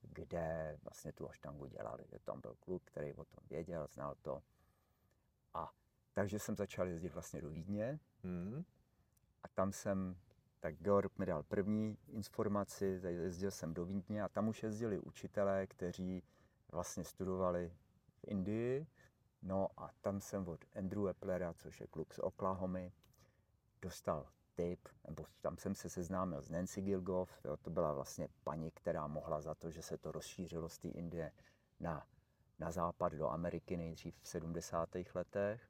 kde 0.00 0.78
vlastně 0.82 1.12
tu 1.12 1.30
aštangu 1.30 1.66
dělali. 1.66 2.04
Tam 2.24 2.40
byl 2.40 2.56
kluk, 2.60 2.82
který 2.84 3.14
o 3.14 3.24
tom 3.24 3.44
věděl, 3.50 3.88
znal 3.92 4.14
to. 4.22 4.42
A 5.54 5.72
takže 6.12 6.38
jsem 6.38 6.56
začal 6.56 6.86
jezdit 6.88 7.14
vlastně 7.14 7.40
do 7.40 7.50
Vídně 7.50 8.00
hmm. 8.22 8.64
a 9.42 9.48
tam 9.48 9.72
jsem, 9.72 10.16
tak 10.60 10.74
Georg 10.74 11.18
mi 11.18 11.26
dal 11.26 11.42
první 11.42 11.98
informaci, 12.08 13.00
jezdil 13.06 13.50
jsem 13.50 13.74
do 13.74 13.84
Vídně 13.84 14.22
a 14.22 14.28
tam 14.28 14.48
už 14.48 14.62
jezdili 14.62 14.98
učitelé, 14.98 15.66
kteří 15.66 16.22
vlastně 16.72 17.04
studovali 17.04 17.72
v 18.16 18.24
Indii. 18.26 18.86
No 19.42 19.68
a 19.76 19.90
tam 20.00 20.20
jsem 20.20 20.48
od 20.48 20.64
Andrew 20.74 21.08
Eplera, 21.08 21.54
což 21.54 21.80
je 21.80 21.86
kluk 21.86 22.14
z 22.14 22.18
Oklahomy, 22.18 22.92
dostal 23.82 24.26
tip, 24.54 24.88
nebo 25.08 25.24
tam 25.40 25.58
jsem 25.58 25.74
se 25.74 25.90
seznámil 25.90 26.42
s 26.42 26.50
Nancy 26.50 26.82
Gilgoff, 26.82 27.44
jo, 27.44 27.56
to 27.56 27.70
byla 27.70 27.92
vlastně 27.92 28.28
paní, 28.44 28.70
která 28.70 29.06
mohla 29.06 29.40
za 29.40 29.54
to, 29.54 29.70
že 29.70 29.82
se 29.82 29.98
to 29.98 30.12
rozšířilo 30.12 30.68
z 30.68 30.78
té 30.78 30.88
Indie 30.88 31.32
na, 31.80 32.06
na 32.58 32.70
západ 32.70 33.12
do 33.12 33.28
Ameriky 33.28 33.76
nejdřív 33.76 34.18
v 34.20 34.28
70. 34.28 34.88
letech. 35.14 35.68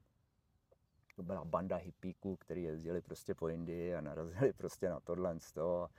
To 1.15 1.23
byla 1.23 1.45
banda 1.45 1.75
hippíků, 1.75 2.35
kteří 2.35 2.63
jezdili 2.63 3.01
prostě 3.01 3.35
po 3.35 3.47
Indii 3.47 3.95
a 3.95 4.01
narazili 4.01 4.53
prostě 4.53 4.89
na 4.89 4.99
tohle 4.99 5.37
toho. 5.53 5.89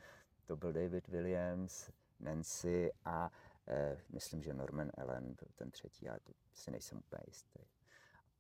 To 0.46 0.56
byl 0.56 0.72
David 0.72 1.09
Williams, 1.09 1.90
Nancy 2.20 2.92
a 3.04 3.30
eh, 3.68 4.00
myslím, 4.09 4.42
že 4.42 4.54
Norman 4.54 4.90
Allen 4.98 5.24
byl 5.24 5.48
ten 5.54 5.70
třetí, 5.70 6.04
já 6.04 6.18
to 6.18 6.32
si 6.52 6.70
nejsem 6.70 6.98
úplně 6.98 7.22
jistý. 7.26 7.61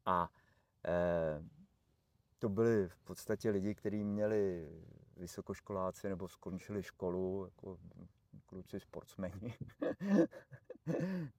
A 0.06 0.30
eh, 0.84 1.42
to 2.38 2.48
byli 2.48 2.88
v 2.88 2.98
podstatě 2.98 3.50
lidi, 3.50 3.74
kteří 3.74 4.04
měli 4.04 4.68
vysokoškoláci 5.16 6.08
nebo 6.08 6.28
skončili 6.28 6.82
školu, 6.82 7.44
jako 7.44 7.78
kluci 8.46 8.80
sportsmeni. 8.80 9.54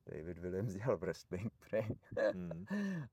David 0.05 0.37
Williams 0.37 0.73
dělal 0.73 0.97
wrestling 0.97 1.53
hmm. 2.33 2.65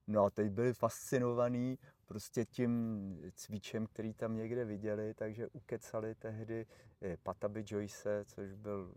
No 0.07 0.25
a 0.25 0.29
teď 0.29 0.51
byli 0.51 0.73
fascinovaní 0.73 1.79
prostě 2.05 2.45
tím 2.45 3.31
cvičem, 3.35 3.87
který 3.87 4.13
tam 4.13 4.35
někde 4.35 4.65
viděli, 4.65 5.13
takže 5.13 5.47
ukecali 5.47 6.15
tehdy 6.15 6.65
eh, 7.01 7.17
Patabi 7.23 7.63
Joyce, 7.67 8.25
což 8.25 8.53
byl 8.53 8.93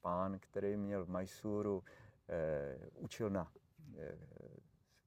pán, 0.00 0.38
který 0.38 0.76
měl 0.76 1.04
v 1.04 1.08
Mysuru, 1.08 1.84
eh, 2.28 2.78
učil 2.94 3.30
na 3.30 3.52
eh, 3.98 4.18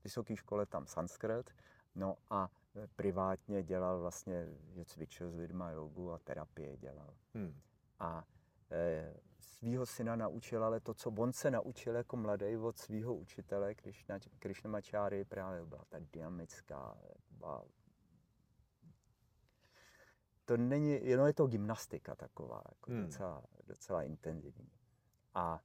vysoké 0.04 0.36
škole 0.36 0.66
tam 0.66 0.88
sanskrt, 0.88 1.50
no 1.96 2.18
a 2.30 2.50
privátně 2.96 3.64
dělal 3.64 4.00
vlastně, 4.00 4.48
že 4.70 4.86
cvičil 4.86 5.32
s 5.32 5.36
lidma 5.36 5.72
jogu 5.72 6.12
a 6.12 6.20
terapie 6.20 6.78
dělal. 6.78 7.14
Hmm. 7.34 7.62
A 8.00 8.26
e, 8.72 9.14
svého 9.40 9.86
syna 9.86 10.16
naučil, 10.16 10.64
ale 10.64 10.80
to, 10.80 10.94
co 10.94 11.10
on 11.12 11.34
se 11.34 11.52
naučil 11.52 11.96
jako 11.96 12.18
mladý 12.18 12.58
od 12.58 12.78
svého 12.78 13.16
učitele, 13.16 13.76
Krišna, 13.76 14.20
Krišnamačáry, 14.40 15.26
právě 15.26 15.66
byla 15.66 15.86
ta 15.90 15.98
dynamická, 16.00 16.98
byla 17.30 17.66
to 20.46 20.58
není, 20.58 21.00
jenom 21.08 21.28
je 21.28 21.34
to 21.34 21.48
gymnastika 21.48 22.16
taková, 22.16 22.62
jako 22.70 22.92
hmm. 22.92 23.02
docela, 23.02 23.44
docela 23.68 24.04
intenzivní. 24.04 24.72
A 25.34 25.62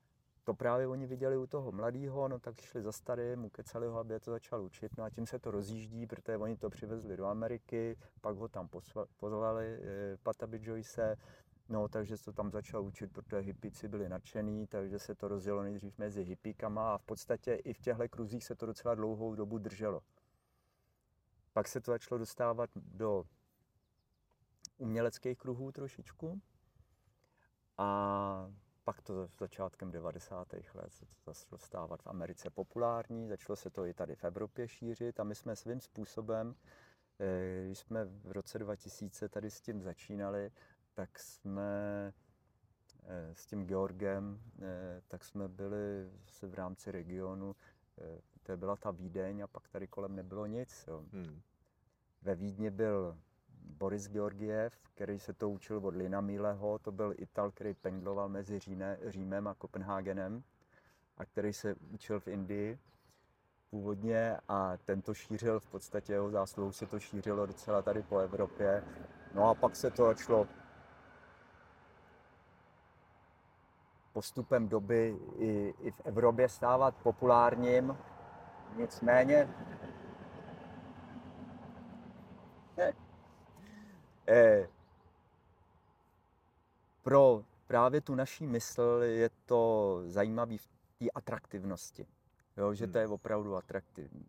to 0.48 0.54
právě 0.54 0.86
oni 0.88 1.06
viděli 1.06 1.36
u 1.36 1.46
toho 1.46 1.72
mladého, 1.72 2.28
no 2.28 2.38
tak 2.38 2.60
šli 2.60 2.82
za 2.82 2.92
starým, 2.92 3.44
ukecali 3.44 3.86
ho, 3.86 3.98
aby 3.98 4.14
je 4.14 4.20
to 4.20 4.30
začal 4.30 4.62
učit, 4.62 4.92
no 4.98 5.04
a 5.04 5.10
tím 5.10 5.26
se 5.26 5.38
to 5.38 5.50
rozjíždí, 5.50 6.06
protože 6.06 6.36
oni 6.36 6.56
to 6.56 6.70
přivezli 6.70 7.16
do 7.16 7.26
Ameriky, 7.26 7.96
pak 8.20 8.36
ho 8.36 8.48
tam 8.48 8.68
pozvali, 9.16 9.78
eh, 9.82 10.16
Patabi 10.22 10.60
Joyce, 10.62 11.16
no 11.68 11.88
takže 11.88 12.16
se 12.16 12.24
to 12.24 12.32
tam 12.32 12.50
začal 12.50 12.84
učit, 12.84 13.12
protože 13.12 13.38
hippici 13.38 13.88
byli 13.88 14.08
nadšený, 14.08 14.66
takže 14.66 14.98
se 14.98 15.14
to 15.14 15.28
rozjelo 15.28 15.62
nejdřív 15.62 15.98
mezi 15.98 16.22
hippíkama 16.22 16.94
a 16.94 16.98
v 16.98 17.02
podstatě 17.04 17.54
i 17.54 17.72
v 17.72 17.80
těchto 17.80 18.08
kruzích 18.08 18.44
se 18.44 18.54
to 18.54 18.66
docela 18.66 18.94
dlouhou 18.94 19.34
dobu 19.34 19.58
drželo. 19.58 20.00
Pak 21.52 21.68
se 21.68 21.80
to 21.80 21.90
začalo 21.90 22.18
dostávat 22.18 22.70
do 22.76 23.24
uměleckých 24.78 25.38
kruhů 25.38 25.72
trošičku. 25.72 26.40
A 27.78 28.50
pak 28.88 29.02
to 29.02 29.28
začátkem 29.38 29.90
90. 29.90 30.52
let 30.52 30.92
se 30.92 31.06
to 31.06 31.32
začalo 31.32 31.58
stávat 31.58 32.02
v 32.02 32.06
Americe 32.06 32.50
populární, 32.50 33.28
začalo 33.28 33.56
se 33.56 33.70
to 33.70 33.86
i 33.86 33.94
tady 33.94 34.16
v 34.16 34.24
Evropě 34.24 34.68
šířit 34.68 35.20
a 35.20 35.24
my 35.24 35.34
jsme 35.34 35.56
svým 35.56 35.80
způsobem, 35.80 36.54
eh, 37.20 37.66
když 37.66 37.78
jsme 37.78 38.04
v 38.04 38.32
roce 38.32 38.58
2000 38.58 39.28
tady 39.28 39.50
s 39.50 39.60
tím 39.60 39.82
začínali, 39.82 40.50
tak 40.94 41.18
jsme 41.18 42.12
eh, 43.04 43.34
s 43.34 43.46
tím 43.46 43.66
Georgem, 43.66 44.40
eh, 44.62 45.02
tak 45.08 45.24
jsme 45.24 45.48
byli 45.48 46.10
se 46.26 46.46
v 46.46 46.54
rámci 46.54 46.90
regionu, 46.90 47.56
to 48.42 48.56
byla 48.56 48.76
ta 48.76 48.90
Vídeň 48.90 49.40
a 49.40 49.46
pak 49.46 49.68
tady 49.68 49.88
kolem 49.88 50.16
nebylo 50.16 50.46
nic. 50.46 50.84
Jo. 50.88 51.04
Hmm. 51.12 51.42
Ve 52.22 52.34
Vídni 52.34 52.70
byl 52.70 53.18
Boris 53.68 54.08
Georgiev, 54.08 54.72
který 54.94 55.18
se 55.18 55.32
to 55.32 55.50
učil 55.50 55.80
od 55.82 55.96
Lina 55.96 56.20
Míleho, 56.20 56.78
to 56.78 56.92
byl 56.92 57.14
Ital, 57.16 57.50
který 57.50 57.74
pendloval 57.74 58.28
mezi 58.28 58.58
Říne, 58.58 58.98
Římem 59.06 59.48
a 59.48 59.54
Kopenhagenem 59.54 60.42
a 61.18 61.24
který 61.24 61.52
se 61.52 61.74
učil 61.74 62.20
v 62.20 62.28
Indii 62.28 62.78
původně 63.70 64.36
a 64.48 64.76
tento 64.84 65.14
šířil 65.14 65.60
v 65.60 65.66
podstatě 65.66 66.12
jeho 66.12 66.30
zásluhou 66.30 66.72
se 66.72 66.86
to 66.86 67.00
šířilo 67.00 67.46
docela 67.46 67.82
tady 67.82 68.02
po 68.02 68.18
Evropě. 68.18 68.84
No 69.34 69.48
a 69.48 69.54
pak 69.54 69.76
se 69.76 69.90
to 69.90 70.06
začalo 70.06 70.46
postupem 74.12 74.68
doby 74.68 75.18
i, 75.36 75.74
i 75.80 75.90
v 75.90 76.00
Evropě 76.04 76.48
stávat 76.48 76.94
populárním. 77.02 77.96
Nicméně 78.76 79.48
Eh, 84.28 84.68
pro 87.02 87.44
právě 87.66 88.00
tu 88.00 88.14
naší 88.14 88.46
mysl 88.46 89.00
je 89.04 89.30
to 89.46 90.02
zajímavé 90.06 90.58
v 90.58 90.66
té 90.98 91.10
atraktivnosti. 91.14 92.06
Jo, 92.56 92.74
že 92.74 92.84
hmm. 92.84 92.92
to 92.92 92.98
je 92.98 93.08
opravdu 93.08 93.56
atraktivní. 93.56 94.26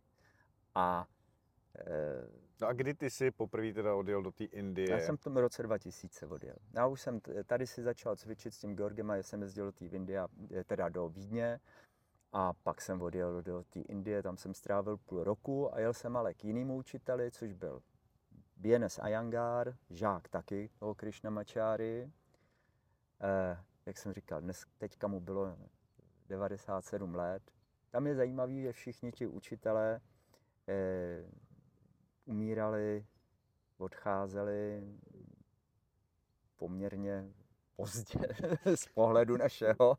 A, 0.75 1.07
eh, 1.79 2.27
no 2.61 2.67
a 2.67 2.73
kdy 2.73 2.93
ty 2.93 3.09
jsi 3.09 3.31
poprvé 3.31 3.73
teda 3.73 3.95
odjel 3.95 4.23
do 4.23 4.31
té 4.31 4.43
Indie? 4.43 4.91
Já 4.91 4.99
jsem 4.99 5.17
v 5.17 5.23
tom 5.23 5.37
roce 5.37 5.63
2000 5.63 6.25
odjel. 6.27 6.55
Já 6.73 6.87
už 6.87 7.01
jsem 7.01 7.19
tady 7.45 7.67
si 7.67 7.83
začal 7.83 8.15
cvičit 8.15 8.53
s 8.53 8.59
tím 8.59 8.75
Georgem 8.75 9.11
a 9.11 9.15
já 9.15 9.23
jsem 9.23 9.41
jezdil 9.41 9.65
do 9.65 9.71
té 9.71 9.85
Indie, 9.85 10.21
teda 10.65 10.89
do 10.89 11.09
Vídně. 11.09 11.59
A 12.33 12.53
pak 12.53 12.81
jsem 12.81 13.01
odjel 13.01 13.41
do 13.41 13.63
té 13.63 13.79
Indie, 13.79 14.23
tam 14.23 14.37
jsem 14.37 14.53
strávil 14.53 14.97
půl 14.97 15.23
roku 15.23 15.73
a 15.73 15.79
jel 15.79 15.93
jsem 15.93 16.17
ale 16.17 16.33
k 16.33 16.43
jinému 16.43 16.75
učiteli, 16.75 17.31
což 17.31 17.53
byl 17.53 17.81
BNS 18.59 18.99
Ayangar, 18.99 19.77
žák 19.89 20.29
taky 20.29 20.69
toho 20.79 20.95
Krishna 20.95 21.29
Machary. 21.29 22.11
Eh, 23.21 23.57
jak 23.85 23.97
jsem 23.97 24.13
říkal, 24.13 24.41
dnes, 24.41 24.65
teďka 24.77 25.07
mu 25.07 25.19
bylo 25.19 25.57
97 26.29 27.15
let. 27.15 27.51
Tam 27.91 28.07
je 28.07 28.15
zajímavé, 28.15 28.61
že 28.61 28.73
všichni 28.73 29.11
ti 29.11 29.27
učitelé 29.27 30.01
eh, 30.67 31.23
umírali, 32.25 33.05
odcházeli 33.77 34.83
poměrně 36.55 37.33
pozdě 37.79 38.19
z 38.75 38.85
pohledu 38.93 39.37
našeho. 39.37 39.97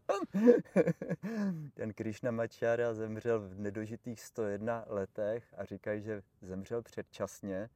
Ten 1.75 1.93
Krishna 1.95 2.31
Machara 2.31 2.95
zemřel 2.95 3.41
v 3.41 3.59
nedožitých 3.59 4.21
101 4.21 4.85
letech 4.87 5.55
a 5.57 5.65
říkají, 5.65 6.03
že 6.03 6.23
zemřel 6.43 6.83
předčasně. 6.83 7.69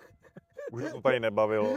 Už 0.72 0.92
to 0.92 1.00
tady 1.00 1.20
nebavilo. 1.20 1.76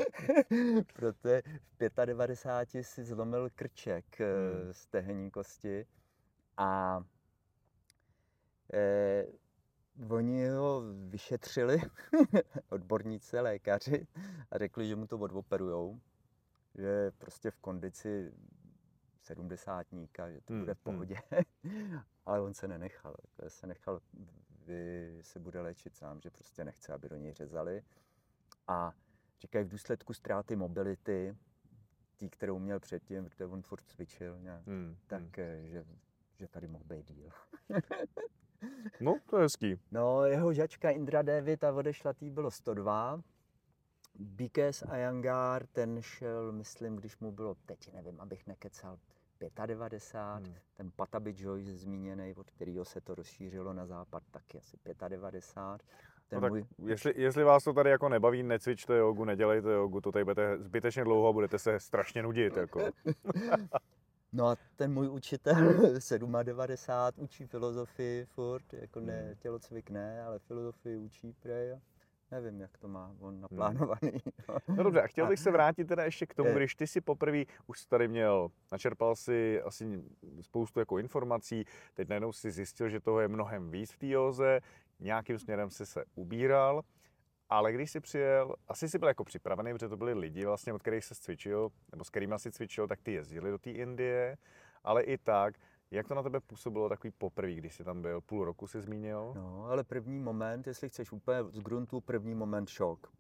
Protože 0.93 1.41
v 1.80 2.05
95 2.05 2.84
si 2.84 3.03
zlomil 3.03 3.49
krček 3.55 4.22
eh, 4.22 4.26
hmm. 4.26 4.74
z 4.74 4.86
tehenní 4.86 5.32
kosti 5.32 5.86
a 6.57 7.01
eh, 8.74 9.26
oni 10.10 10.47
ho 10.47 10.84
vyšetřili, 11.10 11.82
odborníci, 12.70 13.39
lékaři, 13.39 14.07
a 14.51 14.57
řekli, 14.57 14.88
že 14.88 14.95
mu 14.95 15.07
to 15.07 15.18
odoperujou 15.18 15.99
že 16.76 17.12
prostě 17.12 17.52
v 17.52 17.58
kondici 17.58 18.32
sedmdesátníka, 19.22 20.32
že 20.32 20.42
to 20.42 20.54
bude 20.54 20.74
v 20.74 20.86
hmm, 20.86 20.96
hmm. 20.96 20.98
pohodě. 20.98 21.16
Ale 22.26 22.42
on 22.42 22.54
se 22.54 22.68
nenechal. 22.68 23.16
Se 23.48 23.68
nechal, 23.68 24.02
vy 24.66 25.18
se 25.22 25.40
bude 25.40 25.62
léčit 25.62 25.96
sám, 25.96 26.22
že 26.22 26.30
prostě 26.30 26.64
nechce, 26.64 26.94
aby 26.94 27.10
do 27.10 27.16
něj 27.16 27.34
řezali. 27.34 27.84
A 28.68 28.94
říkají 29.42 29.66
v 29.66 29.70
důsledku 29.70 30.14
ztráty 30.14 30.56
mobility, 30.56 31.36
tý, 32.18 32.30
kterou 32.30 32.60
měl 32.60 32.80
předtím, 32.80 33.24
protože 33.24 33.46
on 33.46 33.62
furt 33.62 33.84
cvičil 33.88 34.40
nějak, 34.40 34.68
hmm, 34.68 34.98
tak 35.08 35.22
hmm. 35.22 35.68
Že, 35.68 35.86
že 36.36 36.48
tady 36.48 36.68
mohl 36.68 36.84
být 36.84 37.12
díl. 37.12 37.30
no, 39.02 39.20
to 39.30 39.38
je 39.38 39.44
hezký. 39.44 39.80
No, 39.92 40.26
jeho 40.26 40.54
žačka 40.54 40.90
Indra 40.90 41.22
Devi, 41.22 41.58
ta 41.58 41.74
odešla, 41.74 42.14
tý 42.14 42.30
bylo 42.30 42.52
102 42.52 43.22
Bikes 44.16 44.84
Ayangar, 44.84 45.68
ten 45.68 46.01
šel, 46.01 46.51
myslím, 46.51 46.95
když 46.95 47.18
mu 47.18 47.32
bylo 47.32 47.55
teď, 47.66 47.93
nevím, 47.93 48.22
abych 48.22 48.47
nekecal, 48.47 48.99
95, 49.66 50.45
hmm. 50.45 50.55
ten 50.78 50.91
Patabi 50.95 51.36
Joyce 51.38 51.78
zmíněný, 51.78 52.36
od 52.36 52.51
kterého 52.51 52.86
se 52.86 53.01
to 53.01 53.16
rozšířilo 53.16 53.74
na 53.74 53.86
západ, 53.86 54.24
taky 54.32 54.57
asi 54.57 54.78
95. 55.07 55.88
Ten 56.28 56.38
no 56.38 56.41
tak 56.41 56.51
můj... 56.51 56.66
jestli, 56.86 57.14
jestli 57.16 57.43
vás 57.43 57.64
to 57.64 57.74
tady 57.74 57.89
jako 57.89 58.10
nebaví, 58.10 58.43
necvičte 58.43 58.97
jogu, 58.97 59.26
nedělejte 59.26 59.72
jogu, 59.72 60.01
to 60.01 60.12
tady 60.12 60.26
budete 60.26 60.57
zbytečně 60.57 61.03
dlouho 61.03 61.28
a 61.28 61.34
budete 61.34 61.60
se 61.60 61.80
strašně 61.80 62.24
nudit. 62.24 62.57
Jako. 62.57 62.80
no 64.34 64.47
a 64.47 64.55
ten 64.76 64.93
můj 64.93 65.10
učitel 65.10 65.55
97 66.43 67.24
učí 67.24 67.45
filozofii 67.45 68.26
furt, 68.26 68.74
jako 68.74 68.99
ne, 68.99 69.22
hmm. 69.26 69.36
tělocvik 69.36 69.89
ne, 69.89 70.24
ale 70.24 70.39
filozofii 70.39 70.97
učí 70.97 71.34
prej 71.34 71.76
nevím, 72.32 72.62
jak 72.62 72.78
to 72.78 72.88
má 72.88 73.16
on 73.20 73.34
hmm. 73.34 73.42
naplánovaný. 73.42 74.20
No 74.68 74.84
dobře, 74.84 75.02
a 75.02 75.08
chtěl 75.08 75.28
bych 75.28 75.40
se 75.40 75.52
vrátit 75.52 75.86
teda 75.86 76.06
ještě 76.06 76.26
k 76.26 76.34
tomu, 76.34 76.54
když 76.54 76.76
ty 76.76 76.88
si 76.88 77.02
poprvé 77.02 77.44
už 77.68 77.86
tady 77.86 78.08
měl, 78.08 78.50
načerpal 78.72 79.16
si 79.16 79.62
asi 79.62 80.04
spoustu 80.42 80.80
jako 80.80 80.98
informací, 80.98 81.66
teď 81.94 82.10
najednou 82.10 82.32
si 82.32 82.52
zjistil, 82.52 82.90
že 82.90 83.00
toho 83.00 83.20
je 83.20 83.28
mnohem 83.28 83.72
víc 83.72 83.92
v 83.92 83.98
té 83.98 84.08
józe, 84.08 84.60
nějakým 85.00 85.40
směrem 85.40 85.70
si 85.70 85.86
se 85.86 86.04
ubíral, 86.16 86.82
ale 87.50 87.74
když 87.74 87.92
jsi 87.92 88.00
přijel, 88.00 88.56
asi 88.68 88.90
jsi 88.90 89.00
byl 89.00 89.08
jako 89.08 89.24
připravený, 89.24 89.74
protože 89.74 89.90
to 89.90 89.98
byli 89.98 90.14
lidi 90.14 90.46
vlastně, 90.46 90.74
od 90.74 90.82
kterých 90.82 91.06
se 91.06 91.16
cvičil, 91.16 91.70
nebo 91.92 92.04
s 92.04 92.10
kterými 92.10 92.36
si 92.38 92.52
cvičil, 92.52 92.88
tak 92.88 93.02
ty 93.02 93.14
jezdili 93.14 93.52
do 93.52 93.58
té 93.58 93.70
Indie, 93.72 94.38
ale 94.84 95.04
i 95.04 95.18
tak, 95.18 95.56
jak 95.92 96.08
to 96.08 96.16
na 96.16 96.24
tebe 96.24 96.40
působilo 96.40 96.90
takový 96.90 97.12
poprvé, 97.18 97.54
když 97.54 97.76
jsi 97.76 97.84
tam 97.84 98.02
byl? 98.02 98.22
Půl 98.22 98.46
roku 98.46 98.68
si 98.68 98.82
zmínil? 98.82 99.34
No, 99.36 99.66
ale 99.66 99.84
první 99.84 100.20
moment, 100.20 100.68
jestli 100.68 100.90
chceš 100.90 101.12
úplně 101.12 101.44
z 101.52 101.60
gruntu, 101.60 102.02
první 102.02 102.36
moment 102.36 102.70
šok. 102.70 103.12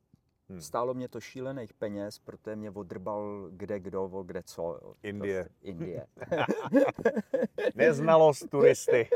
Hmm. 0.49 0.61
Stálo 0.61 0.93
mě 0.93 1.07
to 1.09 1.21
šílených 1.21 1.73
peněz, 1.73 2.19
protože 2.19 2.55
mě 2.55 2.71
odrbal 2.71 3.47
kde 3.51 3.79
kdo, 3.79 4.23
kde 4.23 4.43
co. 4.43 4.93
Indie. 5.03 5.43
Prostě 5.43 5.67
Indie. 5.67 6.07
Neznalost 7.75 8.49
turisty. 8.49 9.09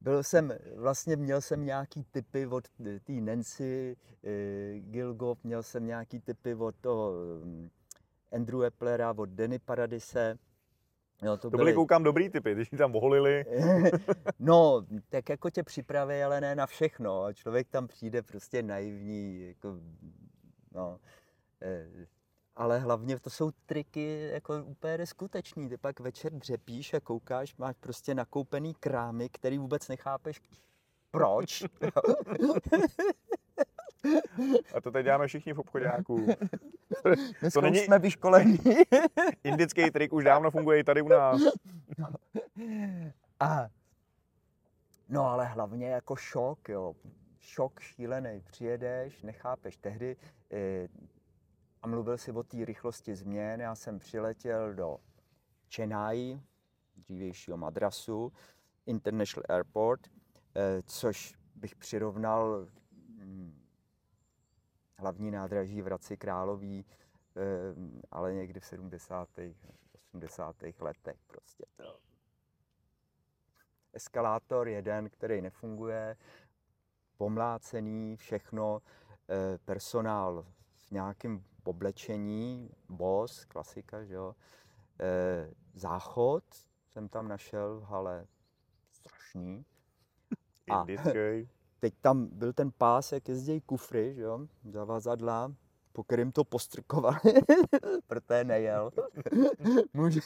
Byl 0.00 0.22
jsem, 0.22 0.52
vlastně 0.76 1.16
měl 1.16 1.40
jsem 1.40 1.64
nějaký 1.64 2.04
typy 2.04 2.46
od 2.46 2.68
té 3.04 3.12
Nancy 3.12 3.96
eh, 4.24 4.78
Gilgov, 4.78 5.44
měl 5.44 5.62
jsem 5.62 5.86
nějaký 5.86 6.20
typy 6.20 6.54
od 6.54 6.74
toho 6.80 7.12
hm, 7.44 7.70
Andrew 8.32 8.62
Eplera, 8.62 9.14
od 9.16 9.28
Denny 9.28 9.58
Paradise, 9.58 10.38
Jo, 11.22 11.36
to, 11.36 11.42
to 11.42 11.50
byly, 11.50 11.64
byly, 11.64 11.74
koukám, 11.74 12.02
dobrý 12.02 12.28
typy, 12.28 12.54
když 12.54 12.68
tam 12.78 12.96
oholili. 12.96 13.44
no, 14.38 14.86
tak 15.08 15.28
jako 15.28 15.50
tě 15.50 15.62
připraví, 15.62 16.22
ale 16.22 16.40
ne 16.40 16.54
na 16.54 16.66
všechno. 16.66 17.24
A 17.24 17.32
člověk 17.32 17.68
tam 17.68 17.88
přijde 17.88 18.22
prostě 18.22 18.62
naivní, 18.62 19.48
jako, 19.48 19.76
no. 20.72 20.98
Eh, 21.62 22.06
ale 22.56 22.78
hlavně 22.78 23.20
to 23.20 23.30
jsou 23.30 23.50
triky 23.66 24.28
jako 24.32 24.64
úplně 24.64 24.98
neskutečný. 24.98 25.68
Ty 25.68 25.76
pak 25.76 26.00
večer 26.00 26.32
dřepíš 26.32 26.94
a 26.94 27.00
koukáš, 27.00 27.56
máš 27.56 27.76
prostě 27.80 28.14
nakoupený 28.14 28.74
krámy, 28.74 29.28
který 29.28 29.58
vůbec 29.58 29.88
nechápeš 29.88 30.40
proč. 31.10 31.62
A 34.74 34.80
to 34.80 34.90
teď 34.90 35.04
děláme 35.04 35.26
všichni 35.26 35.52
v 35.52 35.58
obchodáku. 35.58 36.26
Dneska 37.40 37.60
není... 37.60 37.78
jsme 37.78 37.98
vyškolení. 37.98 38.58
Indický 39.44 39.90
trik 39.90 40.12
už 40.12 40.24
dávno 40.24 40.50
funguje 40.50 40.78
i 40.78 40.84
tady 40.84 41.02
u 41.02 41.08
nás. 41.08 41.40
A 43.40 43.68
no 45.08 45.26
ale 45.26 45.46
hlavně 45.46 45.88
jako 45.88 46.16
šok, 46.16 46.68
jo. 46.68 46.94
Šok 47.38 47.80
šílený. 47.80 48.40
Přijedeš, 48.40 49.22
nechápeš. 49.22 49.76
Tehdy 49.76 50.16
eh, 50.52 50.88
a 51.82 51.86
mluvil 51.86 52.18
si 52.18 52.32
o 52.32 52.42
té 52.42 52.64
rychlosti 52.64 53.14
změn. 53.14 53.60
Já 53.60 53.74
jsem 53.74 53.98
přiletěl 53.98 54.74
do 54.74 54.98
Chennai, 55.74 56.40
dřívějšího 56.96 57.56
Madrasu, 57.56 58.32
International 58.86 59.44
Airport, 59.48 60.00
eh, 60.06 60.82
což 60.86 61.34
bych 61.54 61.76
přirovnal 61.76 62.66
hm, 63.18 63.59
hlavní 65.00 65.30
nádraží 65.30 65.82
v 65.82 65.84
Hradci 65.84 66.16
Králový, 66.16 66.86
eh, 67.36 67.40
ale 68.10 68.34
někdy 68.34 68.60
v 68.60 68.66
70. 68.66 69.28
80. 69.92 70.80
letech 70.80 71.16
prostě. 71.26 71.64
To. 71.76 71.98
Eskalátor 73.92 74.68
jeden, 74.68 75.10
který 75.10 75.42
nefunguje, 75.42 76.16
pomlácený, 77.16 78.16
všechno, 78.16 78.82
eh, 79.28 79.58
personál 79.58 80.46
v 80.86 80.90
nějakém 80.90 81.44
oblečení, 81.64 82.70
boss, 82.88 83.44
klasika, 83.44 84.04
že 84.04 84.14
jo. 84.14 84.34
E, 85.00 85.50
záchod 85.74 86.44
jsem 86.88 87.08
tam 87.08 87.28
našel 87.28 87.80
v 87.80 87.84
hale 87.84 88.26
strašný. 88.90 89.64
A 90.70 90.84
teď 91.80 91.94
tam 92.00 92.26
byl 92.26 92.52
ten 92.52 92.70
pás, 92.78 93.12
jak 93.12 93.28
jezdí 93.28 93.60
kufry, 93.60 94.14
že 94.14 94.22
jo, 94.22 94.46
zavazadla, 94.70 95.52
po 95.92 96.04
kterým 96.04 96.32
to 96.32 96.44
postrkovali, 96.44 97.18
protože 98.06 98.44
nejel. 98.44 98.90
Může. 99.94 100.20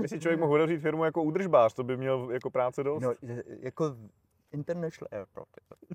Myslí, 0.00 0.20
člověk 0.20 0.40
mohl 0.40 0.54
otevřít 0.54 0.78
firmu 0.78 1.04
jako 1.04 1.22
údržbář, 1.22 1.74
to 1.74 1.84
by 1.84 1.96
měl 1.96 2.30
jako 2.30 2.50
práce 2.50 2.84
dost? 2.84 3.02
No, 3.02 3.14
jako 3.46 3.96
International 4.52 5.08
Airport. 5.12 5.48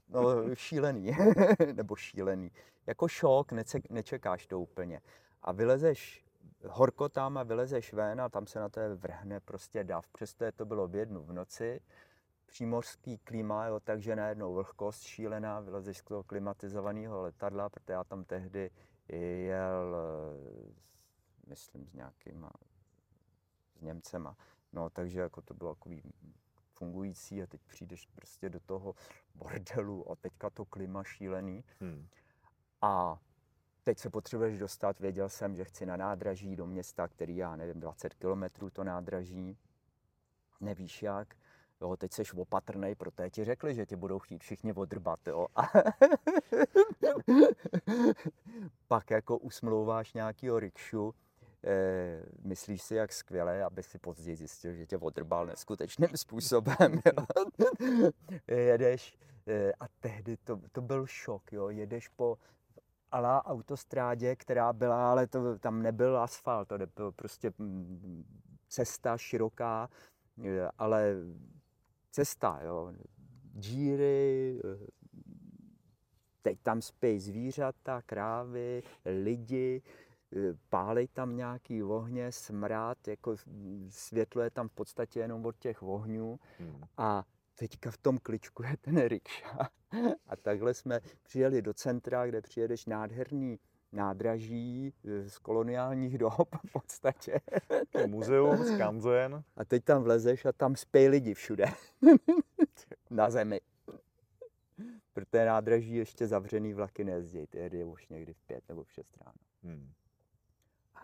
No, 0.09 0.55
šílený. 0.55 1.17
Nebo 1.73 1.95
šílený. 1.95 2.51
Jako 2.87 3.07
šok, 3.07 3.51
nečekáš 3.89 4.47
to 4.47 4.59
úplně. 4.59 5.01
A 5.41 5.51
vylezeš 5.51 6.25
horko 6.67 7.09
tam 7.09 7.37
a 7.37 7.43
vylezeš 7.43 7.93
ven 7.93 8.21
a 8.21 8.29
tam 8.29 8.47
se 8.47 8.59
na 8.59 8.69
to 8.69 8.81
vrhne 8.95 9.39
prostě 9.39 9.83
dav. 9.83 10.07
Přesto 10.07 10.45
je 10.45 10.51
to 10.51 10.65
bylo 10.65 10.87
v 10.87 10.95
jednu 10.95 11.23
v 11.23 11.33
noci. 11.33 11.81
Přímořský 12.55 13.17
klima, 13.17 13.65
jo, 13.65 13.79
takže 13.79 14.15
najednou 14.15 14.53
vlhkost 14.53 15.03
šílená, 15.03 15.59
vylezeš 15.59 15.97
z 15.97 16.03
toho 16.03 16.23
klimatizovaného 16.23 17.21
letadla, 17.21 17.69
protože 17.69 17.93
já 17.93 18.03
tam 18.03 18.23
tehdy 18.23 18.71
jel, 19.07 19.95
myslím, 21.47 21.87
s 21.87 21.93
nějakýma, 21.93 22.51
s 23.77 23.81
Němcema. 23.81 24.37
No, 24.73 24.89
takže 24.89 25.19
jako 25.19 25.41
to 25.41 25.53
bylo 25.53 25.75
takový 25.75 26.01
fungující 26.71 27.43
a 27.43 27.47
teď 27.47 27.61
přijdeš 27.67 28.05
prostě 28.05 28.49
do 28.49 28.59
toho 28.59 28.95
bordelu 29.33 30.11
a 30.11 30.15
teďka 30.15 30.49
to 30.49 30.65
klima 30.65 31.03
šílený. 31.03 31.63
Hmm. 31.79 32.07
A 32.81 33.19
teď 33.83 33.99
se 33.99 34.09
potřebuješ 34.09 34.59
dostat, 34.59 34.99
věděl 34.99 35.29
jsem, 35.29 35.55
že 35.55 35.63
chci 35.63 35.85
na 35.85 35.97
nádraží 35.97 36.55
do 36.55 36.65
města, 36.65 37.07
který 37.07 37.37
já 37.37 37.55
nevím, 37.55 37.79
20 37.79 38.13
kilometrů 38.13 38.69
to 38.69 38.83
nádraží, 38.83 39.57
nevíš 40.59 41.03
jak. 41.03 41.35
Jo, 41.81 41.95
teď 41.97 42.13
seš 42.13 42.33
opatrnej, 42.33 42.95
protože 42.95 43.29
ti 43.29 43.43
řekli, 43.43 43.75
že 43.75 43.85
tě 43.85 43.95
budou 43.95 44.19
chtít 44.19 44.43
všichni 44.43 44.73
odrbat, 44.73 45.27
jo. 45.27 45.47
A 45.55 45.61
pak 48.87 49.11
jako 49.11 49.37
usmlouváš 49.37 50.13
nějakýho 50.13 50.59
rikšu, 50.59 51.13
Eh, 51.67 52.23
myslíš 52.43 52.81
si, 52.81 52.95
jak 52.95 53.13
skvěle, 53.13 53.63
aby 53.63 53.83
si 53.83 53.99
později 53.99 54.35
zjistil, 54.35 54.73
že 54.73 54.85
tě 54.85 54.97
odrbal 54.97 55.45
neskutečným 55.45 56.09
způsobem. 56.15 56.99
jedeš 58.47 59.17
eh, 59.47 59.73
a 59.79 59.85
tehdy 59.99 60.37
to, 60.37 60.61
to 60.71 60.81
byl 60.81 61.07
šok, 61.07 61.53
jo. 61.53 61.69
jedeš 61.69 62.07
po 62.07 62.37
alá 63.11 63.45
autostrádě, 63.45 64.35
která 64.35 64.73
byla, 64.73 65.11
ale 65.11 65.27
to, 65.27 65.59
tam 65.59 65.81
nebyl 65.81 66.17
asfalt, 66.17 66.67
to 66.67 66.77
byl 66.95 67.11
prostě 67.11 67.53
mm, 67.57 68.23
cesta 68.67 69.17
široká, 69.17 69.89
eh, 70.43 70.69
ale 70.77 71.15
cesta, 72.15 72.59
jo. 72.63 72.93
díry, 73.53 74.61
teď 76.41 76.59
tam 76.63 76.81
spí 76.81 77.19
zvířata, 77.19 78.01
krávy, 78.01 78.83
lidi, 79.05 79.81
Eh, 80.35 80.53
pálej 80.69 81.07
tam 81.07 81.35
nějaký 81.35 81.83
ohně, 81.83 82.31
smrad, 82.31 83.07
jako 83.07 83.35
světlo 83.89 84.41
je 84.41 84.49
tam 84.49 84.69
v 84.69 84.71
podstatě 84.71 85.19
jenom 85.19 85.45
od 85.45 85.57
těch 85.59 85.83
ohňů 85.83 86.39
hmm. 86.59 86.81
a 86.97 87.23
teďka 87.55 87.91
v 87.91 87.97
tom 87.97 88.17
kličku 88.17 88.63
je 88.63 88.77
ten 88.81 89.07
rikša. 89.07 89.69
A 90.27 90.35
takhle 90.35 90.73
jsme 90.73 90.99
přijeli 91.23 91.61
do 91.61 91.73
centra, 91.73 92.27
kde 92.27 92.41
přijedeš 92.41 92.85
nádherný 92.85 93.59
nádraží 93.95 94.93
eh, 95.05 95.29
z 95.29 95.37
koloniálních 95.37 96.17
dob 96.17 96.55
v 96.67 96.71
podstatě. 96.71 97.39
Muzeum 98.07 98.57
z 98.57 98.77
Kanzen. 98.77 99.43
A 99.57 99.65
teď 99.65 99.83
tam 99.83 100.03
vlezeš 100.03 100.45
a 100.45 100.51
tam 100.51 100.75
spej 100.75 101.07
lidi 101.07 101.33
všude. 101.33 101.65
Na 103.09 103.29
zemi. 103.29 103.61
Protože 105.13 105.45
nádraží 105.45 105.95
ještě 105.95 106.27
zavřený 106.27 106.73
vlaky 106.73 107.03
nejezdí, 107.03 107.47
tehdy 107.47 107.77
je 107.77 107.85
už 107.85 108.07
někdy 108.07 108.33
v 108.33 108.41
pět 108.47 108.63
nebo 108.69 108.83
v 108.83 108.91
šest 108.91 109.17
ráno. 109.17 109.37
Hmm 109.63 109.91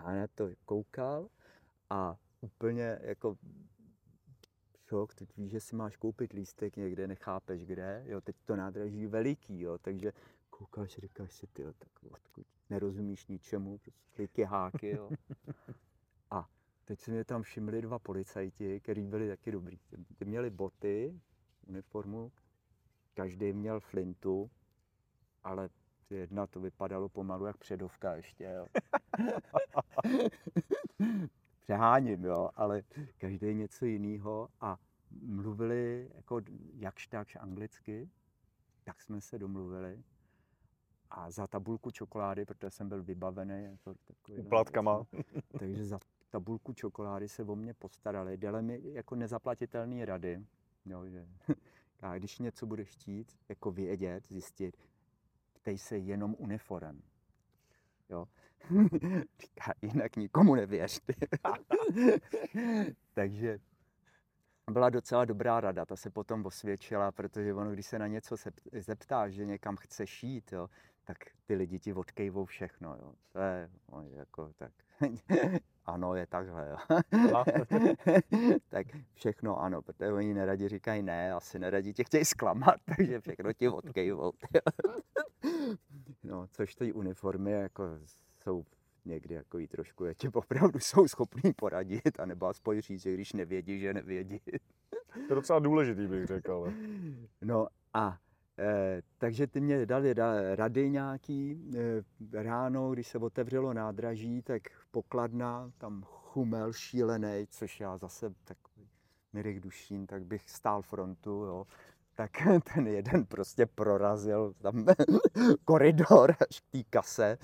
a 0.04 0.16
na 0.16 0.28
to 0.28 0.50
koukal 0.66 1.30
a 1.90 2.18
úplně 2.42 3.00
jako 3.02 3.38
šok, 4.88 5.16
teď 5.16 5.38
víš, 5.38 5.52
že 5.52 5.60
si 5.60 5.76
máš 5.76 5.98
koupit 5.98 6.34
lístek 6.34 6.78
někde, 6.78 7.08
nechápeš 7.08 7.66
kde, 7.66 8.04
jo, 8.06 8.22
teď 8.22 8.36
to 8.46 8.56
nádraží 8.56 9.08
veliký, 9.08 9.62
jo, 9.62 9.78
takže 9.78 10.14
koukáš, 10.62 10.98
říkáš 10.98 11.34
si, 11.34 11.48
ty, 11.48 11.64
tak 11.64 11.90
odkud, 12.12 12.48
nerozumíš 12.70 13.28
ničemu, 13.28 13.80
prostě 14.14 14.46
háky, 14.46 14.90
jo. 14.90 15.10
A 16.32 16.50
teď 16.86 17.00
se 17.00 17.12
mě 17.12 17.26
tam 17.26 17.42
všimli 17.42 17.82
dva 17.82 18.00
policajti, 18.00 18.80
kteří 18.80 19.02
byli 19.02 19.28
taky 19.28 19.52
dobrý. 19.52 19.78
Ty 20.18 20.26
měli 20.26 20.50
boty, 20.50 21.22
uniformu, 21.68 22.32
každý 23.14 23.54
měl 23.54 23.80
flintu, 23.80 24.52
ale 25.44 25.70
jedna 26.10 26.48
to 26.48 26.60
vypadalo 26.60 27.10
pomalu 27.10 27.46
jak 27.46 27.58
předovka 27.58 28.16
ještě, 28.16 28.44
jo. 28.44 28.68
Přeháním, 31.60 32.26
jo, 32.26 32.50
ale 32.56 32.84
každý 33.18 33.54
něco 33.54 33.86
jiného 33.86 34.50
a 34.62 34.78
mluvili 35.22 36.12
jako 36.16 36.42
jakž 36.74 37.08
takž 37.08 37.36
anglicky, 37.36 38.10
tak 38.84 39.02
jsme 39.02 39.22
se 39.22 39.40
domluvili 39.40 40.04
a 41.12 41.32
za 41.32 41.48
tabulku 41.48 41.92
čokolády, 41.92 42.46
protože 42.46 42.70
jsem 42.70 42.90
byl 42.90 43.04
vybavený 43.04 43.64
jako 43.64 43.94
takový. 44.08 44.38
Uplatkama. 44.38 45.06
takže 45.60 45.86
za 45.86 46.00
tabulku 46.30 46.74
čokolády 46.74 47.30
se 47.30 47.44
o 47.44 47.56
mě 47.56 47.74
postarali. 47.74 48.38
Dali 48.38 48.62
mi 48.62 48.80
jako 48.84 49.16
nezaplatitelné 49.16 50.06
rady, 50.06 50.46
jo, 50.86 51.08
že 51.08 51.28
a 52.02 52.18
když 52.18 52.40
něco 52.40 52.66
budeš 52.66 52.90
chtít, 52.90 53.38
jako 53.50 53.72
vědět, 53.72 54.28
zjistit, 54.28 54.78
ptej 55.54 55.78
se 55.78 55.98
jenom 55.98 56.36
uniform. 56.38 57.02
Jo. 58.10 58.28
Říká, 59.40 59.74
jinak 59.82 60.16
nikomu 60.16 60.56
nevěř. 60.56 61.02
Takže 63.14 63.60
byla 64.72 64.90
docela 64.90 65.26
dobrá 65.26 65.62
rada, 65.62 65.86
ta 65.86 65.96
se 65.96 66.10
potom 66.10 66.46
osvědčila, 66.46 67.12
protože 67.12 67.54
ono, 67.54 67.72
když 67.72 67.86
se 67.86 68.00
na 68.00 68.08
něco 68.08 68.36
zeptáš, 68.74 69.34
že 69.34 69.46
někam 69.46 69.76
chce 69.78 70.08
šít, 70.08 70.52
jo, 70.52 70.70
tak 71.12 71.18
ty 71.46 71.56
lidi 71.56 71.80
ti 71.80 71.94
odkejvou 71.94 72.46
všechno. 72.46 72.96
Jo. 72.96 73.14
To 73.32 73.40
je 73.40 73.70
jako 74.16 74.52
tak. 74.58 74.72
ano, 75.86 76.16
je 76.16 76.28
takhle. 76.28 76.70
Jo. 76.70 76.78
tak 78.70 78.88
všechno 79.14 79.60
ano, 79.60 79.82
protože 79.82 80.12
oni 80.12 80.34
neradi 80.34 80.70
říkají 80.70 81.04
ne, 81.04 81.34
asi 81.34 81.60
neradi 81.60 81.94
tě 81.94 82.04
chtějí 82.04 82.26
zklamat, 82.26 82.76
takže 82.98 83.20
všechno 83.20 83.54
ti 83.54 83.70
odkejvou. 83.70 84.32
no, 86.24 86.48
což 86.48 86.76
ty 86.76 86.94
uniformy 86.94 87.52
jako 87.52 87.84
jsou 88.44 88.66
někdy 89.06 89.36
jako 89.36 89.58
jí 89.58 89.68
trošku, 89.68 90.06
je 90.06 90.16
tě 90.16 90.30
opravdu 90.30 90.80
jsou 90.80 91.08
schopní 91.08 91.54
poradit, 91.54 92.20
anebo 92.20 92.48
aspoň 92.48 92.82
říct, 92.82 93.02
že 93.02 93.14
když 93.14 93.34
nevědí, 93.34 93.80
že 93.80 93.94
nevědí. 93.94 94.42
To 95.14 95.20
je 95.34 95.36
docela 95.36 95.60
důležitý, 95.60 96.08
bych 96.08 96.26
řekl. 96.26 96.54
Ale. 96.54 96.74
No 97.42 97.68
a 97.94 98.18
takže 99.18 99.48
ty 99.48 99.62
mě 99.62 99.86
dali 99.86 100.14
ra- 100.14 100.56
rady 100.56 100.90
nějaký. 100.90 101.72
Eh, 101.78 102.44
ráno, 102.44 102.92
když 102.92 103.08
se 103.08 103.18
otevřelo 103.18 103.74
nádraží, 103.74 104.42
tak 104.42 104.62
pokladna, 104.92 105.72
tam 105.78 106.04
chumel 106.06 106.74
šílený, 106.74 107.48
což 107.50 107.80
já 107.80 107.98
zase 107.98 108.34
takový 108.44 108.90
Mirek 109.34 109.60
Dušín, 109.60 110.08
tak 110.08 110.26
bych 110.26 110.50
stál 110.50 110.82
frontu, 110.82 111.30
jo. 111.30 111.68
Tak 112.14 112.32
ten 112.76 112.88
jeden 112.88 113.26
prostě 113.26 113.66
prorazil 113.66 114.54
tam 114.62 114.86
koridor 115.66 116.36
až 116.50 116.60
k 116.60 116.72
té 116.72 116.84
kase. 116.84 117.38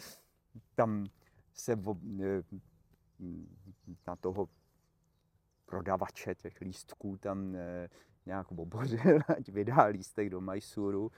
Tam 0.75 1.05
se 1.53 1.73
eh, 1.73 2.43
na 4.07 4.15
toho 4.15 4.49
prodavače 5.65 6.35
těch 6.35 6.61
lístků 6.61 7.17
tam 7.17 7.55
eh, 7.55 7.89
nějak 8.27 8.51
obořil, 8.51 9.19
ať 9.37 9.49
vydá 9.49 9.83
lístek 9.83 10.29
do 10.29 10.41
Majsuru. 10.41 11.11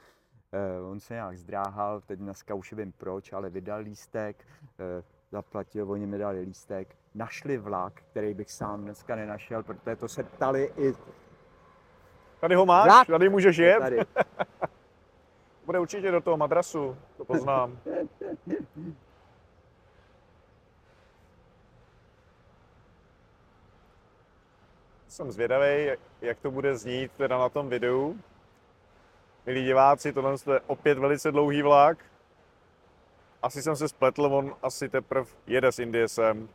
Eh, 0.54 0.82
on 0.82 1.00
se 1.00 1.14
nějak 1.14 1.38
zdráhal, 1.38 2.02
teď 2.02 2.20
dneska 2.20 2.54
už 2.54 2.74
vím 2.74 2.92
proč, 2.92 3.34
ale 3.34 3.50
vydal 3.50 3.80
lístek, 3.80 4.48
eh, 4.80 5.04
zaplatil, 5.32 5.92
oni 5.92 6.06
mi 6.06 6.18
dali 6.18 6.42
lístek, 6.42 6.96
našli 7.16 7.58
vlak, 7.58 7.94
který 8.12 8.34
bych 8.34 8.52
sám 8.52 8.82
dneska 8.82 9.16
nenašel, 9.16 9.64
protože 9.64 9.96
to 9.96 10.08
se 10.08 10.24
ptali 10.24 10.72
i 10.78 10.94
Tady 12.40 12.56
ho 12.56 12.66
máš, 12.66 12.86
Vlak. 12.86 13.08
tady 13.08 13.30
můžeš 13.30 13.58
jet. 13.58 13.80
tady. 13.80 14.00
Bude 15.66 15.80
určitě 15.80 16.12
do 16.12 16.22
toho 16.22 16.38
madrasu, 16.38 16.98
to 17.18 17.26
poznám. 17.26 17.78
Jsem 25.20 25.32
zvědavý, 25.32 25.86
jak- 26.22 26.40
to 26.40 26.52
bude 26.52 26.78
znít 26.78 27.12
teda 27.12 27.38
na 27.38 27.50
tom 27.50 27.70
videu. 27.70 28.20
Milí 29.46 29.64
diváci, 29.66 30.14
tohle 30.14 30.36
je 30.54 30.60
opět 30.68 30.98
velice 30.98 31.32
dlouhý 31.32 31.62
vlak. 31.62 32.06
Asi 33.44 33.62
jsem 33.62 33.76
se 33.76 33.88
spletl, 33.90 34.26
on 34.26 34.56
asi 34.64 34.90
teprve 34.90 35.30
jede 35.48 35.72
z 35.72 35.80
Indie 35.80 36.08
sem. 36.08 36.50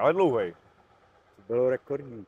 Ale 0.00 0.12
dlouhý. 0.18 0.54
bylo 1.48 1.70
rekordní. 1.70 2.26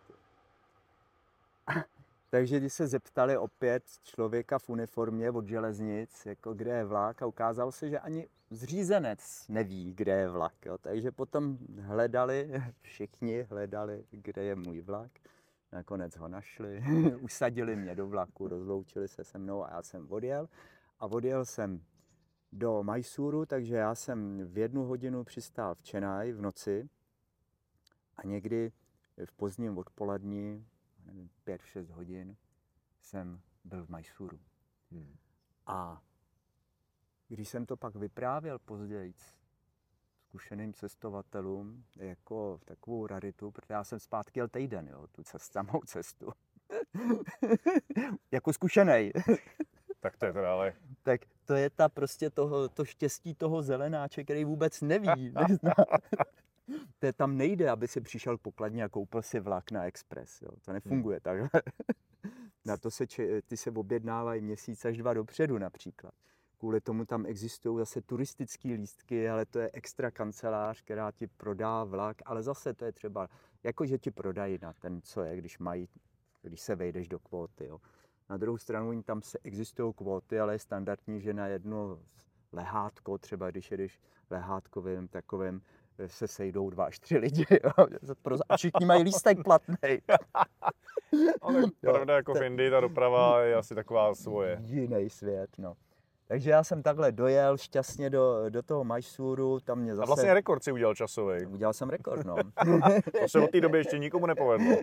Takže 2.31 2.61
když 2.61 2.73
se 2.73 2.87
zeptali 2.87 3.39
opět 3.39 3.85
člověka 4.03 4.59
v 4.59 4.69
uniformě 4.69 5.31
od 5.31 5.47
železnic, 5.47 6.27
jako 6.27 6.55
kde 6.55 6.71
je 6.71 6.85
vlak, 6.85 7.23
a 7.23 7.27
ukázalo 7.27 7.73
se, 7.73 7.89
že 7.89 7.99
ani 7.99 8.29
zřízenec 8.51 9.45
neví, 9.49 9.95
kde 9.95 10.13
je 10.13 10.29
vlak. 10.29 10.67
Jo. 10.67 10.79
Takže 10.79 11.11
potom 11.11 11.59
hledali, 11.81 12.63
všichni 12.81 13.43
hledali, 13.43 14.05
kde 14.11 14.45
je 14.45 14.57
můj 14.57 14.81
vlak. 14.81 15.11
Nakonec 15.73 16.17
ho 16.17 16.29
našli, 16.29 16.85
usadili 17.21 17.77
mě 17.77 17.95
do 17.95 18.07
vlaku, 18.07 18.49
rozloučili 18.49 19.09
se 19.09 19.25
se 19.25 19.39
mnou 19.39 19.65
a 19.65 19.71
já 19.71 19.83
jsem 19.83 20.13
odjel. 20.13 20.49
A 21.01 21.07
odjel 21.07 21.45
jsem 21.45 21.83
do 22.53 22.83
Majsuru, 22.83 23.47
takže 23.47 23.77
já 23.77 23.95
jsem 23.95 24.47
v 24.53 24.59
jednu 24.59 24.85
hodinu 24.85 25.25
přistál 25.25 25.75
v 25.75 25.91
Chennai 25.91 26.33
v 26.33 26.41
noci 26.41 26.89
a 28.17 28.27
někdy 28.27 28.73
v 29.25 29.33
pozdním 29.33 29.79
odpolední, 29.79 30.67
nevím, 31.09 31.31
5-6 31.47 31.91
hodin, 31.91 32.37
jsem 33.01 33.41
byl 33.65 33.87
v 33.87 33.89
Majsuru. 33.89 34.41
Hmm. 34.91 35.17
A 35.67 36.03
když 37.29 37.49
jsem 37.49 37.67
to 37.67 37.77
pak 37.77 37.95
vyprávěl 37.95 38.59
později 38.59 39.15
zkušeným 40.29 40.73
cestovatelům 40.73 41.85
jako 41.97 42.61
takovou 42.65 43.07
raritu, 43.07 43.51
protože 43.51 43.75
já 43.75 43.85
jsem 43.85 44.01
zpátky 44.01 44.41
jel 44.41 44.49
týden, 44.49 44.89
jo, 44.89 45.07
tu 45.13 45.23
cest, 45.23 45.53
samou 45.53 45.81
cestu. 45.87 46.33
jako 48.31 48.53
zkušený. 48.53 49.13
Tak 50.01 50.17
to 50.17 50.27
je 50.27 50.33
teda 50.33 50.53
ale 50.53 50.75
tak 51.03 51.21
to 51.45 51.55
je 51.55 51.71
ta 51.71 51.89
prostě 51.89 52.31
toho, 52.31 52.69
to 52.69 52.85
štěstí 52.85 53.35
toho 53.35 53.63
zelenáče, 53.63 54.25
který 54.25 54.45
vůbec 54.45 54.81
neví. 54.81 55.33
Nezná. 55.49 55.75
to 56.99 57.13
tam 57.13 57.37
nejde, 57.37 57.71
aby 57.71 57.89
si 57.89 58.01
přišel 58.01 58.39
k 58.39 58.43
pokladně 58.43 58.85
a 58.85 58.89
koupil 58.89 59.23
si 59.23 59.41
vlak 59.41 59.71
na 59.71 59.85
Express. 59.85 60.43
Jo. 60.43 60.51
To 60.65 60.73
nefunguje 60.73 61.21
takhle. 61.21 61.51
na 62.65 62.77
to 62.77 62.91
se, 62.91 63.07
če- 63.07 63.43
ty 63.43 63.57
se 63.57 63.71
objednávají 63.71 64.43
měsíc 64.43 64.85
až 64.85 64.97
dva 64.97 65.15
dopředu 65.15 65.59
například. 65.59 66.15
Kvůli 66.59 66.81
tomu 66.81 67.05
tam 67.05 67.27
existují 67.27 67.79
zase 67.79 68.01
turistické 68.01 68.69
lístky, 68.69 69.29
ale 69.29 69.47
to 69.47 69.59
je 69.59 69.71
extra 69.73 70.11
kancelář, 70.11 70.83
která 70.83 71.11
ti 71.13 71.27
prodá 71.27 71.85
vlak, 71.85 72.17
ale 72.27 72.43
zase 72.43 72.75
to 72.75 72.85
je 72.85 72.93
třeba, 72.93 73.29
jako 73.63 73.87
že 73.87 73.99
ti 73.99 74.11
prodají 74.11 74.59
na 74.63 74.73
ten, 74.73 75.01
co 75.03 75.23
je, 75.23 75.37
když 75.37 75.59
mají, 75.59 75.89
když 76.43 76.61
se 76.61 76.75
vejdeš 76.77 77.09
do 77.09 77.19
kvóty. 77.19 77.67
Jo. 77.67 77.81
Na 78.31 78.37
druhou 78.37 78.59
stranu 78.59 79.03
tam 79.03 79.23
se 79.23 79.39
existují 79.45 79.95
kvóty, 79.95 80.41
ale 80.41 80.55
je 80.55 80.59
standardní, 80.59 81.21
že 81.21 81.35
na 81.35 81.47
jedno 81.47 82.01
lehátko, 82.53 83.19
třeba 83.19 83.51
když 83.51 83.71
jedeš 83.71 84.01
lehátkovým 84.31 85.09
takovým, 85.09 85.63
se 86.07 86.29
sejdou 86.29 86.71
dva 86.71 86.85
až 86.85 86.99
tři 86.99 87.19
lidi. 87.19 87.47
A 88.49 88.57
všichni 88.57 88.87
mají 88.87 89.03
lístek 89.03 89.43
platný. 89.45 89.75
Ale 91.41 91.63
pravda, 91.81 92.17
jako 92.17 92.35
v 92.35 92.43
Indii 92.43 92.71
ta 92.71 92.81
doprava 92.81 93.43
je 93.43 93.55
asi 93.55 93.75
taková 93.75 94.15
svoje. 94.15 94.59
Jiný 94.61 95.11
svět, 95.11 95.51
no. 95.59 95.75
Takže 96.29 96.51
já 96.51 96.65
jsem 96.65 96.83
takhle 96.83 97.13
dojel 97.13 97.57
šťastně 97.57 98.11
do, 98.11 98.45
do 98.49 98.63
toho 98.63 98.85
Majsuru, 98.85 99.61
tam 99.61 99.79
mě 99.79 99.95
zase... 99.95 100.03
A 100.03 100.07
vlastně 100.07 100.35
rekord 100.35 100.65
si 100.65 100.73
udělal 100.73 100.95
časový. 100.95 101.47
Udělal 101.47 101.73
jsem 101.73 101.91
rekord, 101.91 102.27
no. 102.27 102.37
To 103.21 103.29
se 103.29 103.41
od 103.41 103.51
té 103.51 103.61
doby 103.61 103.79
ještě 103.79 103.99
nikomu 103.99 104.27
nepovedlo. 104.27 104.77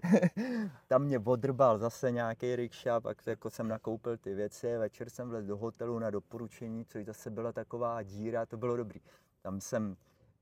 tam 0.87 1.03
mě 1.03 1.19
odrbal 1.19 1.77
zase 1.77 2.11
nějaký 2.11 2.55
rikša, 2.55 2.99
pak 2.99 3.17
jako 3.27 3.49
jsem 3.49 3.67
nakoupil 3.67 4.17
ty 4.17 4.33
věci, 4.33 4.77
večer 4.77 5.09
jsem 5.09 5.29
vlez 5.29 5.45
do 5.45 5.57
hotelu 5.57 5.99
na 5.99 6.09
doporučení, 6.09 6.85
což 6.85 7.05
zase 7.05 7.29
byla 7.29 7.51
taková 7.51 8.03
díra, 8.03 8.45
to 8.45 8.57
bylo 8.57 8.77
dobrý. 8.77 8.99
Tam 9.41 9.61
jsem 9.61 9.95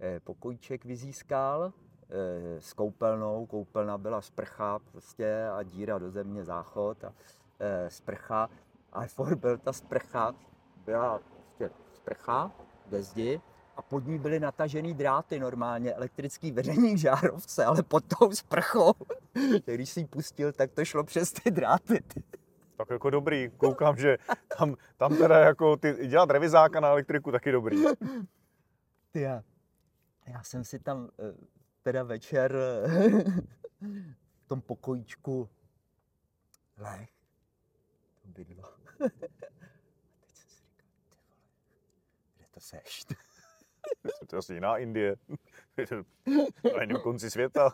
eh, 0.03 0.19
pokojček 0.19 0.85
vyzískal 0.85 1.73
eh, 2.09 2.61
s 2.61 2.73
koupelnou, 2.73 3.45
koupelna 3.45 3.97
byla 3.97 4.21
sprcha 4.21 4.79
prostě 4.79 5.47
a 5.57 5.63
díra 5.63 5.97
do 5.97 6.11
země, 6.11 6.43
záchod 6.43 7.03
a 7.03 7.13
eh, 7.59 7.89
sprcha. 7.89 8.49
A 8.93 9.07
furt 9.07 9.35
byl 9.35 9.57
ta 9.57 9.73
sprcha, 9.73 10.35
byla 10.85 11.19
prostě 11.19 11.69
sprcha 11.93 12.51
ve 12.87 13.03
zdi 13.03 13.41
a 13.75 13.81
pod 13.81 14.07
ní 14.07 14.19
byly 14.19 14.39
natažený 14.39 14.93
dráty 14.93 15.39
normálně, 15.39 15.93
elektrický 15.93 16.51
vedení 16.51 16.97
žárovce, 16.97 17.65
ale 17.65 17.83
pod 17.83 18.03
tou 18.19 18.31
sprchou 18.31 18.93
když 19.65 19.89
si 19.89 19.99
ji 19.99 20.05
pustil, 20.05 20.51
tak 20.51 20.71
to 20.71 20.85
šlo 20.85 21.03
přes 21.03 21.31
ty 21.31 21.51
dráty. 21.51 22.03
Tak 22.77 22.89
jako 22.89 23.09
dobrý, 23.09 23.51
koukám, 23.57 23.97
že 23.97 24.17
tam, 24.57 24.75
tam 24.97 25.15
teda 25.15 25.39
jako 25.39 25.77
ty, 25.77 26.07
dělat 26.07 26.29
revizáka 26.29 26.79
na 26.79 26.87
elektriku 26.87 27.31
taky 27.31 27.51
dobrý. 27.51 27.83
Ty 29.11 29.21
já, 29.21 29.43
já 30.25 30.43
jsem 30.43 30.63
si 30.63 30.79
tam 30.79 31.09
eh, 31.19 31.33
teda 31.81 32.03
večer 32.03 32.55
v 34.41 34.47
tom 34.47 34.61
pokojíčku 34.61 35.49
leh, 36.77 37.09
to 38.21 38.27
bydlo. 38.27 38.63
A 39.03 40.15
teď 40.19 40.35
jsem 40.35 40.49
si 40.49 40.61
říkal, 40.61 40.87
ty 40.97 41.09
vole, 41.09 41.37
kde 42.35 42.45
to 42.51 42.59
seš? 42.59 43.05
To 44.27 44.35
je 44.35 44.37
asi 44.37 44.53
jiná 44.53 44.77
Indie. 44.77 45.15
Na 46.75 46.81
jiném 46.81 47.01
konci 47.01 47.31
světa. 47.31 47.73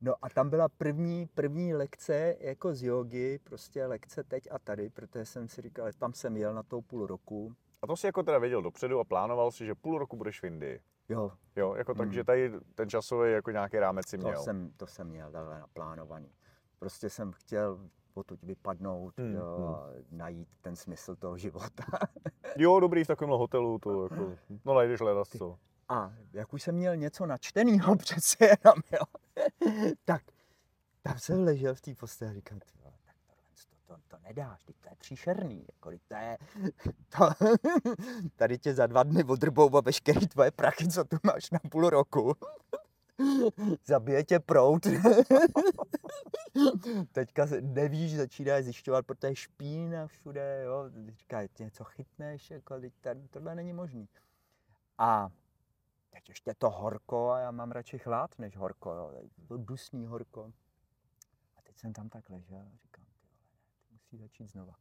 No 0.00 0.14
a 0.22 0.28
tam 0.28 0.50
byla 0.50 0.68
první, 0.68 1.26
první 1.26 1.74
lekce 1.74 2.36
jako 2.40 2.74
z 2.74 2.82
jogy, 2.82 3.38
prostě 3.44 3.86
lekce 3.86 4.24
teď 4.24 4.48
a 4.50 4.58
tady, 4.58 4.90
protože 4.90 5.24
jsem 5.24 5.48
si 5.48 5.62
říkal, 5.62 5.92
tam 5.98 6.12
jsem 6.12 6.36
jel 6.36 6.54
na 6.54 6.62
tou 6.62 6.82
půl 6.82 7.06
roku. 7.06 7.54
A 7.82 7.86
to 7.86 7.96
si 7.96 8.06
jako 8.06 8.22
teda 8.22 8.38
věděl 8.38 8.62
dopředu 8.62 9.00
a 9.00 9.04
plánoval 9.04 9.50
si, 9.52 9.66
že 9.66 9.74
půl 9.74 9.98
roku 9.98 10.16
budeš 10.16 10.40
v 10.40 10.44
Indii. 10.44 10.80
Jo, 11.08 11.32
Jo, 11.56 11.74
jako 11.74 11.94
tak, 11.94 12.04
Hmm. 12.06 12.12
že 12.12 12.24
tady 12.24 12.52
ten 12.74 12.88
časový 12.90 13.32
jako 13.32 13.50
nějaký 13.50 13.78
rámec 13.78 14.08
si 14.08 14.18
To 14.18 14.26
měl. 14.28 14.42
jsem, 14.42 14.70
to 14.76 14.86
jsem 14.86 15.06
měl 15.08 15.32
takhle 15.32 15.58
naplánovaný. 15.60 16.30
Prostě 16.78 17.10
jsem 17.10 17.32
chtěl 17.32 17.88
potud 18.14 18.42
vypadnout 18.42 19.18
Hmm, 19.18 19.34
jo, 19.34 19.56
hmm. 19.56 19.74
a 19.74 19.82
najít 20.10 20.48
ten 20.60 20.76
smysl 20.76 21.16
toho 21.16 21.38
života. 21.38 21.84
Jo, 22.58 22.80
dobrý 22.80 23.04
v 23.04 23.06
takovémhle 23.06 23.38
hotelu, 23.38 23.78
to 23.78 24.02
jako, 24.10 24.32
no 24.64 24.74
najdeš 24.74 25.00
hledat 25.00 25.28
co. 25.28 25.58
A 25.88 26.12
jak 26.32 26.52
už 26.52 26.62
jsem 26.62 26.74
měl 26.74 26.96
něco 26.96 27.26
načtenýho 27.26 27.96
přece 28.04 28.36
jenom, 28.44 28.82
jo, 28.92 29.04
tak 30.04 30.22
tam 31.02 31.18
jsem 31.18 31.44
ležel 31.44 31.74
v 31.74 31.80
té 31.80 31.94
posteli 31.94 32.30
a 32.30 32.34
říkal, 32.34 32.58
ty 32.58 32.78
vole, 32.82 32.94
tak 33.04 33.14
tohle 33.26 33.50
to, 33.86 33.94
to, 33.94 34.00
to 34.08 34.15
nedáš, 34.26 34.64
teď 34.64 34.76
to 34.80 34.88
je 34.88 34.96
příšerný, 34.96 35.64
jako 35.72 35.90
teď 35.90 36.02
to 36.08 36.14
je, 36.14 36.38
to, 37.18 37.46
tady 38.36 38.58
tě 38.58 38.74
za 38.74 38.86
dva 38.86 39.02
dny 39.02 39.24
odrbou 39.24 39.76
a 39.76 39.80
veškerý 39.80 40.26
tvoje 40.26 40.50
prachy, 40.50 40.88
co 40.88 41.04
tu 41.04 41.16
máš 41.22 41.50
na 41.50 41.58
půl 41.70 41.90
roku. 41.90 42.34
Zabije 43.84 44.24
tě 44.24 44.40
prout. 44.40 44.86
Teďka 47.12 47.46
nevíš, 47.60 48.16
začínáš 48.16 48.64
zjišťovat, 48.64 49.06
protože 49.06 49.28
je 49.28 49.36
špína 49.36 50.06
všude, 50.06 50.62
jo. 50.64 50.90
Ty 51.52 51.64
něco 51.64 51.84
chytneš, 51.84 52.50
jako, 52.50 52.80
teď 52.80 52.92
tady, 53.00 53.28
tohle 53.28 53.54
není 53.54 53.72
možný. 53.72 54.08
A 54.98 55.28
teď 56.10 56.28
ještě 56.28 56.54
to 56.54 56.70
horko 56.70 57.30
a 57.30 57.38
já 57.38 57.50
mám 57.50 57.70
radši 57.70 57.98
chlad 57.98 58.38
než 58.38 58.56
horko, 58.56 58.92
jo. 58.92 59.12
Dusný 59.56 60.06
horko. 60.06 60.52
A 61.56 61.62
teď 61.62 61.78
jsem 61.78 61.92
tam 61.92 62.08
tak 62.08 62.30
ležel 62.30 62.58
a 62.74 62.76
říkám, 62.82 63.05
musí 64.12 64.22
začít 64.22 64.46
znova. 64.46 64.72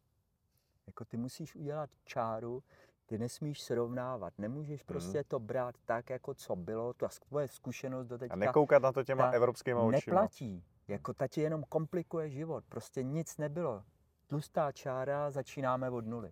Jako 0.88 1.05
ty 1.05 1.17
musíš 1.17 1.55
udělat 1.55 1.89
čáru, 2.03 2.63
ty 3.05 3.17
nesmíš 3.17 3.61
srovnávat, 3.61 4.34
nemůžeš 4.38 4.82
Mhm. 4.82 4.88
prostě 4.88 5.23
to 5.23 5.39
brát 5.39 5.76
tak, 5.86 6.09
jako 6.09 6.34
co 6.34 6.55
bylo, 6.55 6.93
ta 6.93 7.07
tvoje 7.30 7.47
zkušenost 7.47 8.07
do 8.07 8.15
A 8.15 8.17
teďka 8.17 8.36
nekoukat 8.36 8.84
na 8.84 8.91
to 8.91 9.03
těma 9.03 9.30
evropskýma 9.30 9.82
očima. 9.82 10.15
neplatí. 10.21 10.63
Jako 10.88 11.13
ta 11.13 11.28
ti 11.28 11.41
jenom 11.41 11.63
komplikuje 11.69 12.30
život, 12.30 12.63
prostě 12.69 13.03
nic 13.03 13.38
nebylo. 13.38 13.84
Tlustá 14.28 14.71
čára, 14.71 15.32
začínáme 15.32 15.89
od 15.89 16.05
nuly. 16.05 16.32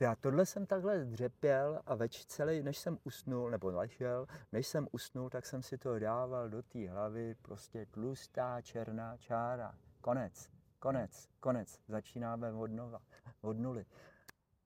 Já 0.00 0.14
tohle 0.16 0.46
jsem 0.46 0.66
takhle 0.66 1.04
dřepěl 1.04 1.80
a 1.86 1.94
več 1.94 2.24
celý, 2.26 2.62
než 2.62 2.78
jsem 2.78 2.98
usnul, 3.04 3.50
nebo 3.50 3.70
ležel, 3.70 4.26
než 4.52 4.66
jsem 4.66 4.88
usnul, 4.92 5.30
tak 5.30 5.46
jsem 5.46 5.62
si 5.62 5.78
to 5.78 5.98
dával 5.98 6.48
do 6.48 6.62
té 6.62 6.88
hlavy, 6.88 7.34
prostě 7.42 7.86
tlustá 7.86 8.60
černá 8.62 9.16
čára. 9.16 9.74
Konec, 10.00 10.48
konec, 10.82 11.28
konec. 11.40 11.80
Začínáme 11.88 12.52
od, 12.52 12.70
nova, 12.70 13.02
od 13.40 13.58
nuly. 13.58 13.86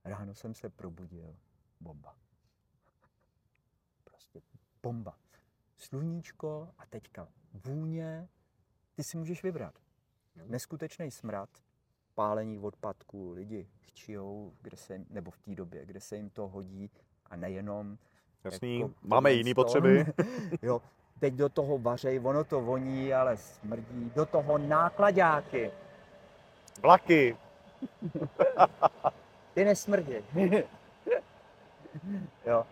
Ráno 0.05 0.35
jsem 0.35 0.55
se 0.55 0.71
probudil. 0.71 1.37
Bomba. 1.81 2.17
Prostě 4.05 4.41
bomba. 4.83 5.19
Sluníčko 5.77 6.69
a 6.79 6.87
teďka 6.87 7.29
vůně. 7.53 8.29
Ty 8.95 9.05
si 9.05 9.17
můžeš 9.17 9.43
vybrat. 9.43 9.75
Neskutečný 10.47 11.11
smrad, 11.11 11.49
pálení 12.15 12.59
odpadků, 12.59 13.33
lidi 13.33 13.69
chčijou, 13.81 14.53
kde 14.63 14.77
se, 14.77 14.95
jim- 14.95 15.07
nebo 15.11 15.31
v 15.31 15.39
té 15.39 15.55
době, 15.55 15.87
kde 15.87 16.01
se 16.01 16.17
jim 16.17 16.31
to 16.31 16.49
hodí 16.49 16.91
a 17.27 17.37
nejenom. 17.37 17.99
Jasný, 18.45 18.81
jako 18.81 18.95
máme 19.03 19.31
sto. 19.43 19.55
potřeby. 19.55 20.07
jo, 20.63 20.83
teď 21.21 21.35
do 21.35 21.49
toho 21.49 21.79
vařej, 21.79 22.21
ono 22.25 22.45
to 22.45 22.61
voní, 22.61 23.15
ale 23.15 23.37
smrdí. 23.37 24.13
Do 24.15 24.27
toho 24.27 24.59
nákladáky, 24.59 25.73
Vlaky. 26.83 27.37
ty 29.55 29.65
nesmrdí. 29.65 30.15
jo. 32.47 32.65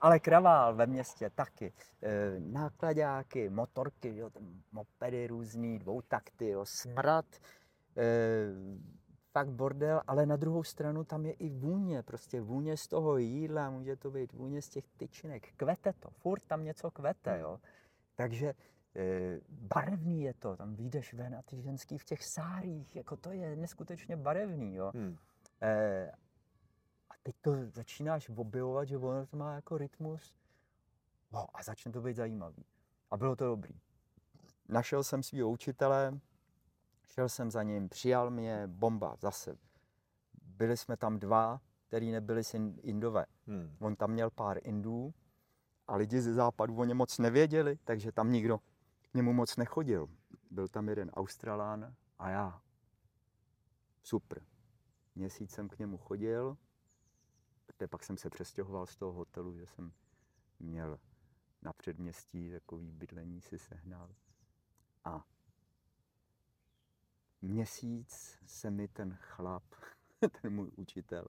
Ale 0.00 0.18
kravál 0.20 0.74
ve 0.74 0.86
městě 0.86 1.30
taky. 1.34 1.72
Eh, 2.02 2.40
Nákladáky, 2.40 3.48
motorky, 3.48 4.16
jo, 4.16 4.30
mopedy 4.72 5.26
různý, 5.26 5.78
dvoutakty, 5.78 6.48
jo, 6.48 6.64
smrad. 6.64 7.24
eh, 7.96 8.48
Fakt 9.32 9.48
bordel, 9.48 10.02
ale 10.06 10.26
na 10.26 10.36
druhou 10.36 10.62
stranu 10.64 11.04
tam 11.04 11.26
je 11.26 11.32
i 11.32 11.48
vůně, 11.48 12.02
prostě 12.02 12.40
vůně 12.40 12.76
z 12.76 12.88
toho 12.88 13.16
jídla, 13.18 13.70
může 13.70 13.96
to 13.96 14.10
být 14.10 14.32
vůně 14.32 14.62
z 14.62 14.68
těch 14.68 14.84
tyčinek. 14.96 15.48
Kvete 15.56 15.92
to, 15.92 16.10
furt 16.10 16.42
tam 16.46 16.64
něco 16.64 16.90
kvete, 16.90 17.38
jo. 17.40 17.58
Takže 18.14 18.54
barevný 19.48 20.22
je 20.22 20.34
to, 20.34 20.56
tam 20.56 20.74
vyjdeš 20.74 21.14
ven 21.14 21.34
a 21.34 21.42
ty 21.42 21.62
ženský 21.62 21.98
v 21.98 22.04
těch 22.04 22.24
sárích, 22.24 22.96
jako 22.96 23.16
to 23.16 23.32
je 23.32 23.56
neskutečně 23.56 24.16
barevný, 24.16 24.74
jo. 24.74 24.92
Hmm. 24.94 25.16
Eh, 25.62 26.12
a 27.10 27.14
teď 27.22 27.36
to 27.40 27.52
začínáš 27.70 28.28
objevovat, 28.28 28.88
že 28.88 28.98
ono 28.98 29.26
to 29.26 29.36
má 29.36 29.54
jako 29.54 29.78
rytmus 29.78 30.34
wow, 31.30 31.46
a 31.54 31.62
začne 31.62 31.92
to 31.92 32.00
být 32.00 32.16
zajímavý. 32.16 32.64
A 33.10 33.16
bylo 33.16 33.36
to 33.36 33.46
dobrý. 33.46 33.74
Našel 34.68 35.04
jsem 35.04 35.22
svého 35.22 35.50
učitele, 35.50 36.18
šel 37.06 37.28
jsem 37.28 37.50
za 37.50 37.62
ním, 37.62 37.88
přijal 37.88 38.30
mě, 38.30 38.66
bomba, 38.66 39.16
zase. 39.20 39.56
Byli 40.42 40.76
jsme 40.76 40.96
tam 40.96 41.18
dva, 41.18 41.60
který 41.86 42.10
nebyli 42.10 42.42
In- 42.54 42.78
Indové. 42.82 43.26
Hmm. 43.46 43.76
On 43.78 43.96
tam 43.96 44.10
měl 44.10 44.30
pár 44.30 44.58
Indů 44.62 45.14
a 45.86 45.96
lidi 45.96 46.20
ze 46.20 46.34
západu 46.34 46.76
o 46.76 46.84
ně 46.84 46.94
moc 46.94 47.18
nevěděli, 47.18 47.78
takže 47.84 48.12
tam 48.12 48.32
nikdo 48.32 48.60
němu 49.18 49.32
moc 49.32 49.56
nechodil. 49.56 50.08
Byl 50.50 50.68
tam 50.68 50.88
jeden 50.88 51.10
Australán 51.10 51.96
a 52.18 52.30
já. 52.30 52.62
Super. 54.02 54.46
Měsíc 55.14 55.50
jsem 55.50 55.68
k 55.68 55.78
němu 55.78 55.98
chodil, 55.98 56.56
protože 57.66 57.88
pak 57.88 58.04
jsem 58.04 58.16
se 58.16 58.30
přestěhoval 58.30 58.86
z 58.86 58.96
toho 58.96 59.12
hotelu, 59.12 59.58
že 59.58 59.66
jsem 59.66 59.92
měl 60.58 61.00
na 61.62 61.72
předměstí 61.72 62.50
takový 62.50 62.92
bydlení 62.92 63.40
si 63.40 63.58
sehnal. 63.58 64.14
A 65.04 65.24
měsíc 67.42 68.38
se 68.46 68.70
mi 68.70 68.88
ten 68.88 69.16
chlap, 69.20 69.64
ten 70.42 70.54
můj 70.54 70.70
učitel, 70.76 71.26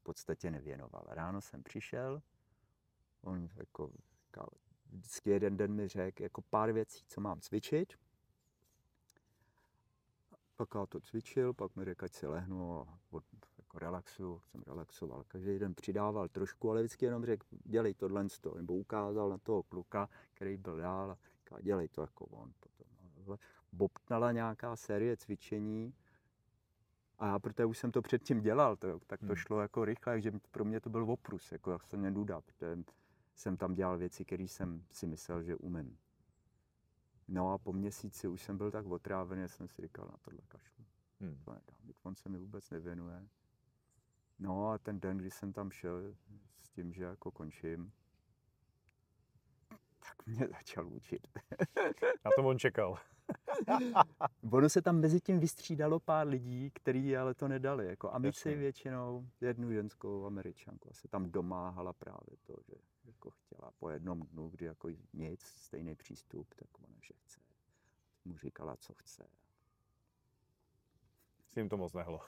v 0.00 0.02
podstatě 0.02 0.50
nevěnoval. 0.50 1.04
Ráno 1.08 1.40
jsem 1.40 1.62
přišel, 1.62 2.22
on 3.20 3.48
jako 3.54 3.90
říkal, 4.24 4.48
vždycky 4.90 5.30
jeden 5.30 5.56
den 5.56 5.72
mi 5.72 5.88
řekl 5.88 6.22
jako 6.22 6.42
pár 6.42 6.72
věcí, 6.72 7.04
co 7.08 7.20
mám 7.20 7.40
cvičit. 7.40 7.92
Pak 10.56 10.68
já 10.74 10.86
to 10.86 11.00
cvičil, 11.00 11.54
pak 11.54 11.76
mi 11.76 11.84
řekl, 11.84 12.04
ať 12.04 12.12
si 12.12 12.26
lehnu 12.26 12.80
a 12.80 12.98
od, 13.10 13.24
jako 13.58 13.78
relaxuju, 13.78 14.40
jsem 14.40 14.62
relaxoval. 14.66 15.24
Každý 15.28 15.58
den 15.58 15.74
přidával 15.74 16.28
trošku, 16.28 16.70
ale 16.70 16.80
vždycky 16.82 17.04
jenom 17.04 17.24
řekl, 17.24 17.46
dělej 17.64 17.94
tohle, 17.94 18.26
nebo 18.56 18.74
ukázal 18.74 19.28
na 19.28 19.38
toho 19.38 19.62
kluka, 19.62 20.08
který 20.34 20.56
byl 20.56 20.76
dál 20.76 21.10
a 21.10 21.18
říkal, 21.38 21.58
dělej 21.62 21.88
to 21.88 22.00
jako 22.00 22.24
on. 22.24 22.52
Potom, 22.60 22.86
no, 23.26 23.36
bobtnala 23.72 24.32
nějaká 24.32 24.76
série 24.76 25.16
cvičení, 25.16 25.94
a 27.18 27.26
já, 27.26 27.38
protože 27.38 27.64
už 27.64 27.78
jsem 27.78 27.92
to 27.92 28.02
předtím 28.02 28.40
dělal, 28.40 28.76
to, 28.76 29.00
tak 29.06 29.20
to 29.20 29.26
Hmm. 29.26 29.36
šlo 29.36 29.60
jako 29.60 29.84
rychle, 29.84 30.20
že 30.20 30.32
pro 30.50 30.64
mě 30.64 30.80
to 30.80 30.90
byl 30.90 31.10
oprus, 31.10 31.52
jako 31.52 31.72
jak 31.72 31.86
se 31.86 31.96
mě 31.96 32.10
nuda, 32.10 32.40
protože 32.40 32.78
jsem 33.36 33.56
tam 33.56 33.74
dělal 33.74 33.98
věci, 33.98 34.24
které 34.24 34.42
jsem 34.42 34.84
si 34.90 35.06
myslel, 35.06 35.42
že 35.42 35.56
umím. 35.56 35.98
No 37.28 37.52
a 37.52 37.58
po 37.58 37.72
měsíci 37.72 38.28
už 38.28 38.42
jsem 38.42 38.56
byl 38.58 38.70
tak 38.70 38.86
otrávený, 38.86 39.42
že 39.42 39.48
jsem 39.48 39.68
si 39.68 39.82
říkal, 39.82 40.08
na 40.10 40.16
tohle 40.22 40.40
kašlu. 40.48 40.84
Hmm. 41.20 41.40
To 41.44 41.52
nedám, 41.52 41.94
on 42.02 42.14
se 42.14 42.28
mi 42.28 42.38
vůbec 42.38 42.70
nevěnuje. 42.70 43.28
No 44.38 44.70
a 44.70 44.78
ten 44.78 45.00
den, 45.00 45.16
kdy 45.18 45.30
jsem 45.30 45.52
tam 45.52 45.70
šel 45.70 46.14
s 46.60 46.70
tím, 46.70 46.92
že 46.92 47.04
jako 47.04 47.30
končím, 47.30 47.92
tak 50.00 50.26
mě 50.26 50.48
začal 50.48 50.88
učit. 50.88 51.28
Na 52.24 52.30
to 52.36 52.42
on 52.42 52.58
čekal. 52.58 52.98
Ono 54.52 54.68
se 54.68 54.82
tam 54.82 55.00
mezi 55.00 55.20
tím 55.20 55.40
vystřídalo 55.40 56.00
pár 56.00 56.28
lidí, 56.28 56.70
kteří 56.70 57.16
ale 57.16 57.34
to 57.34 57.48
nedali. 57.48 57.86
Jako 57.86 58.10
amici 58.10 58.48
Jasně. 58.48 58.60
většinou, 58.60 59.28
jednu 59.40 59.72
ženskou 59.72 60.26
američanku. 60.26 60.88
A 60.90 60.94
se 60.94 61.08
tam 61.08 61.30
domáhala 61.30 61.92
právě 61.92 62.36
to, 62.42 62.54
že 62.62 62.74
jako 63.04 63.30
chtěla 63.30 63.70
po 63.78 63.90
jednom 63.90 64.20
dnu, 64.20 64.48
kdy 64.48 64.66
jako 64.66 64.88
nic, 65.12 65.40
stejný 65.42 65.94
přístup, 65.94 66.54
tak 66.54 66.68
ona, 66.78 66.96
že 67.02 67.14
chce. 67.14 67.40
Mu 68.24 68.38
říkala, 68.38 68.76
co 68.76 68.94
chce. 68.94 69.26
S 71.46 71.54
ním 71.54 71.68
to 71.68 71.76
moc 71.76 71.92
nehlo. 71.92 72.20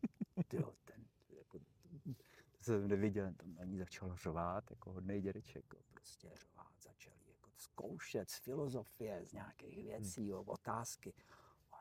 Tyjo, 0.48 0.72
ten, 0.84 1.04
jako, 1.38 1.58
to 2.58 2.64
jsem 2.64 2.88
neviděl, 2.88 3.32
tam 3.36 3.54
na 3.54 3.64
ní 3.64 3.78
začal 3.78 4.16
řvát, 4.16 4.70
jako 4.70 4.92
hodnej 4.92 5.22
dědeček, 5.22 5.64
jo, 5.74 5.80
prostě 5.92 6.28
řvát, 6.28 6.46
jako 6.48 6.55
zkoušet 7.72 8.30
z 8.30 8.38
filozofie, 8.38 9.24
z 9.26 9.32
nějakých 9.32 9.84
věcí, 9.84 10.26
jo, 10.26 10.42
otázky. 10.42 11.14
A 11.72 11.76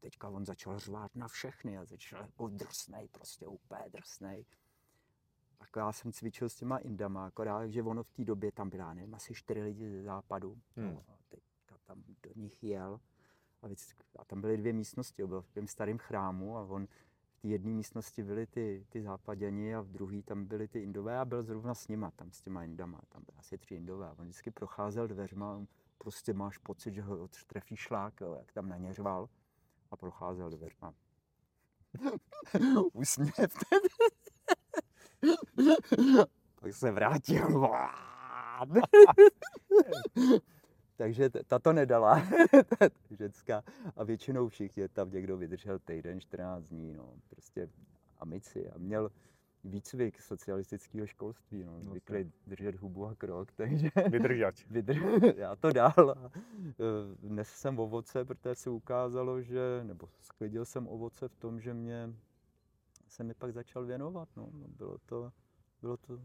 teďka 0.00 0.28
on 0.28 0.46
začal 0.46 0.78
řvát 0.78 1.16
na 1.16 1.28
všechny 1.28 1.78
a 1.78 1.84
začal 1.84 2.22
jako 2.22 2.48
drsnej, 2.48 3.08
prostě 3.08 3.46
úplně 3.46 3.84
drsnej. 3.90 4.44
Tak 5.58 5.68
já 5.76 5.92
jsem 5.92 6.12
cvičil 6.12 6.48
s 6.48 6.54
těma 6.54 6.78
Indama, 6.78 7.26
akorát, 7.26 7.66
že 7.66 7.82
ono 7.82 8.02
v 8.02 8.10
té 8.10 8.24
době 8.24 8.52
tam 8.52 8.70
byla, 8.70 8.94
nevím, 8.94 9.14
asi 9.14 9.34
čtyři 9.34 9.62
lidi 9.62 9.90
ze 9.90 10.02
západu. 10.02 10.58
Hmm. 10.76 10.94
No, 10.94 11.04
teďka 11.28 11.78
tam 11.86 12.04
do 12.22 12.30
nich 12.34 12.64
jel 12.64 13.00
a, 13.62 13.68
víc, 13.68 13.96
a 14.18 14.24
tam 14.24 14.40
byly 14.40 14.56
dvě 14.56 14.72
místnosti, 14.72 15.26
byl 15.26 15.40
v 15.40 15.46
takovém 15.46 15.66
starém 15.66 15.98
chrámu 15.98 16.56
a 16.56 16.62
on 16.62 16.88
v 17.38 17.40
té 17.40 17.48
jedné 17.48 17.70
místnosti 17.70 18.22
byli 18.22 18.46
ty, 18.46 18.86
ty 18.88 19.02
západěni 19.02 19.74
a 19.74 19.80
v 19.80 19.88
druhé 19.88 20.22
tam 20.22 20.44
byli 20.44 20.68
ty 20.68 20.80
indové 20.80 21.18
a 21.18 21.24
byl 21.24 21.42
zrovna 21.42 21.74
s 21.74 21.88
nima, 21.88 22.10
tam 22.10 22.32
s 22.32 22.42
těma 22.42 22.64
indama, 22.64 23.00
tam 23.08 23.22
byly 23.26 23.38
asi 23.38 23.58
tři 23.58 23.74
indové 23.74 24.08
a 24.08 24.14
on 24.18 24.24
vždycky 24.24 24.50
procházel 24.50 25.08
dveřma, 25.08 25.66
prostě 25.98 26.32
máš 26.32 26.58
pocit, 26.58 26.94
že 26.94 27.02
ho 27.02 27.28
trefí 27.46 27.76
šlák, 27.76 28.20
jo, 28.20 28.34
jak 28.38 28.52
tam 28.52 28.68
na 28.68 28.76
ně 28.76 28.94
řval 28.94 29.28
a 29.90 29.96
procházel 29.96 30.50
dveřma. 30.50 30.94
Úsměv. 32.92 33.34
Pak 36.60 36.72
se 36.74 36.90
vrátil. 36.90 37.68
Takže 40.98 41.30
ta 41.30 41.58
to 41.58 41.72
nedala, 41.72 42.22
ta 42.78 42.86
ženská. 43.10 43.62
A 43.96 44.04
většinou 44.04 44.48
všichni, 44.48 44.88
tam 44.88 45.10
někdo 45.10 45.36
vydržel 45.36 45.78
týden, 45.78 46.20
14 46.20 46.64
dní, 46.64 46.92
no, 46.92 47.14
prostě 47.30 47.68
amici. 48.18 48.70
A 48.70 48.78
měl 48.78 49.10
výcvik 49.64 50.20
socialistického 50.20 51.06
školství, 51.06 51.64
no, 51.64 51.72
No 51.82 51.90
zvyklý 51.90 52.32
držet 52.46 52.74
hubu 52.74 53.06
a 53.06 53.14
krok, 53.14 53.52
takže 53.56 53.90
Vydržať. 54.10 54.66
vydrž, 54.70 54.96
já 55.36 55.56
to 55.56 55.72
dál. 55.72 56.10
A, 56.10 56.30
eh, 56.68 56.72
Dnes 57.28 57.48
jsem 57.48 57.78
ovoce, 57.78 58.24
protože 58.24 58.54
se 58.54 58.70
ukázalo, 58.70 59.42
že, 59.42 59.80
nebo 59.82 60.08
sklidil 60.20 60.64
jsem 60.64 60.88
ovoce 60.88 61.28
v 61.28 61.36
tom, 61.36 61.60
že 61.60 61.74
mě 61.74 62.14
se 63.08 63.24
mi 63.24 63.34
pak 63.34 63.52
začal 63.52 63.84
věnovat. 63.84 64.28
No. 64.36 64.48
No, 64.52 64.68
Bylo 64.68 64.98
to, 65.06 65.32
bylo 65.80 65.96
to 65.96 66.18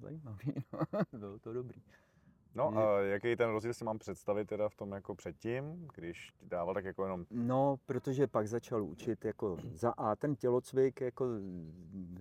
zajímavé, 0.00 0.38
no. 0.72 1.18
bylo 1.18 1.38
to 1.38 1.52
dobrý. 1.52 1.82
No 2.54 2.78
a 2.78 3.00
jaký 3.00 3.36
ten 3.36 3.50
rozdíl 3.50 3.74
si 3.74 3.84
mám 3.84 3.98
představit 3.98 4.48
teda 4.48 4.68
v 4.68 4.74
tom 4.74 4.92
jako 4.92 5.14
předtím, 5.14 5.88
když 5.94 6.32
dával 6.42 6.74
tak 6.74 6.84
jako 6.84 7.02
jenom... 7.02 7.26
No, 7.30 7.76
protože 7.86 8.26
pak 8.26 8.48
začal 8.48 8.84
učit 8.84 9.24
jako 9.24 9.56
za 9.72 9.90
A 9.90 10.16
ten 10.16 10.36
tělocvik 10.36 11.00
jako 11.00 11.26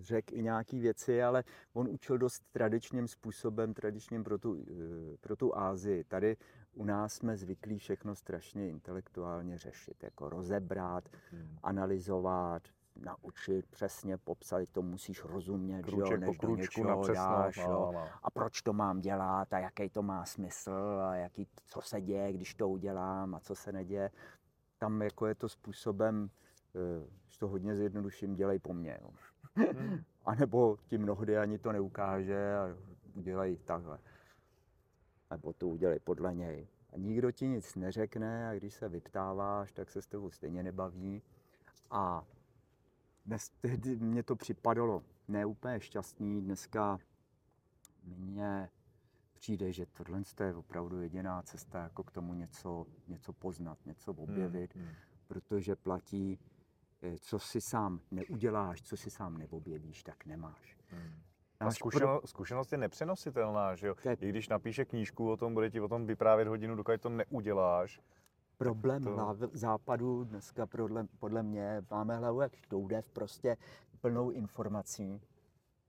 řekl 0.02 0.34
i 0.36 0.44
nějaký 0.44 0.80
věci, 0.80 1.24
ale 1.24 1.44
on 1.74 1.88
učil 1.88 2.18
dost 2.18 2.44
tradičním 2.52 3.08
způsobem, 3.08 3.74
tradičním 3.74 4.24
pro 4.24 4.38
tu, 4.38 4.66
eh, 4.72 5.18
pro 5.22 5.36
tu 5.36 5.58
Ázii. 5.58 6.04
Tady 6.04 6.38
u 6.74 6.86
nás 6.86 7.14
jsme 7.14 7.38
zvyklí 7.38 7.78
všechno 7.78 8.16
strašně 8.16 8.70
intelektuálně 8.70 9.58
řešit, 9.58 10.04
jako 10.04 10.30
rozebrat, 10.30 11.10
Hmm. 11.32 11.58
analyzovat, 11.64 12.64
naučit, 12.96 13.66
přesně 13.66 14.18
popsat, 14.18 14.70
to 14.72 14.82
musíš 14.82 15.24
rozumět, 15.24 15.86
že 15.90 15.96
jo, 15.96 15.98
Kruček 15.98 16.20
než 16.20 16.38
do 16.38 16.56
něčeho 16.56 17.08
dáš, 17.08 17.58
No, 17.58 17.64
jo 17.64 17.70
no, 17.70 17.92
no. 17.92 18.08
a 18.24 18.32
proč 18.32 18.62
to 18.62 18.74
mám 18.74 19.00
dělat 19.02 19.54
a 19.54 19.60
jaký 19.60 19.90
to 19.90 20.02
má 20.02 20.26
smysl 20.26 21.02
a 21.04 21.16
jaký, 21.16 21.48
co 21.66 21.82
se 21.82 22.02
děje, 22.02 22.34
když 22.34 22.56
to 22.56 22.70
udělám 22.70 23.36
a 23.36 23.40
co 23.40 23.56
se 23.56 23.72
neděje. 23.72 24.12
Tam 24.78 25.02
jako 25.02 25.28
je 25.28 25.36
to 25.36 25.50
způsobem, 25.50 26.30
eh, 26.76 27.08
když 27.24 27.38
to 27.38 27.48
hodně 27.48 27.76
zjednoduším, 27.76 28.36
dělej 28.36 28.60
po 28.60 28.74
mně. 28.74 29.00
Jo. 29.02 29.10
Hmm. 29.56 30.04
A 30.26 30.36
nebo 30.36 30.78
ti 30.88 30.98
mnohdy 30.98 31.38
ani 31.38 31.58
to 31.60 31.72
neukáže 31.72 32.56
a 32.56 32.76
udělej 33.14 33.58
takhle. 33.58 34.00
Nebo 35.32 35.54
to 35.54 35.68
udělej 35.68 36.00
podle 36.00 36.36
něj. 36.36 36.68
A 36.94 36.98
nikdo 36.98 37.32
ti 37.32 37.48
nic 37.48 37.76
neřekne 37.76 38.50
a 38.50 38.54
když 38.54 38.74
se 38.74 38.90
vyptáváš, 38.90 39.72
tak 39.72 39.90
se 39.90 40.02
s 40.02 40.08
tebou 40.08 40.32
stejně 40.32 40.64
nebaví. 40.64 41.22
A 41.92 42.26
dnes, 43.26 43.50
tehdy 43.50 43.96
mně 43.96 44.24
to 44.24 44.36
připadalo 44.36 45.04
ne 45.28 45.46
úplně 45.46 45.80
šťastný. 45.80 46.42
Dneska 46.42 46.98
mně 48.04 48.70
přijde, 49.34 49.74
že 49.74 49.86
tohle 49.86 50.22
je 50.44 50.56
opravdu 50.56 51.02
jediná 51.02 51.42
cesta, 51.42 51.84
jako 51.84 52.04
k 52.04 52.12
tomu 52.12 52.34
něco, 52.34 52.86
něco 53.08 53.34
poznat, 53.34 53.86
něco 53.86 54.12
objevit, 54.14 54.76
Hmm. 54.76 54.88
protože 55.28 55.76
platí, 55.76 56.40
eh, 57.02 57.18
co 57.18 57.40
si 57.40 57.62
sám 57.62 58.00
neuděláš, 58.12 58.82
co 58.82 58.98
si 58.98 59.10
sám 59.10 59.38
neobjevíš, 59.38 60.04
tak 60.04 60.26
nemáš. 60.26 60.78
Hmm. 60.88 61.14
A 61.60 61.66
Náš 61.66 61.76
zkušeno, 61.76 62.22
zkušenost 62.26 62.72
je 62.72 62.78
nepřenositelná, 62.78 63.76
že 63.76 63.88
jo? 63.88 63.96
I 64.20 64.30
když 64.30 64.50
napíše 64.50 64.86
knížku 64.86 65.32
o 65.32 65.38
tom, 65.38 65.54
bude 65.54 65.70
ti 65.70 65.82
o 65.82 65.88
tom 65.88 66.06
vyprávět 66.06 66.48
hodinu, 66.48 66.76
dokud 66.76 67.02
to 67.02 67.10
neuděláš. 67.10 68.02
Problém 68.64 69.04
to- 69.04 69.50
západu 69.54 70.24
dneska 70.24 70.66
podle, 70.66 71.08
podle 71.20 71.44
mě 71.44 71.84
máme 71.92 72.18
hlavu 72.18 72.42
jak 72.42 72.56
štoudev, 72.56 73.10
prostě 73.10 73.58
plnou 74.02 74.30
informací, 74.32 75.22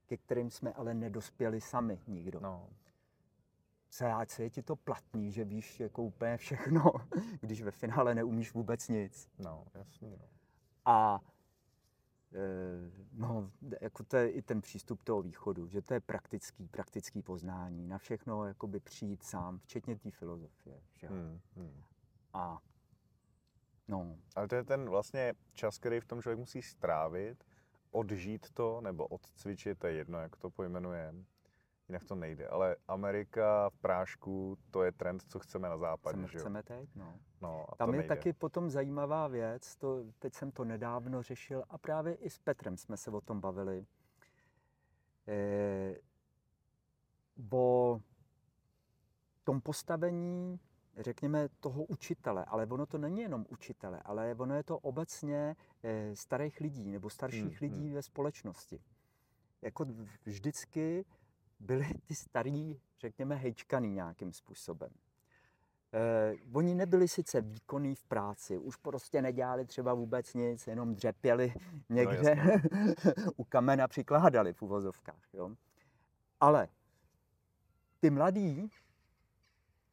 ke 0.05 0.17
kterým 0.17 0.51
jsme 0.51 0.73
ale 0.73 0.93
nedospěli 0.93 1.61
sami 1.61 1.99
nikdo. 2.07 2.39
No. 2.39 2.69
Co, 3.89 4.03
já- 4.03 4.25
co 4.25 4.41
je 4.41 4.49
ti 4.49 4.61
to 4.61 4.75
platný, 4.75 5.31
že 5.31 5.43
víš 5.45 5.79
jako 5.79 6.03
úplně 6.03 6.37
všechno, 6.37 6.91
když 7.41 7.61
ve 7.61 7.71
finále 7.71 8.15
neumíš 8.15 8.53
vůbec 8.53 8.89
nic. 8.89 9.29
No, 9.39 9.65
jasný, 9.73 10.17
no. 10.19 10.25
A 10.85 11.21
e, 12.33 12.91
no, 13.13 13.51
jako 13.81 14.03
to 14.03 14.17
je 14.17 14.29
i 14.29 14.41
ten 14.41 14.61
přístup 14.61 15.03
toho 15.03 15.21
východu, 15.21 15.67
že 15.67 15.81
to 15.81 15.93
je 15.93 15.99
praktický, 15.99 16.67
praktický 16.67 17.21
poznání, 17.21 17.87
na 17.87 17.97
všechno 17.97 18.45
jakoby 18.45 18.79
přijít 18.79 19.23
sám, 19.23 19.59
včetně 19.59 19.95
té 19.95 20.11
filozofie. 20.11 20.81
Že? 20.93 21.07
Hmm. 21.07 21.39
Hmm. 21.55 21.81
A 22.35 22.59
no, 23.87 24.15
Ale 24.35 24.47
to 24.47 24.55
je 24.55 24.63
ten 24.63 24.89
vlastně 24.89 25.33
čas, 25.53 25.77
který 25.77 25.99
v 25.99 26.05
tom 26.05 26.21
člověk 26.21 26.39
musí 26.39 26.61
strávit, 26.61 27.43
odžít 27.91 28.47
to 28.53 28.81
nebo 28.81 29.07
odcvičit, 29.07 29.79
to 29.79 29.87
je 29.87 29.93
jedno, 29.93 30.19
jak 30.19 30.35
to 30.35 30.49
pojmenujeme. 30.49 31.23
Jinak 31.89 32.03
to 32.03 32.15
nejde. 32.15 32.47
Ale 32.47 32.75
Amerika 32.87 33.69
v 33.69 33.77
prášku, 33.77 34.57
to 34.71 34.83
je 34.83 34.91
trend, 34.91 35.23
co 35.27 35.39
chceme 35.39 35.69
na 35.69 35.77
západě, 35.77 36.17
chceme, 36.17 36.27
že 36.27 36.37
jo? 36.37 36.41
chceme 36.41 36.63
teď, 36.63 36.95
no. 36.95 37.19
No, 37.41 37.65
a 37.69 37.75
Tam 37.75 37.89
je 37.89 37.97
nejde. 37.97 38.15
taky 38.15 38.33
potom 38.33 38.69
zajímavá 38.69 39.27
věc, 39.27 39.75
to, 39.75 40.03
teď 40.19 40.33
jsem 40.33 40.51
to 40.51 40.63
nedávno 40.63 41.23
řešil 41.23 41.63
a 41.69 41.77
právě 41.77 42.15
i 42.15 42.29
s 42.29 42.39
Petrem 42.39 42.77
jsme 42.77 42.97
se 42.97 43.11
o 43.11 43.21
tom 43.21 43.41
bavili. 43.41 43.85
E, 45.27 45.95
o 47.51 47.99
tom 49.43 49.61
postavení, 49.61 50.59
řekněme, 50.97 51.49
toho 51.59 51.83
učitele, 51.83 52.45
ale 52.45 52.65
ono 52.65 52.85
to 52.85 52.97
není 52.97 53.21
jenom 53.21 53.45
učitele, 53.49 54.01
ale 54.05 54.35
ono 54.35 54.55
je 54.55 54.63
to 54.63 54.77
obecně 54.79 55.55
e, 55.83 56.15
starých 56.15 56.59
lidí 56.59 56.91
nebo 56.91 57.09
starších 57.09 57.61
Hmm, 57.61 57.71
lidí 57.71 57.89
ve 57.89 58.01
společnosti. 58.01 58.79
Jako 59.61 59.85
vždycky 60.25 61.05
byli 61.59 61.93
ty 62.05 62.15
starý, 62.15 62.79
řekněme, 62.99 63.35
hejčkaný 63.35 63.91
nějakým 63.91 64.33
způsobem. 64.33 64.89
Eh, 65.97 66.35
oni 66.53 66.75
nebyli 66.75 67.07
sice 67.07 67.41
výkonní 67.41 67.95
v 67.95 68.03
práci, 68.03 68.57
už 68.57 68.75
prostě 68.75 69.21
nedělali 69.21 69.65
třeba 69.65 69.93
vůbec 69.93 70.33
nic, 70.33 70.67
jenom 70.67 70.95
dřepěli 70.95 71.53
někde 71.89 72.35
u 73.35 73.43
kamena, 73.43 73.87
přikládali 73.87 74.53
v 74.53 74.61
uvozovkách. 74.61 75.33
Jo? 75.33 75.51
Ale 76.39 76.67
ty 77.99 78.09
mladí 78.09 78.69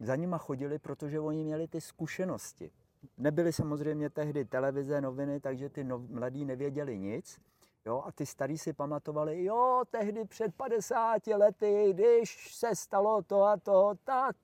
za 0.03 0.17
nima 0.17 0.39
chodili, 0.39 0.79
protože 0.79 1.21
oni 1.21 1.45
měli 1.45 1.69
ty 1.69 1.81
zkušenosti. 1.81 2.71
Nebyly 3.19 3.53
samozřejmě 3.53 4.11
tehdy 4.11 4.45
televize, 4.45 5.01
noviny, 5.01 5.41
takže 5.41 5.69
ty 5.69 5.85
no, 5.85 5.99
mladí 5.99 6.45
nevěděli 6.45 6.99
nic. 6.99 7.41
Jo, 7.87 8.03
a 8.07 8.13
ty 8.13 8.27
starý 8.27 8.59
si 8.59 8.73
pamatovali, 8.73 9.45
jo, 9.45 9.83
tehdy 9.91 10.25
před 10.25 10.55
50 10.55 11.27
lety, 11.27 11.89
když 11.93 12.55
se 12.55 12.77
stalo 12.77 13.23
to 13.23 13.43
a 13.43 13.57
to, 13.57 13.93
tak 14.05 14.37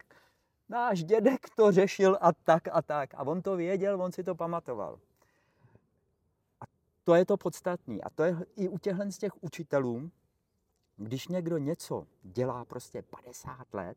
náš 0.69 1.05
dědek 1.05 1.47
to 1.57 1.73
řešil 1.73 2.19
a 2.21 2.33
tak 2.33 2.69
a 2.73 2.83
tak. 2.83 3.15
A 3.15 3.23
on 3.23 3.43
to 3.43 3.57
věděl, 3.57 4.03
on 4.03 4.13
si 4.13 4.25
to 4.25 4.35
pamatoval. 4.35 4.99
A 6.61 6.65
to 7.05 7.15
je 7.15 7.25
to 7.25 7.37
podstatné. 7.37 7.99
A 8.03 8.11
to 8.11 8.23
je 8.25 8.37
i 8.57 8.69
u 8.69 8.79
těchhle 8.79 9.13
z 9.13 9.19
těch 9.19 9.43
učitelů, 9.43 10.11
když 10.97 11.29
někdo 11.29 11.59
něco 11.59 12.07
dělá 12.23 12.65
prostě 12.65 13.03
50 13.03 13.75
let, 13.75 13.97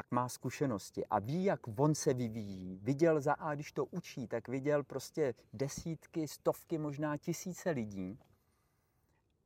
tak 0.00 0.10
má 0.10 0.28
zkušenosti 0.28 1.06
a 1.06 1.18
ví, 1.18 1.44
jak 1.44 1.60
on 1.78 1.94
se 1.94 2.14
vyvíjí. 2.14 2.78
Viděl 2.82 3.20
za 3.20 3.32
A, 3.32 3.54
když 3.54 3.72
to 3.72 3.84
učí, 3.84 4.26
tak 4.26 4.48
viděl 4.48 4.84
prostě 4.84 5.34
desítky, 5.52 6.28
stovky, 6.28 6.78
možná 6.78 7.16
tisíce 7.16 7.70
lidí 7.70 8.18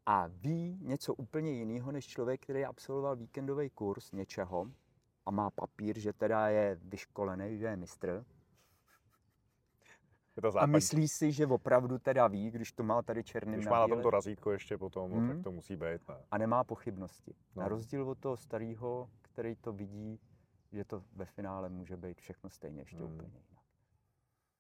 a 0.07 0.27
ví 0.27 0.79
něco 0.83 1.15
úplně 1.15 1.51
jiného 1.51 1.93
než 1.93 2.07
člověk, 2.07 2.43
který 2.43 2.65
absolvoval 2.65 3.17
víkendový 3.17 3.71
kurz 3.71 4.13
něčeho 4.13 4.67
a 5.27 5.31
má 5.31 5.51
papír, 5.51 5.99
že 5.99 6.13
teda 6.13 6.49
je 6.49 6.79
vyškolený, 6.83 7.59
že 7.59 7.67
je 7.67 7.77
mistr. 7.77 8.25
Je 10.37 10.43
to 10.43 10.59
A 10.59 10.67
myslí 10.67 11.09
si, 11.09 11.33
že 11.33 11.47
opravdu 11.47 11.99
teda 11.99 12.27
ví, 12.27 12.51
když 12.51 12.73
to 12.73 12.83
má 12.83 13.03
tady 13.03 13.25
černým 13.25 13.55
Když 13.55 13.67
má 13.67 13.81
na 13.81 13.89
tom 13.89 14.03
to 14.03 14.11
razítko 14.11 14.51
ještě 14.51 14.79
potom, 14.79 15.13
Hmm. 15.13 15.29
tak 15.29 15.45
to 15.45 15.53
musí 15.53 15.77
být, 15.77 16.09
ne? 16.09 16.15
a 16.31 16.39
nemá 16.39 16.65
pochybnosti. 16.65 17.35
No. 17.57 17.63
Na 17.63 17.69
rozdíl 17.69 18.09
od 18.09 18.19
toho 18.19 18.37
starého, 18.37 19.11
který 19.23 19.57
to 19.57 19.73
vidí, 19.73 20.21
že 20.75 20.85
to 20.85 21.05
ve 21.13 21.25
finále 21.25 21.69
může 21.69 21.97
být 21.97 22.21
všechno 22.21 22.51
stejně 22.51 22.81
ještě 22.81 22.97
Hmm. 22.97 23.15
úplně 23.15 23.29
jinak. 23.29 23.65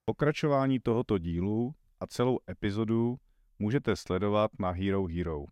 Pokračování 0.04 0.80
tohoto 0.80 1.18
dílu 1.18 1.74
a 2.00 2.06
celou 2.06 2.38
epizodu 2.50 3.16
můžete 3.58 3.96
sledovat 3.96 4.50
na 4.58 4.70
Hero 4.70 5.06
Hero. 5.06 5.44